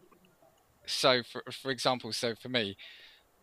So 0.86 1.24
for 1.24 1.44
for 1.52 1.72
example, 1.72 2.12
so 2.14 2.36
for 2.36 2.50
me, 2.50 2.78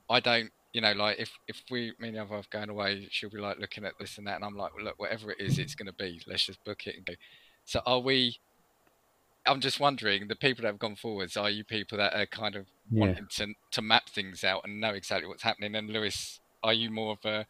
I 0.08 0.20
don't. 0.20 0.50
You 0.72 0.80
know, 0.80 0.92
like 0.92 1.18
if 1.18 1.32
if 1.48 1.62
we, 1.68 1.92
me 1.98 2.08
and 2.08 2.16
the 2.16 2.22
other 2.22 2.36
half 2.36 2.48
going 2.48 2.70
away, 2.70 3.08
she'll 3.10 3.28
be 3.28 3.38
like 3.38 3.58
looking 3.58 3.84
at 3.84 3.94
this 3.98 4.18
and 4.18 4.26
that, 4.28 4.36
and 4.36 4.44
I'm 4.44 4.56
like, 4.56 4.72
well, 4.74 4.84
look, 4.84 5.00
whatever 5.00 5.32
it 5.32 5.40
is, 5.40 5.58
it's 5.58 5.74
going 5.74 5.88
to 5.88 5.92
be. 5.92 6.22
Let's 6.28 6.46
just 6.46 6.64
book 6.64 6.86
it 6.86 6.94
and 6.96 7.04
go. 7.04 7.14
So 7.64 7.80
are 7.86 7.98
we? 7.98 8.36
I'm 9.46 9.60
just 9.60 9.80
wondering, 9.80 10.28
the 10.28 10.36
people 10.36 10.62
that 10.62 10.68
have 10.68 10.78
gone 10.78 10.94
forwards, 10.96 11.36
are 11.36 11.50
you 11.50 11.64
people 11.64 11.98
that 11.98 12.14
are 12.14 12.26
kind 12.26 12.54
of 12.54 12.66
Yeah. 12.90 13.06
wanting 13.06 13.26
to 13.36 13.54
to 13.72 13.82
map 13.82 14.08
things 14.10 14.44
out 14.44 14.62
and 14.64 14.80
know 14.80 14.90
exactly 14.90 15.26
what's 15.26 15.42
happening? 15.42 15.74
And 15.74 15.90
Lewis, 15.90 16.38
are 16.62 16.74
you 16.74 16.90
more 16.90 17.12
of 17.12 17.24
a 17.24 17.46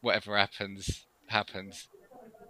whatever 0.00 0.36
happens 0.36 1.06
happens? 1.26 1.88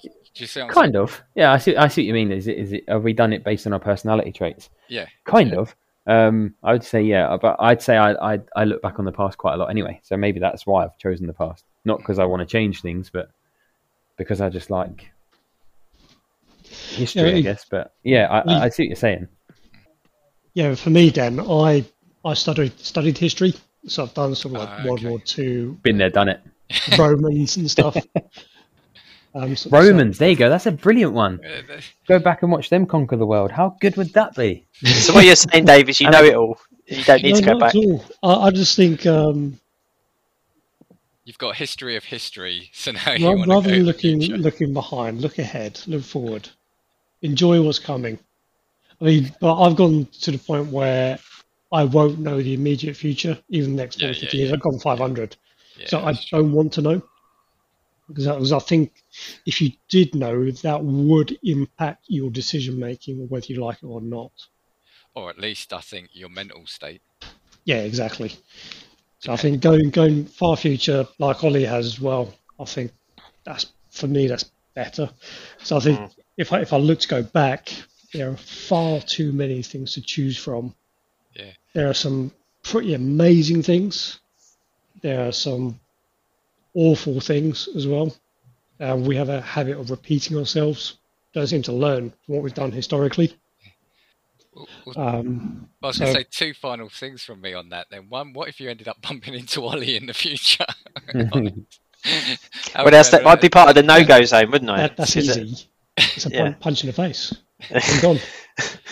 Do 0.02 0.10
you 0.34 0.46
see? 0.46 0.62
Kind 0.68 0.96
of. 0.96 1.22
Yeah, 1.34 1.52
I 1.52 1.58
see. 1.58 1.76
I 1.76 1.88
see 1.88 2.02
what 2.02 2.06
you 2.08 2.14
mean. 2.14 2.30
Is 2.30 2.46
it? 2.46 2.58
Is 2.58 2.72
it? 2.72 2.84
Have 2.88 3.04
we 3.04 3.12
done 3.14 3.32
it 3.32 3.42
based 3.42 3.66
on 3.66 3.72
our 3.72 3.80
personality 3.80 4.32
traits? 4.32 4.68
Yeah. 4.88 5.06
Kind 5.24 5.52
Yeah. 5.52 5.60
of. 5.60 5.74
Um, 6.08 6.54
I 6.62 6.72
would 6.72 6.82
say 6.82 7.02
yeah, 7.02 7.36
but 7.40 7.56
I'd 7.60 7.82
say 7.82 7.96
I, 7.96 8.34
I 8.34 8.40
I 8.56 8.64
look 8.64 8.80
back 8.82 8.98
on 8.98 9.04
the 9.04 9.12
past 9.12 9.36
quite 9.38 9.54
a 9.54 9.56
lot 9.58 9.70
anyway. 9.70 10.00
So 10.02 10.16
maybe 10.16 10.40
that's 10.40 10.66
why 10.66 10.84
I've 10.84 10.96
chosen 10.98 11.26
the 11.26 11.34
past. 11.34 11.64
Not 11.84 11.98
because 11.98 12.18
I 12.18 12.24
want 12.24 12.40
to 12.40 12.46
change 12.46 12.80
things, 12.80 13.10
but 13.10 13.30
because 14.16 14.40
I 14.40 14.48
just 14.48 14.70
like 14.70 15.10
history, 16.64 17.30
Yeah, 17.30 17.36
I 17.36 17.40
guess. 17.42 17.66
But 17.70 17.92
yeah, 18.02 18.26
I, 18.26 18.38
I, 18.38 18.64
I 18.64 18.68
see 18.70 18.84
what 18.84 18.88
you're 18.88 18.96
saying. 18.96 19.28
Yeah, 20.54 20.74
for 20.74 20.90
me, 20.90 21.10
Dan, 21.10 21.40
I 21.40 21.84
I 22.24 22.34
studied 22.34 22.78
studied 22.80 23.18
history, 23.18 23.54
so 23.86 24.04
I've 24.04 24.14
done 24.14 24.34
sort 24.34 24.54
of 24.54 24.60
like 24.62 24.68
Ah, 24.70 24.84
World. 24.86 25.04
War 25.04 25.20
Two, 25.20 25.78
Been 25.82 25.98
there, 25.98 26.10
done 26.10 26.28
it. 26.30 26.40
Romans 26.98 27.56
and 27.58 27.70
stuff. 27.70 27.96
Um, 29.34 29.54
so- 29.56 29.70
so- 29.70 29.76
Romans. 29.78 30.18
There 30.18 30.30
you 30.30 30.36
go. 30.36 30.48
That's 30.48 30.66
a 30.66 30.72
brilliant 30.72 31.12
one. 31.12 31.40
Go 32.06 32.18
back 32.18 32.42
and 32.42 32.50
watch 32.50 32.70
them 32.70 32.86
conquer 32.86 33.16
the 33.16 33.26
world. 33.26 33.50
How 33.50 33.76
good 33.80 33.96
would 33.96 34.12
that 34.14 34.34
be? 34.34 34.64
So 34.86 35.12
what 35.12 35.24
you're 35.24 35.36
saying, 35.36 35.64
Dave, 35.64 35.88
is 35.88 36.00
you 36.00 36.08
know 36.10 36.22
it 36.24 36.34
all. 36.34 36.58
You 36.86 37.02
don't 37.04 37.22
need 37.22 37.32
No, 37.34 37.40
to 37.40 37.46
go 37.46 37.52
not 37.52 37.60
back. 37.60 37.74
at 37.74 37.84
all. 37.84 38.04
I, 38.22 38.46
I 38.46 38.50
just 38.50 38.76
think 38.76 39.04
um, 39.06 39.58
You've 41.24 41.36
got 41.38 41.56
history 41.56 41.96
of 41.96 42.04
history, 42.04 42.70
so 42.72 42.92
now 42.92 43.12
you 43.12 43.28
rather, 43.28 43.50
rather 43.50 43.70
than 43.70 43.82
looking 43.84 44.18
future. 44.20 44.38
looking 44.38 44.72
behind, 44.72 45.20
look 45.20 45.38
ahead, 45.38 45.78
look 45.86 46.02
forward, 46.02 46.48
enjoy 47.20 47.60
what's 47.60 47.78
coming. 47.78 48.18
I 49.00 49.04
mean, 49.04 49.34
but 49.38 49.60
I've 49.60 49.76
gone 49.76 50.06
to 50.22 50.30
the 50.30 50.38
point 50.38 50.68
where 50.72 51.18
I 51.70 51.84
won't 51.84 52.18
know 52.20 52.40
the 52.40 52.54
immediate 52.54 52.96
future, 52.96 53.38
even 53.50 53.76
the 53.76 53.82
next 53.82 54.00
Yeah, 54.00 54.08
40 54.14 54.20
yeah, 54.26 54.32
years. 54.32 54.48
yeah. 54.50 54.54
I've 54.54 54.62
gone 54.62 54.78
500. 54.78 55.36
Yeah, 55.76 55.86
so 55.88 56.00
I 56.04 56.14
don't 56.30 56.52
want 56.52 56.72
to 56.74 56.80
know 56.82 57.02
because 58.08 58.24
that 58.24 58.40
was, 58.40 58.50
I 58.52 58.58
think 58.60 58.92
if 59.46 59.60
you 59.60 59.72
did 59.88 60.14
know, 60.14 60.50
that 60.50 60.82
would 60.84 61.38
impact 61.42 62.04
your 62.08 62.30
decision 62.30 62.78
making, 62.78 63.28
whether 63.28 63.46
you 63.46 63.64
like 63.64 63.78
it 63.82 63.86
or 63.86 64.00
not. 64.00 64.32
or 65.14 65.30
at 65.30 65.38
least 65.38 65.72
I 65.72 65.80
think 65.80 66.10
your 66.12 66.28
mental 66.28 66.66
state. 66.66 67.00
Yeah, 67.64 67.78
exactly. 67.80 68.36
So 69.20 69.32
I 69.32 69.36
think 69.36 69.60
going 69.60 69.90
going 69.90 70.26
far 70.26 70.56
future 70.56 71.08
like 71.18 71.42
Ollie 71.42 71.64
has 71.64 71.86
as 71.86 72.00
well. 72.00 72.32
I 72.60 72.64
think 72.64 72.92
that's 73.44 73.66
for 73.90 74.06
me 74.06 74.28
that's 74.28 74.44
better. 74.74 75.10
So 75.64 75.76
I 75.76 75.80
think 75.80 75.98
Mm. 75.98 76.10
if 76.36 76.52
I 76.52 76.60
if 76.60 76.72
I 76.72 76.76
look 76.76 77.00
to 77.00 77.08
go 77.08 77.22
back, 77.22 77.72
there 78.12 78.30
are 78.30 78.36
far 78.36 79.00
too 79.00 79.32
many 79.32 79.62
things 79.62 79.94
to 79.94 80.00
choose 80.00 80.36
from. 80.38 80.72
Yeah. 81.34 81.52
There 81.74 81.88
are 81.88 81.94
some 81.94 82.30
pretty 82.62 82.94
amazing 82.94 83.62
things. 83.64 84.20
There 85.02 85.26
are 85.26 85.32
some 85.32 85.80
awful 86.74 87.20
things 87.20 87.68
as 87.74 87.86
well. 87.88 88.14
Uh, 88.80 88.96
we 88.96 89.16
have 89.16 89.28
a 89.28 89.40
habit 89.40 89.76
of 89.78 89.90
repeating 89.90 90.36
ourselves. 90.36 90.98
Don't 91.34 91.46
seem 91.46 91.62
to 91.62 91.72
learn 91.72 92.10
from 92.24 92.34
what 92.34 92.42
we've 92.44 92.54
done 92.54 92.72
historically. 92.72 93.36
Well, 94.54 94.68
well, 94.86 95.08
Um, 95.08 95.68
I 95.82 95.86
was 95.88 95.98
going 95.98 96.12
so- 96.12 96.18
to 96.20 96.24
say 96.24 96.28
two 96.30 96.54
final 96.54 96.88
things 96.88 97.22
from 97.22 97.40
me 97.40 97.54
on 97.54 97.68
that. 97.70 97.86
Then 97.90 98.08
one, 98.08 98.32
what 98.32 98.48
if 98.48 98.60
you 98.60 98.70
ended 98.70 98.88
up 98.88 99.00
bumping 99.08 99.34
into 99.34 99.64
Ollie 99.64 99.96
in 99.96 100.06
the 100.06 100.14
future? 100.14 100.66
Well, 102.76 102.90
that's 102.92 103.08
that 103.10 103.24
might 103.24 103.40
be 103.40 103.48
part 103.48 103.68
of 103.68 103.74
the 103.74 103.82
no-go 103.82 104.22
zone, 104.24 104.52
wouldn't 104.52 104.70
I? 104.70 104.76
that, 104.82 104.96
that's 104.96 105.16
Is 105.16 105.36
it- 105.36 105.42
easy. 105.42 105.66
It's 105.96 106.26
a 106.26 106.30
Yeah. 106.30 106.52
punch 106.60 106.84
in 106.84 106.86
the 106.86 106.92
face. 106.92 107.34
I'm 107.74 108.00
gone. 108.00 108.18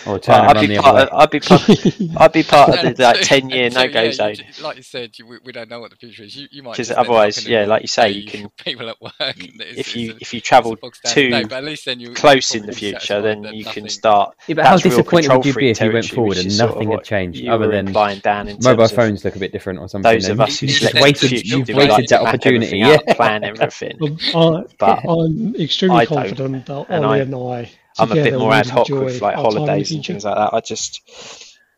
Or 0.07 0.19
turn 0.19 0.41
Well, 0.41 0.49
and 0.49 0.57
I'd 0.59 0.67
be 0.67 0.75
the 0.75 0.81
part. 0.81 0.95
other 0.95 1.11
Of, 1.11 1.11
way. 1.11 1.23
I'd 1.23 1.29
be 1.31 1.39
part. 1.39 1.69
I'd 2.21 2.31
be 2.31 2.43
part 2.43 2.69
of 2.69 2.75
the 2.81 2.87
And 2.87 2.99
like 2.99 3.17
two- 3.17 3.23
ten-year 3.23 3.65
and 3.65 3.73
no-go 3.75 4.01
yeah, 4.03 4.11
zone. 4.11 4.35
ju- 4.35 4.43
like 4.63 4.77
you 4.77 4.83
said, 4.83 5.17
you, 5.19 5.27
we, 5.27 5.37
we 5.45 5.51
don't 5.51 5.69
know 5.69 5.79
what 5.79 5.89
the 5.91 5.97
future 5.97 6.23
is. 6.23 6.35
You, 6.35 6.47
you 6.51 6.63
might 6.63 6.71
'Cause 6.71 6.77
just 6.87 6.91
end 6.91 6.99
up 6.99 7.05
otherwise, 7.05 7.47
yeah, 7.47 7.65
like 7.65 7.81
you 7.81 7.87
say, 7.87 8.09
you 8.09 8.27
can- 8.31 8.49
people 8.63 8.89
at 8.89 8.99
work. 9.01 9.13
it's- 9.19 9.77
If 9.77 9.95
you 9.95 10.11
it's 10.11 10.19
a- 10.19 10.21
if 10.21 10.33
you 10.33 10.37
it's 10.39 10.45
a 10.45 10.49
travel 10.49 10.75
bog 10.75 10.95
standard 10.95 11.41
too 11.43 11.47
but 11.49 11.57
at 11.57 11.63
least 11.63 11.85
then 11.85 11.99
you, 11.99 12.13
close 12.13 12.55
in 12.55 12.65
the 12.65 12.71
future, 12.73 13.21
then 13.21 13.41
that 13.43 13.53
you 13.55 13.65
can 13.65 13.87
start. 13.89 14.35
Yeah, 14.47 14.55
but 14.55 14.65
how 14.65 14.71
That's 14.71 14.83
disappointed 14.83 15.31
would 15.31 15.45
you 15.45 15.53
be 15.53 15.69
if 15.69 15.81
you 15.81 15.91
went 15.91 16.05
forward 16.07 16.37
and 16.37 16.47
is 16.47 16.57
sort 16.57 16.71
of 16.71 16.75
nothing 16.77 16.91
had 16.91 17.03
changed 17.03 17.47
other 17.47 17.67
than 17.67 17.87
implying, 17.87 18.19
Dan, 18.19 18.47
in 18.47 18.57
mobile 18.63 18.87
phones 18.87 19.23
look 19.25 19.35
a 19.35 19.39
bit 19.39 19.51
different 19.51 19.79
or 19.79 19.87
something? 19.89 20.11
those 20.11 20.27
of 20.29 20.39
us 20.41 20.61
you- 20.61 20.67
who 20.67 20.71
you've 20.71 20.77
select 20.79 20.95
the 20.95 21.01
wasted, 21.01 21.45
you've 21.47 21.67
do 21.67 21.75
wasted 21.75 21.89
like 21.91 22.05
to 22.05 22.09
that 22.15 22.21
opportunity. 22.21 22.77
Yeah. 22.77 22.97
plan 23.15 23.43
everything. 23.43 23.97
I, 24.35 24.63
But 24.77 24.99
I'm 25.09 25.55
extremely 25.55 26.05
confident 26.05 26.65
that 26.65 26.85
And 26.89 27.05
Ollie 27.05 27.19
I- 27.19 27.23
and 27.23 27.35
I 27.35 27.71
I'm 27.99 28.11
a 28.11 28.15
bit 28.15 28.33
more 28.37 28.53
ad 28.53 28.67
hoc 28.67 28.89
with 28.89 29.21
like 29.21 29.37
our 29.37 29.43
time 29.43 29.49
in 29.49 29.53
the 29.53 29.59
holidays 29.65 29.91
and 29.91 30.05
things 30.05 30.25
like 30.25 30.35
that. 30.35 30.53
I 30.53 30.59
just 30.61 31.01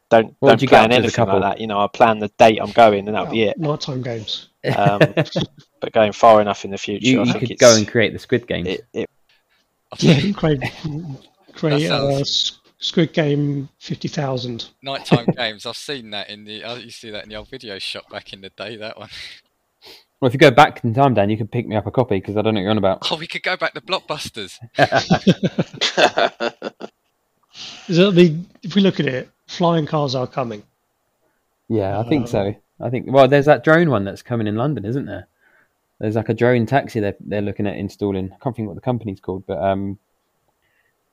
don't 0.09 0.35
What 0.39 0.49
don't 0.49 0.61
you 0.61 0.67
get 0.67 0.71
plan 0.71 0.83
up 0.85 0.89
to 0.91 0.95
anything 0.97 1.25
like 1.27 1.41
that. 1.41 1.59
You 1.61 1.67
know, 1.67 1.79
I 1.79 1.87
plan 1.87 2.19
the 2.19 2.29
date 2.37 2.59
I'm 2.61 2.71
going, 2.71 3.07
and 3.07 3.15
that'll 3.15 3.31
be 3.31 3.43
it. 3.43 3.57
Nighttime 3.57 4.01
games. 4.01 4.49
Um, 4.75 4.99
but 5.81 5.93
going 5.93 6.11
far 6.11 6.41
enough 6.41 6.65
in 6.65 6.71
the 6.71 6.77
future, 6.77 7.07
You, 7.07 7.21
I 7.21 7.23
you 7.25 7.31
think 7.33 7.39
could 7.43 7.51
it's, 7.51 7.61
go 7.61 7.75
and 7.75 7.87
create 7.87 8.11
the 8.13 8.19
Squid 8.19 8.47
Game. 8.47 8.65
it, 8.67 8.85
it, 8.93 9.09
Yeah, 9.99 10.31
create 10.33 10.61
create 11.53 11.87
That 11.87 11.91
uh, 11.91 12.11
sounds- 12.15 12.59
Squid 12.81 13.11
Game 13.13 13.67
fifty 13.77 14.07
thousand. 14.07 14.69
nighttime 14.81 15.25
games. 15.37 15.65
I've 15.65 15.75
seen 15.75 16.11
that 16.11 16.29
in 16.29 16.45
the. 16.45 16.63
I 16.63 16.75
used 16.75 17.01
to 17.01 17.07
see 17.07 17.11
that 17.11 17.23
in 17.23 17.29
the 17.29 17.35
old 17.35 17.49
video 17.49 17.77
shop 17.77 18.09
back 18.09 18.31
in 18.33 18.39
the 18.41 18.49
day. 18.51 18.77
That 18.77 18.97
one. 18.97 19.09
Well, 20.19 20.27
if 20.27 20.33
you 20.33 20.39
go 20.39 20.51
back 20.51 20.83
in 20.83 20.93
time, 20.93 21.13
Dan, 21.13 21.29
you 21.29 21.37
could 21.37 21.51
pick 21.51 21.67
me 21.67 21.77
up 21.77 21.87
a 21.87 21.91
copy 21.91 22.19
because 22.19 22.35
I 22.35 22.41
don't 22.41 22.53
know 22.53 22.59
what 22.59 22.63
you're 22.63 22.71
on 22.71 22.77
about. 22.77 23.07
Oh, 23.09 23.17
we 23.17 23.27
could 23.27 23.43
go 23.43 23.55
back 23.55 23.73
to 23.73 23.81
Blockbusters. 23.81 24.59
Is 27.87 27.97
that 27.97 28.13
the? 28.13 28.35
If 28.61 28.75
we 28.75 28.81
look 28.81 28.99
at 28.99 29.05
it, 29.05 29.29
flying 29.47 29.85
cars 29.85 30.15
are 30.15 30.27
coming. 30.27 30.63
Yeah, 31.69 31.99
I 31.99 32.07
think 32.07 32.27
so. 32.27 32.53
I 32.81 32.89
think 32.89 33.05
well, 33.09 33.27
there's 33.27 33.45
that 33.45 33.63
drone 33.63 33.89
one 33.89 34.03
that's 34.03 34.21
coming 34.21 34.47
in 34.47 34.55
London, 34.55 34.85
isn't 34.85 35.05
there? 35.05 35.27
There's 35.99 36.15
like 36.15 36.29
a 36.29 36.33
drone 36.33 36.65
taxi 36.65 36.99
they're 36.99 37.15
they're 37.19 37.41
looking 37.41 37.67
at 37.67 37.77
installing. 37.77 38.31
I 38.31 38.43
can't 38.43 38.55
think 38.55 38.67
what 38.67 38.75
the 38.75 38.81
company's 38.81 39.19
called, 39.19 39.45
but 39.45 39.59
um, 39.59 39.97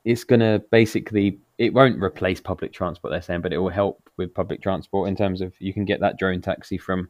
it's 0.04 0.24
gonna 0.24 0.60
basically 0.70 1.38
it 1.58 1.72
won't 1.72 2.02
replace 2.02 2.40
public 2.40 2.72
transport. 2.72 3.12
They're 3.12 3.22
saying, 3.22 3.40
but 3.40 3.52
it 3.52 3.58
will 3.58 3.68
help 3.68 4.08
with 4.16 4.34
public 4.34 4.62
transport 4.62 5.08
in 5.08 5.16
terms 5.16 5.40
of 5.40 5.54
you 5.60 5.72
can 5.72 5.84
get 5.84 6.00
that 6.00 6.18
drone 6.18 6.40
taxi 6.40 6.78
from. 6.78 7.08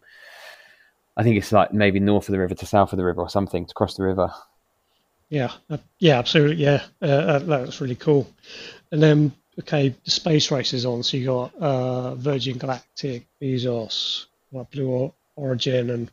I 1.17 1.23
think 1.23 1.37
it's 1.37 1.53
like 1.53 1.73
maybe 1.73 1.99
north 1.99 2.29
of 2.29 2.33
the 2.33 2.39
river 2.39 2.55
to 2.55 2.67
south 2.67 2.93
of 2.93 2.99
the 2.99 3.05
river 3.05 3.23
or 3.23 3.31
something 3.31 3.64
to 3.64 3.75
cross 3.75 3.97
the 3.97 4.03
river. 4.03 4.31
Yeah, 5.29 5.53
uh, 5.71 5.79
yeah, 5.99 6.19
absolutely. 6.19 6.57
Yeah, 6.57 6.85
uh, 7.03 7.07
uh, 7.07 7.39
that's 7.39 7.81
really 7.81 7.97
cool. 7.97 8.31
And 8.93 9.03
then, 9.03 9.33
okay, 9.59 9.95
the 10.05 10.11
space 10.11 10.51
race 10.51 10.73
is 10.73 10.87
on. 10.87 11.03
So 11.03 11.17
you 11.17 11.27
got 11.27 11.55
uh, 11.57 12.14
Virgin 12.14 12.59
Galactic, 12.59 13.27
Bezos, 13.41 14.27
Blue 14.71 15.12
Origin, 15.37 15.91
and 15.91 16.11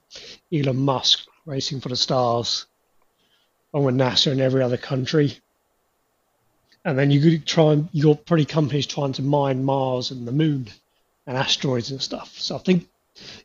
Elon 0.51 0.78
Musk 0.78 1.28
racing 1.45 1.82
for 1.82 1.89
the 1.89 1.95
stars, 1.95 2.66
along 3.74 3.86
with 3.86 3.95
NASA 3.95 4.32
and 4.32 4.41
every 4.41 4.64
other 4.64 4.78
country. 4.78 5.38
And 6.86 6.97
then 6.97 7.12
you 7.12 7.22
could 7.22 7.45
try 7.45 7.74
and 7.74 7.89
you 7.91 8.04
got 8.04 8.26
pretty 8.26 8.45
companies 8.45 8.88
trying 8.88 9.14
to 9.14 9.22
mine 9.22 9.64
Mars 9.64 10.12
and 10.12 10.28
the 10.28 10.32
Moon 10.32 10.68
and 11.28 11.38
asteroids 11.38 11.91
and 11.91 12.01
stuff. 12.01 12.34
So 12.38 12.56
I 12.56 12.60
think 12.60 12.88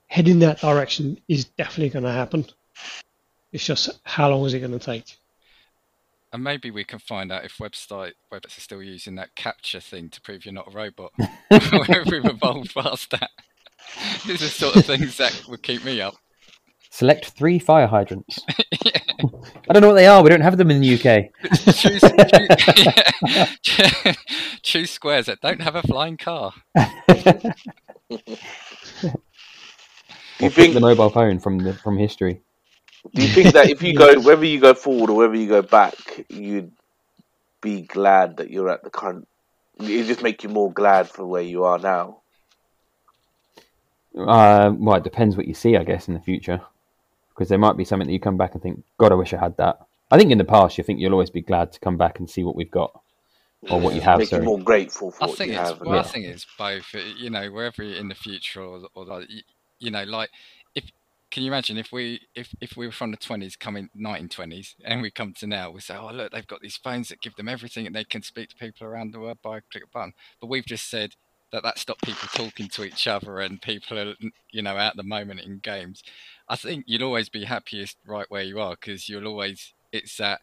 heading 0.07 0.39
that 0.41 0.61
direction 0.61 1.21
is 1.29 1.45
definitely 1.45 1.91
going 1.91 2.05
to 2.05 2.13
happen. 2.13 2.47
It's 3.53 3.65
just 3.65 3.91
how 4.05 4.31
long 4.31 4.45
is 4.45 4.55
it 4.55 4.61
going 4.61 4.79
to 4.79 4.79
take? 4.79 5.17
And 6.33 6.45
maybe 6.45 6.71
we 6.71 6.85
can 6.85 6.99
find 6.99 7.33
out 7.33 7.45
if 7.45 7.57
website 7.57 8.13
websites 8.33 8.59
are 8.59 8.61
still 8.61 8.83
using 8.83 9.15
that 9.15 9.35
CAPTCHA 9.35 9.83
thing 9.83 10.11
to 10.11 10.21
prove 10.21 10.45
you're 10.45 10.53
not 10.53 10.69
a 10.69 10.77
robot. 10.77 11.13
We've 11.51 12.25
evolved 12.25 12.75
past 12.75 13.11
that. 13.13 13.31
These 14.27 14.43
are 14.43 14.45
the 14.45 14.51
sort 14.51 14.77
of 14.77 14.85
things 14.85 15.17
that 15.17 15.45
would 15.49 15.63
keep 15.63 15.85
me 15.85 16.03
up. 16.03 16.17
Select 16.91 17.31
three 17.31 17.59
fire 17.59 17.87
hydrants. 17.87 18.41
I 18.49 19.73
don't 19.73 19.83
know 19.83 19.89
what 19.89 19.95
they 19.95 20.07
are. 20.07 20.23
We 20.23 20.31
don't 20.31 20.41
have 20.41 20.57
them 20.57 20.71
in 20.71 20.81
the 20.81 20.95
UK. 20.95 21.31
choose, 21.75 22.03
choose, 23.63 24.17
choose 24.63 24.91
squares 24.91 25.27
that 25.27 25.41
don't 25.41 25.61
have 25.61 25.77
a 25.77 25.83
flying 25.83 26.17
car. 26.17 26.55
Do 30.39 30.45
you 30.45 30.51
think 30.51 30.75
the 30.75 30.81
mobile 30.81 31.11
phone 31.11 31.41
from 31.41 31.59
the 31.59 31.75
from 31.75 31.99
history. 31.99 32.43
Do 33.15 33.23
you 33.23 33.29
think 33.29 33.55
that 33.55 33.71
if 33.71 33.83
you 33.83 33.95
go, 33.95 34.21
whether 34.21 34.45
you 34.45 34.61
go 34.61 34.75
forward 34.75 35.11
or 35.11 35.17
whether 35.17 35.35
you 35.37 35.49
go 35.49 35.63
back, 35.63 35.95
you'd 36.29 36.73
be 37.61 37.83
glad 37.83 38.37
that 38.39 38.51
you're 38.51 38.69
at 38.71 38.83
the 38.85 38.91
current? 38.91 39.27
It 39.81 40.05
just 40.07 40.23
make 40.23 40.43
you 40.43 40.49
more 40.49 40.73
glad 40.73 41.09
for 41.09 41.25
where 41.25 41.43
you 41.43 41.65
are 41.65 41.79
now. 41.79 42.19
Uh, 44.17 44.73
well, 44.77 44.97
it 44.97 45.05
depends 45.05 45.37
what 45.37 45.47
you 45.47 45.55
see, 45.55 45.77
I 45.77 45.85
guess, 45.85 46.09
in 46.09 46.15
the 46.15 46.21
future, 46.21 46.61
because 47.31 47.49
there 47.49 47.59
might 47.59 47.77
be 47.77 47.85
something 47.85 48.07
that 48.09 48.13
you 48.13 48.19
come 48.21 48.37
back 48.37 48.55
and 48.55 48.63
think, 48.63 48.83
"God, 48.99 49.13
I 49.13 49.15
wish 49.15 49.33
I 49.33 49.39
had 49.39 49.57
that." 49.59 49.79
I 50.11 50.19
think 50.19 50.33
in 50.33 50.39
the 50.39 50.45
past, 50.45 50.79
you 50.79 50.85
think 50.85 50.99
you'll 51.01 51.13
always 51.13 51.31
be 51.31 51.43
glad 51.43 51.73
to 51.73 51.81
come 51.81 51.97
back 51.97 52.19
and 52.19 52.29
see 52.29 52.43
what 52.43 52.57
we've 52.57 52.71
got 52.71 53.01
or 53.71 53.81
what 53.81 53.95
you 53.95 54.01
have. 54.01 54.19
Make 54.19 54.29
Sorry. 54.31 54.43
you 54.43 54.49
more 54.49 54.59
grateful 54.59 55.11
for 55.13 55.25
I 55.25 55.27
what 55.27 55.39
think 55.39 55.53
you 55.53 55.59
it's 55.61 55.69
have. 55.71 55.81
well, 55.81 55.95
yeah. 55.95 56.01
I 56.01 56.05
think 56.05 56.25
it's 56.27 56.47
both. 56.59 56.95
You 57.19 57.31
know, 57.31 57.51
wherever 57.51 57.83
you're 57.83 57.99
in 57.99 58.09
the 58.09 58.15
future, 58.15 58.63
or, 58.63 58.81
or 58.95 59.05
like, 59.05 59.29
y- 59.29 59.43
you 59.79 59.91
know, 59.91 60.05
like 60.05 60.31
if 60.75 60.91
can 61.31 61.43
you 61.43 61.51
imagine 61.51 61.77
if 61.77 61.93
we 61.93 62.21
if 62.35 62.55
if 62.61 62.77
we 62.77 62.87
were 62.87 62.93
from 62.93 63.11
the 63.11 63.17
twenties, 63.17 63.57
coming 63.57 63.91
nineteen 63.95 64.29
twenties, 64.29 64.75
and 64.85 65.03
we 65.03 65.11
come 65.11 65.33
to 65.35 65.47
now, 65.47 65.71
we 65.71 65.81
say, 65.81 65.97
oh 65.97 66.13
look, 66.13 66.33
they've 66.33 66.47
got 66.47 66.61
these 66.61 66.77
phones 66.77 67.09
that 67.09 67.21
give 67.21 67.37
them 67.37 67.49
everything, 67.49 67.87
and 67.87 67.95
they 67.95 68.05
can 68.05 68.23
speak 68.23 68.49
to 68.51 68.57
people 68.57 68.87
around 68.87 69.13
the 69.13 69.21
world 69.21 69.39
by 69.43 69.59
a 69.59 69.63
click 69.71 69.85
of 69.85 69.91
a 69.91 69.93
button. 69.93 70.13
But 70.41 70.49
we've 70.49 70.67
just 70.67 70.89
said 70.91 71.15
that 71.53 71.63
that 71.63 71.79
stopped 71.79 72.03
people 72.03 72.29
talking 72.35 72.69
to 72.69 72.85
each 72.85 73.07
other, 73.07 73.41
and 73.41 73.61
people 73.61 73.99
are 73.99 74.15
you 74.51 74.63
know 74.63 74.77
at 74.77 74.97
the 74.97 75.03
moment 75.03 75.41
in 75.41 75.59
games. 75.59 76.03
I 76.49 76.57
think 76.57 76.85
you'll 76.87 77.05
always 77.05 77.29
be 77.29 77.45
happiest 77.45 77.99
right 78.07 78.27
where 78.31 78.43
you 78.43 78.61
are 78.61 78.77
because 78.81 79.09
you'll 79.09 79.27
always 79.27 79.75
it's 79.93 80.17
that 80.17 80.41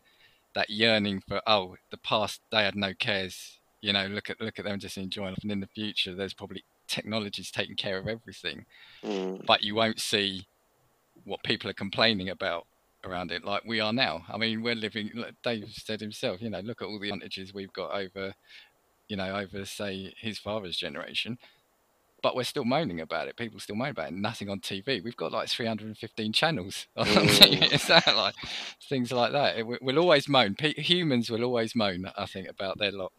that 0.54 0.70
yearning 0.70 1.22
for 1.28 1.42
oh 1.46 1.76
the 1.92 1.98
past 1.98 2.42
they 2.52 2.64
had 2.64 2.76
no 2.76 2.94
cares 2.94 3.60
you 3.82 3.94
know 3.94 4.08
look 4.08 4.30
at 4.30 4.40
look 4.42 4.58
at 4.58 4.66
them 4.66 4.80
just 4.80 4.98
enjoying 4.98 5.30
life 5.32 5.40
and 5.44 5.52
in 5.52 5.60
the 5.60 5.68
future 5.68 6.16
there's 6.16 6.34
probably 6.34 6.64
technology's 6.88 7.52
taking 7.52 7.76
care 7.76 7.98
of 7.98 8.08
everything 8.08 8.66
Mm. 9.04 9.46
but 9.46 9.64
you 9.64 9.76
won't 9.76 10.00
see 10.00 10.48
what 11.24 11.44
people 11.44 11.70
are 11.70 11.74
complaining 11.74 12.30
about 12.30 12.66
around 13.04 13.32
it 13.32 13.44
like 13.46 13.64
we 13.66 13.80
are 13.80 13.94
now 13.94 14.24
i 14.30 14.38
mean 14.38 14.64
we're 14.64 14.74
living 14.76 15.12
like 15.14 15.36
dave 15.44 15.66
said 15.72 16.00
himself 16.02 16.42
you 16.42 16.50
know 16.50 16.60
look 16.62 16.82
at 16.82 16.88
all 16.88 17.00
the 17.00 17.10
advantages 17.10 17.54
we've 17.54 17.72
got 17.74 17.92
over 17.94 18.34
you 19.08 19.16
know 19.16 19.36
over 19.36 19.64
say 19.66 20.14
his 20.20 20.40
father's 20.40 20.76
generation 20.78 21.38
but 22.24 22.36
we're 22.36 22.44
still 22.44 22.66
moaning 22.66 23.02
about 23.02 23.28
it 23.28 23.38
people 23.38 23.60
still 23.60 23.76
moan 23.76 23.90
about 23.90 24.08
it 24.08 24.14
nothing 24.16 24.50
on 24.50 24.60
tv 24.60 25.04
we've 25.04 25.16
got 25.18 25.32
like 25.32 25.48
315 25.48 26.34
channels 26.34 26.88
on. 26.98 27.06
TV. 27.06 27.72
Is 27.72 27.86
that 27.88 28.08
like 28.16 28.34
things 28.90 29.12
like 29.12 29.32
that 29.34 29.66
we- 29.68 29.78
we'll 29.82 30.00
always 30.00 30.28
moan 30.28 30.56
humans 30.60 31.30
will 31.30 31.44
always 31.44 31.76
moan 31.76 32.12
i 32.18 32.26
think 32.26 32.48
about 32.50 32.80
their 32.80 32.92
lot 32.92 33.12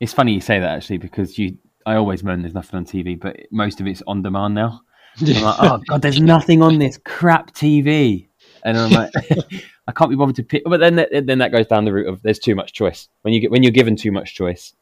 It's 0.00 0.12
funny 0.12 0.34
you 0.34 0.40
say 0.40 0.58
that 0.58 0.76
actually 0.76 0.98
because 0.98 1.38
you. 1.38 1.56
I 1.86 1.96
always 1.96 2.22
moan 2.24 2.42
there's 2.42 2.54
nothing 2.54 2.78
on 2.78 2.84
TV, 2.84 3.18
but 3.18 3.36
most 3.50 3.80
of 3.80 3.86
it's 3.86 4.02
on 4.06 4.22
demand 4.22 4.54
now. 4.54 4.80
I'm 5.20 5.42
like, 5.42 5.56
oh 5.60 5.78
god, 5.88 6.02
there's 6.02 6.20
nothing 6.20 6.62
on 6.62 6.78
this 6.78 6.98
crap 7.04 7.52
TV, 7.52 8.26
and 8.64 8.76
I'm 8.76 8.90
like, 8.90 9.12
I 9.86 9.92
can't 9.92 10.10
be 10.10 10.16
bothered 10.16 10.36
to 10.36 10.42
pick. 10.42 10.62
But 10.64 10.80
then, 10.80 10.96
that- 10.96 11.26
then 11.26 11.38
that 11.38 11.52
goes 11.52 11.66
down 11.66 11.84
the 11.84 11.92
route 11.92 12.08
of 12.08 12.22
there's 12.22 12.38
too 12.38 12.54
much 12.54 12.72
choice. 12.72 13.08
When 13.22 13.32
you 13.34 13.40
get 13.40 13.50
when 13.50 13.62
you're 13.62 13.72
given 13.72 13.96
too 13.96 14.10
much 14.12 14.34
choice, 14.34 14.74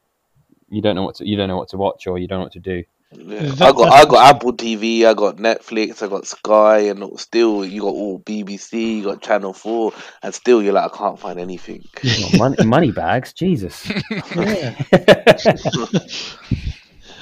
you 0.70 0.80
don't 0.80 0.94
know 0.94 1.02
what 1.02 1.16
to 1.16 1.28
you 1.28 1.36
don't 1.36 1.48
know 1.48 1.56
what 1.58 1.68
to 1.70 1.76
watch 1.76 2.06
or 2.06 2.18
you 2.18 2.26
don't 2.28 2.38
know 2.38 2.44
what 2.44 2.52
to 2.52 2.60
do. 2.60 2.84
Yeah. 3.14 3.52
I 3.60 3.72
got 3.72 3.92
I 3.92 4.04
got 4.06 4.36
Apple 4.36 4.54
TV, 4.54 5.04
I 5.04 5.12
got 5.12 5.36
Netflix, 5.36 6.02
I 6.02 6.08
got 6.08 6.26
Sky, 6.26 6.78
and 6.88 7.20
still 7.20 7.62
you 7.62 7.82
got 7.82 7.88
all 7.88 8.20
BBC, 8.20 8.98
you 8.98 9.04
got 9.04 9.20
Channel 9.20 9.52
Four, 9.52 9.92
and 10.22 10.32
still 10.34 10.62
you're 10.62 10.72
like 10.72 10.90
I 10.94 10.96
can't 10.96 11.18
find 11.20 11.38
anything. 11.38 11.84
Money, 12.38 12.64
money 12.64 12.90
bags, 12.90 13.34
Jesus. 13.34 13.86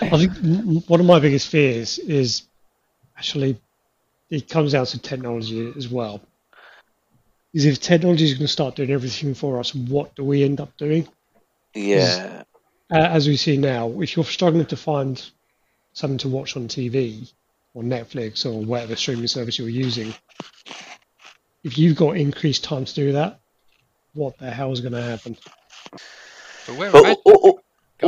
Yeah. 0.00 0.14
I 0.14 0.18
think 0.18 0.86
one 0.88 1.00
of 1.00 1.06
my 1.06 1.18
biggest 1.20 1.48
fears 1.48 1.98
is 1.98 2.42
actually 3.16 3.60
it 4.30 4.48
comes 4.48 4.72
down 4.72 4.86
to 4.86 4.98
technology 4.98 5.72
as 5.76 5.88
well. 5.88 6.20
Is 7.52 7.64
if 7.64 7.80
technology 7.80 8.24
is 8.24 8.34
going 8.34 8.46
to 8.46 8.48
start 8.48 8.76
doing 8.76 8.90
everything 8.90 9.34
for 9.34 9.58
us, 9.58 9.74
what 9.74 10.14
do 10.14 10.24
we 10.24 10.44
end 10.44 10.60
up 10.60 10.76
doing? 10.76 11.08
Yeah. 11.74 12.44
Uh, 12.92 12.98
as 12.98 13.26
we 13.26 13.36
see 13.36 13.56
now, 13.56 14.00
if 14.00 14.16
you're 14.16 14.24
struggling 14.24 14.66
to 14.66 14.76
find 14.76 15.30
something 15.92 16.18
to 16.18 16.28
watch 16.28 16.56
on 16.56 16.68
TV 16.68 17.32
or 17.74 17.82
Netflix 17.82 18.46
or 18.46 18.64
whatever 18.64 18.94
streaming 18.94 19.26
service 19.26 19.58
you're 19.58 19.68
using, 19.68 20.14
if 21.64 21.76
you've 21.76 21.96
got 21.96 22.16
increased 22.16 22.64
time 22.64 22.84
to 22.84 22.94
do 22.94 23.12
that, 23.12 23.40
what 24.14 24.38
the 24.38 24.50
hell 24.50 24.72
is 24.72 24.80
going 24.80 24.92
to 24.92 25.02
happen? 25.02 25.36
But 26.66 26.76
we're 26.76 26.90
But 26.92 27.04
imag- 27.04 27.16
al- 27.26 27.59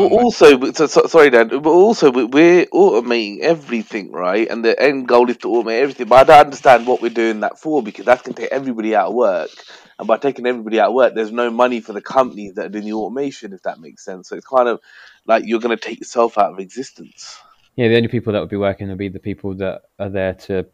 al- 0.03 0.09
Go 0.09 0.17
on, 0.19 0.25
also, 0.25 0.73
so, 0.73 0.87
so, 0.87 1.07
sorry, 1.07 1.31
Dan, 1.31 1.49
but 1.49 1.67
also 1.67 2.11
we- 2.11 2.25
we're 2.25 2.67
automating 2.67 3.41
everything, 3.41 4.13
right? 4.13 4.49
And 4.49 4.65
the 4.65 4.81
end 4.81 5.09
goal 5.09 5.29
is 5.31 5.37
to 5.39 5.49
automate 5.49 5.81
everything. 5.81 6.09
But 6.09 6.21
I 6.21 6.25
don't 6.25 6.47
understand 6.47 6.87
what 6.87 7.01
we're 7.03 7.11
doing 7.11 7.41
that 7.41 7.59
for 7.59 7.83
because 7.83 8.05
that's 8.05 8.23
going 8.23 8.35
to 8.35 8.43
take 8.43 8.53
everybody 8.53 8.95
out 8.95 9.09
of 9.09 9.15
work. 9.15 9.51
And 9.99 10.09
by 10.09 10.17
taking 10.17 10.47
everybody 10.47 10.81
out 10.81 10.89
of 10.89 10.95
work, 10.95 11.15
there's 11.15 11.33
no 11.33 11.51
money 11.51 11.81
for 11.81 11.93
the 11.93 12.01
companies 12.01 12.55
that 12.55 12.67
are 12.67 12.69
doing 12.69 12.85
the 12.85 12.93
automation, 12.95 13.53
if 13.53 13.63
that 13.63 13.81
makes 13.81 14.05
sense. 14.05 14.29
So 14.29 14.37
it's 14.37 14.47
kind 14.47 14.69
of 14.69 14.81
like 15.27 15.45
you're 15.47 15.61
going 15.61 15.77
to 15.77 15.83
take 15.83 16.01
yourself 16.01 16.39
out 16.39 16.53
of 16.53 16.59
existence. 16.59 17.39
Yeah, 17.77 17.89
the 17.89 17.97
only 17.97 18.09
people 18.09 18.33
that 18.33 18.41
would 18.41 18.51
be 18.51 18.57
working 18.57 18.89
would 18.89 18.99
be 18.99 19.09
the 19.09 19.19
people 19.19 19.55
that 19.55 19.83
are 19.99 20.09
there 20.11 20.35
to 20.35 20.67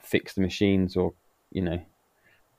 fix 0.00 0.34
the 0.34 0.40
machines 0.40 0.96
or, 0.96 1.12
you 1.50 1.62
know, 1.62 1.80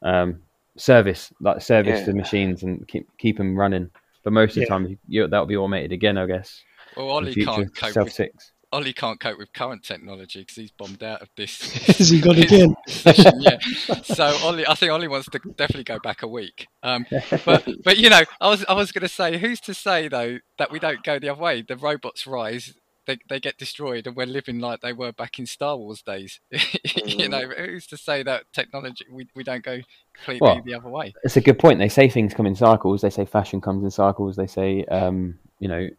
um, 0.01 0.41
service 0.77 1.31
like 1.41 1.61
service 1.61 1.99
Yeah. 1.99 2.05
the 2.05 2.13
machines 2.13 2.63
and 2.63 2.87
keep 2.87 3.07
keep 3.17 3.37
them 3.37 3.57
running. 3.57 3.89
But 4.23 4.33
most 4.33 4.51
of 4.51 4.55
the 4.55 4.61
Yeah. 4.61 4.67
time, 4.67 4.99
you, 5.07 5.27
that'll 5.27 5.45
be 5.45 5.57
automated 5.57 5.91
again, 5.91 6.17
I 6.17 6.25
guess. 6.25 6.61
well, 6.95 7.09
Ollie 7.09 7.33
future, 7.33 7.51
can't 7.51 7.75
cope 7.75 7.91
self 7.93 8.05
with 8.05 8.13
six. 8.13 8.51
Ollie 8.73 8.93
can't 8.93 9.19
cope 9.19 9.37
with 9.37 9.51
current 9.51 9.83
technology 9.83 10.39
because 10.39 10.55
he's 10.55 10.71
bombed 10.71 11.03
out 11.03 11.21
of 11.21 11.27
this. 11.35 11.59
Has 11.97 12.09
he 12.09 12.21
got 12.21 12.37
again? 12.37 12.73
yeah. 13.39 13.57
So 14.03 14.33
Ollie, 14.43 14.65
I 14.65 14.75
think 14.75 14.91
Ollie 14.93 15.09
wants 15.09 15.27
to 15.29 15.39
definitely 15.57 15.83
go 15.83 15.99
back 15.99 16.21
a 16.23 16.27
week. 16.27 16.67
Um, 16.81 17.05
but 17.43 17.67
but 17.83 17.97
you 17.97 18.09
know, 18.09 18.21
I 18.39 18.47
was 18.47 18.63
I 18.69 18.73
was 18.73 18.93
going 18.93 19.01
to 19.01 19.09
say, 19.09 19.37
who's 19.37 19.59
to 19.61 19.73
say 19.73 20.07
though 20.07 20.37
that 20.57 20.71
we 20.71 20.79
don't 20.79 21.03
go 21.03 21.19
the 21.19 21.29
other 21.29 21.41
way? 21.41 21.61
The 21.63 21.75
robots 21.75 22.25
rise, 22.25 22.73
they 23.05 23.17
they 23.29 23.39
get 23.39 23.57
destroyed, 23.57 24.07
and 24.07 24.15
we're 24.15 24.25
living 24.25 24.59
like 24.59 24.81
they 24.81 24.93
were 24.93 25.11
back 25.11 25.39
in 25.39 25.45
Star 25.45 25.77
Wars 25.77 26.01
days. 26.01 26.39
you 27.05 27.27
know, 27.29 27.47
who's 27.49 27.87
to 27.87 27.97
say 27.97 28.23
that 28.23 28.43
technology 28.53 29.05
we, 29.11 29.27
we 29.35 29.43
don't 29.43 29.63
go 29.63 29.79
completely 30.13 30.39
Well, 30.41 30.61
the 30.65 30.73
other 30.73 30.89
way? 30.89 31.13
It's 31.23 31.37
a 31.37 31.41
good 31.41 31.59
point. 31.59 31.79
They 31.79 31.89
say 31.89 32.09
things 32.09 32.33
come 32.33 32.45
in 32.45 32.55
cycles. 32.55 33.01
They 33.01 33.09
say 33.09 33.25
fashion 33.25 33.61
comes 33.61 33.83
in 33.83 33.91
cycles. 33.91 34.35
They 34.35 34.47
say, 34.47 34.85
um, 34.85 35.39
you 35.59 35.67
know, 35.67 35.89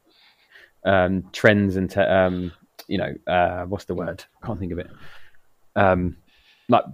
um, 0.84 1.24
trends 1.32 1.76
and 1.76 1.90
te- 1.90 2.00
um, 2.00 2.52
you 2.88 2.98
know, 2.98 3.14
uh, 3.26 3.64
what's 3.64 3.84
the 3.84 3.94
word? 3.94 4.24
I 4.42 4.46
can't 4.46 4.58
think 4.58 4.72
of 4.72 4.78
it. 4.78 4.90
Um, 5.76 6.16
like 6.68 6.84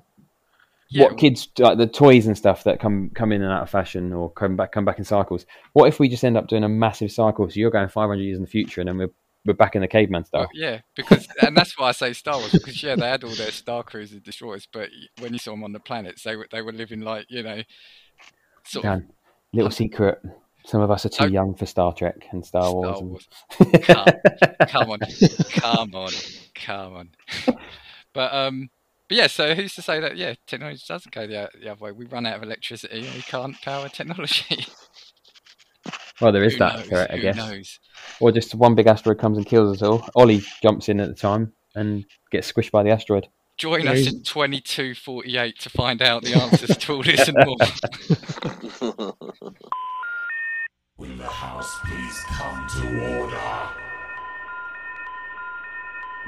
Yeah, 0.90 1.04
what 1.04 1.18
kids 1.18 1.48
like 1.58 1.78
the 1.78 1.86
toys 1.86 2.26
and 2.26 2.36
stuff 2.36 2.64
that 2.64 2.80
come 2.80 3.10
come 3.14 3.32
in 3.32 3.42
and 3.42 3.52
out 3.52 3.62
of 3.62 3.70
fashion 3.70 4.12
or 4.12 4.30
come 4.30 4.56
back 4.56 4.72
come 4.72 4.84
back 4.84 4.98
in 4.98 5.04
cycles. 5.04 5.46
What 5.74 5.88
if 5.88 6.00
we 6.00 6.08
just 6.08 6.24
end 6.24 6.36
up 6.36 6.48
doing 6.48 6.64
a 6.64 6.68
massive 6.68 7.12
cycle? 7.12 7.48
So 7.48 7.60
you're 7.60 7.70
going 7.70 7.88
500 7.88 8.22
years 8.22 8.36
in 8.36 8.42
the 8.42 8.50
future, 8.50 8.80
and 8.80 8.88
then 8.88 8.98
we're 8.98 9.10
we're 9.44 9.54
back 9.54 9.74
in 9.74 9.80
the 9.82 9.88
caveman 9.88 10.24
Well, 10.32 10.42
stuff. 10.44 10.50
yeah, 10.54 10.80
because 10.94 11.26
and 11.42 11.56
that's 11.56 11.78
why 11.78 11.88
I 11.88 11.92
say 11.92 12.12
Star 12.12 12.38
Wars 12.38 12.52
because 12.52 12.82
yeah, 12.82 12.96
they 12.96 13.08
had 13.08 13.24
all 13.24 13.30
their 13.34 13.50
star 13.50 13.82
cruiser 13.82 14.20
destroyers, 14.20 14.66
but 14.72 14.90
when 15.20 15.32
you 15.32 15.38
saw 15.38 15.52
them 15.52 15.64
on 15.64 15.72
the 15.72 15.80
planets, 15.80 16.22
they 16.22 16.36
were 16.36 16.46
they 16.50 16.62
were 16.62 16.72
living 16.72 17.00
like 17.00 17.26
you 17.28 17.42
know, 17.42 17.62
sort 18.64 18.84
of 18.86 19.02
little 19.52 19.70
secret. 19.70 20.18
Some 20.66 20.82
of 20.82 20.90
us 20.90 21.06
are 21.06 21.08
too 21.08 21.24
Oh. 21.24 21.26
young 21.28 21.54
for 21.54 21.64
Star 21.64 21.94
Trek 21.94 22.26
and 22.32 22.44
Star 22.44 22.70
Wars. 22.74 22.98
And- 23.00 23.10
Wars. 23.10 23.28
Come, 23.84 24.06
come 24.68 24.90
on, 24.90 24.98
come 25.50 25.94
on, 25.94 26.10
come 26.54 26.94
on. 26.94 27.10
But 28.14 28.32
um, 28.34 28.68
but 29.08 29.16
yeah. 29.16 29.26
So 29.28 29.54
who's 29.54 29.74
to 29.76 29.82
say 29.82 30.00
that 30.00 30.16
yeah, 30.16 30.34
technology 30.46 30.82
doesn't 30.88 31.14
go 31.14 31.26
the, 31.26 31.48
the 31.60 31.70
other 31.70 31.80
way? 31.84 31.92
We 31.92 32.06
run 32.06 32.26
out 32.26 32.36
of 32.36 32.42
electricity 32.42 33.06
and 33.06 33.14
we 33.14 33.22
can't 33.22 33.60
power 33.62 33.88
technology. 33.88 34.66
Well, 36.20 36.32
there 36.32 36.42
is 36.44 36.54
Who 36.54 36.58
that 36.60 36.76
knows? 36.78 36.86
threat, 36.88 37.10
I 37.10 37.16
Who 37.16 37.22
guess. 37.22 37.36
knows? 37.36 37.78
Or 38.20 38.32
just 38.32 38.54
one 38.54 38.74
big 38.74 38.86
asteroid 38.86 39.18
comes 39.18 39.36
and 39.38 39.46
kills 39.46 39.76
us 39.76 39.82
all. 39.82 40.06
Ollie 40.16 40.42
jumps 40.62 40.88
in 40.88 40.98
at 41.00 41.08
the 41.08 41.14
time 41.14 41.52
and 41.74 42.04
gets 42.32 42.50
squished 42.50 42.70
by 42.72 42.82
the 42.82 42.90
asteroid. 42.90 43.28
Join 43.56 43.82
Yeah, 43.84 43.90
us 43.92 43.98
he's- 43.98 44.12
in 44.12 44.22
twenty 44.22 44.60
two 44.60 44.94
forty 44.94 45.36
eight 45.36 45.58
to 45.60 45.70
find 45.70 46.00
out 46.02 46.22
the 46.22 46.34
answers 46.34 46.76
to 46.76 46.92
all 46.94 47.02
this 47.02 47.28
and 47.28 47.36
more. 47.44 47.56
Will 50.96 51.16
the 51.16 51.26
House 51.28 51.78
please 51.84 52.20
come 52.28 52.66
to 52.68 53.18
order? 53.20 53.87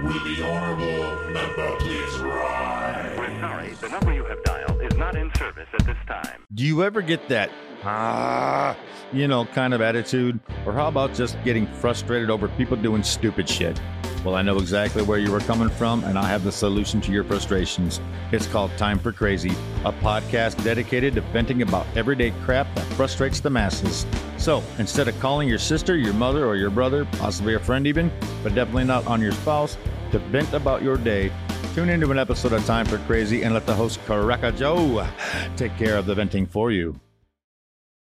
Will 0.02 0.12
the 0.24 0.42
Honorable 0.42 1.30
Member 1.30 1.76
please 1.78 2.18
rise? 2.20 3.18
We're 3.18 3.40
sorry, 3.40 3.70
the 3.74 3.88
number 3.90 4.14
you 4.14 4.24
have 4.24 4.42
dialed 4.44 4.80
is 4.80 4.96
not 4.96 5.14
in 5.14 5.30
service 5.36 5.68
at 5.78 5.84
this 5.84 5.96
time. 6.06 6.42
Do 6.54 6.64
you 6.64 6.82
ever 6.82 7.02
get 7.02 7.28
that, 7.28 7.50
ah, 7.84 8.74
you 9.12 9.28
know, 9.28 9.44
kind 9.44 9.74
of 9.74 9.82
attitude? 9.82 10.40
Or 10.64 10.72
how 10.72 10.88
about 10.88 11.12
just 11.12 11.36
getting 11.44 11.66
frustrated 11.66 12.30
over 12.30 12.48
people 12.48 12.78
doing 12.78 13.02
stupid 13.02 13.46
shit? 13.46 13.78
Well, 14.24 14.34
I 14.34 14.42
know 14.42 14.58
exactly 14.58 15.02
where 15.02 15.18
you 15.18 15.32
were 15.32 15.40
coming 15.40 15.70
from, 15.70 16.04
and 16.04 16.18
I 16.18 16.26
have 16.28 16.44
the 16.44 16.52
solution 16.52 17.00
to 17.02 17.12
your 17.12 17.24
frustrations. 17.24 18.02
It's 18.32 18.46
called 18.46 18.70
Time 18.76 18.98
for 18.98 19.12
Crazy, 19.12 19.52
a 19.86 19.92
podcast 19.92 20.62
dedicated 20.62 21.14
to 21.14 21.22
venting 21.22 21.62
about 21.62 21.86
everyday 21.96 22.32
crap 22.42 22.72
that 22.74 22.84
frustrates 22.94 23.40
the 23.40 23.48
masses. 23.48 24.04
So 24.36 24.62
instead 24.78 25.08
of 25.08 25.18
calling 25.20 25.48
your 25.48 25.58
sister, 25.58 25.96
your 25.96 26.12
mother, 26.12 26.46
or 26.46 26.56
your 26.56 26.68
brother, 26.68 27.06
possibly 27.12 27.54
a 27.54 27.58
friend 27.58 27.86
even, 27.86 28.12
but 28.42 28.54
definitely 28.54 28.84
not 28.84 29.06
on 29.06 29.22
your 29.22 29.32
spouse, 29.32 29.78
to 30.12 30.18
vent 30.18 30.52
about 30.52 30.82
your 30.82 30.98
day, 30.98 31.32
tune 31.74 31.88
into 31.88 32.10
an 32.10 32.18
episode 32.18 32.52
of 32.52 32.62
Time 32.66 32.84
for 32.84 32.98
Crazy 32.98 33.42
and 33.42 33.54
let 33.54 33.64
the 33.64 33.74
host 33.74 34.00
Cracker 34.04 34.52
Joe 34.52 35.08
take 35.56 35.74
care 35.78 35.96
of 35.96 36.04
the 36.04 36.14
venting 36.14 36.44
for 36.44 36.70
you. 36.70 36.94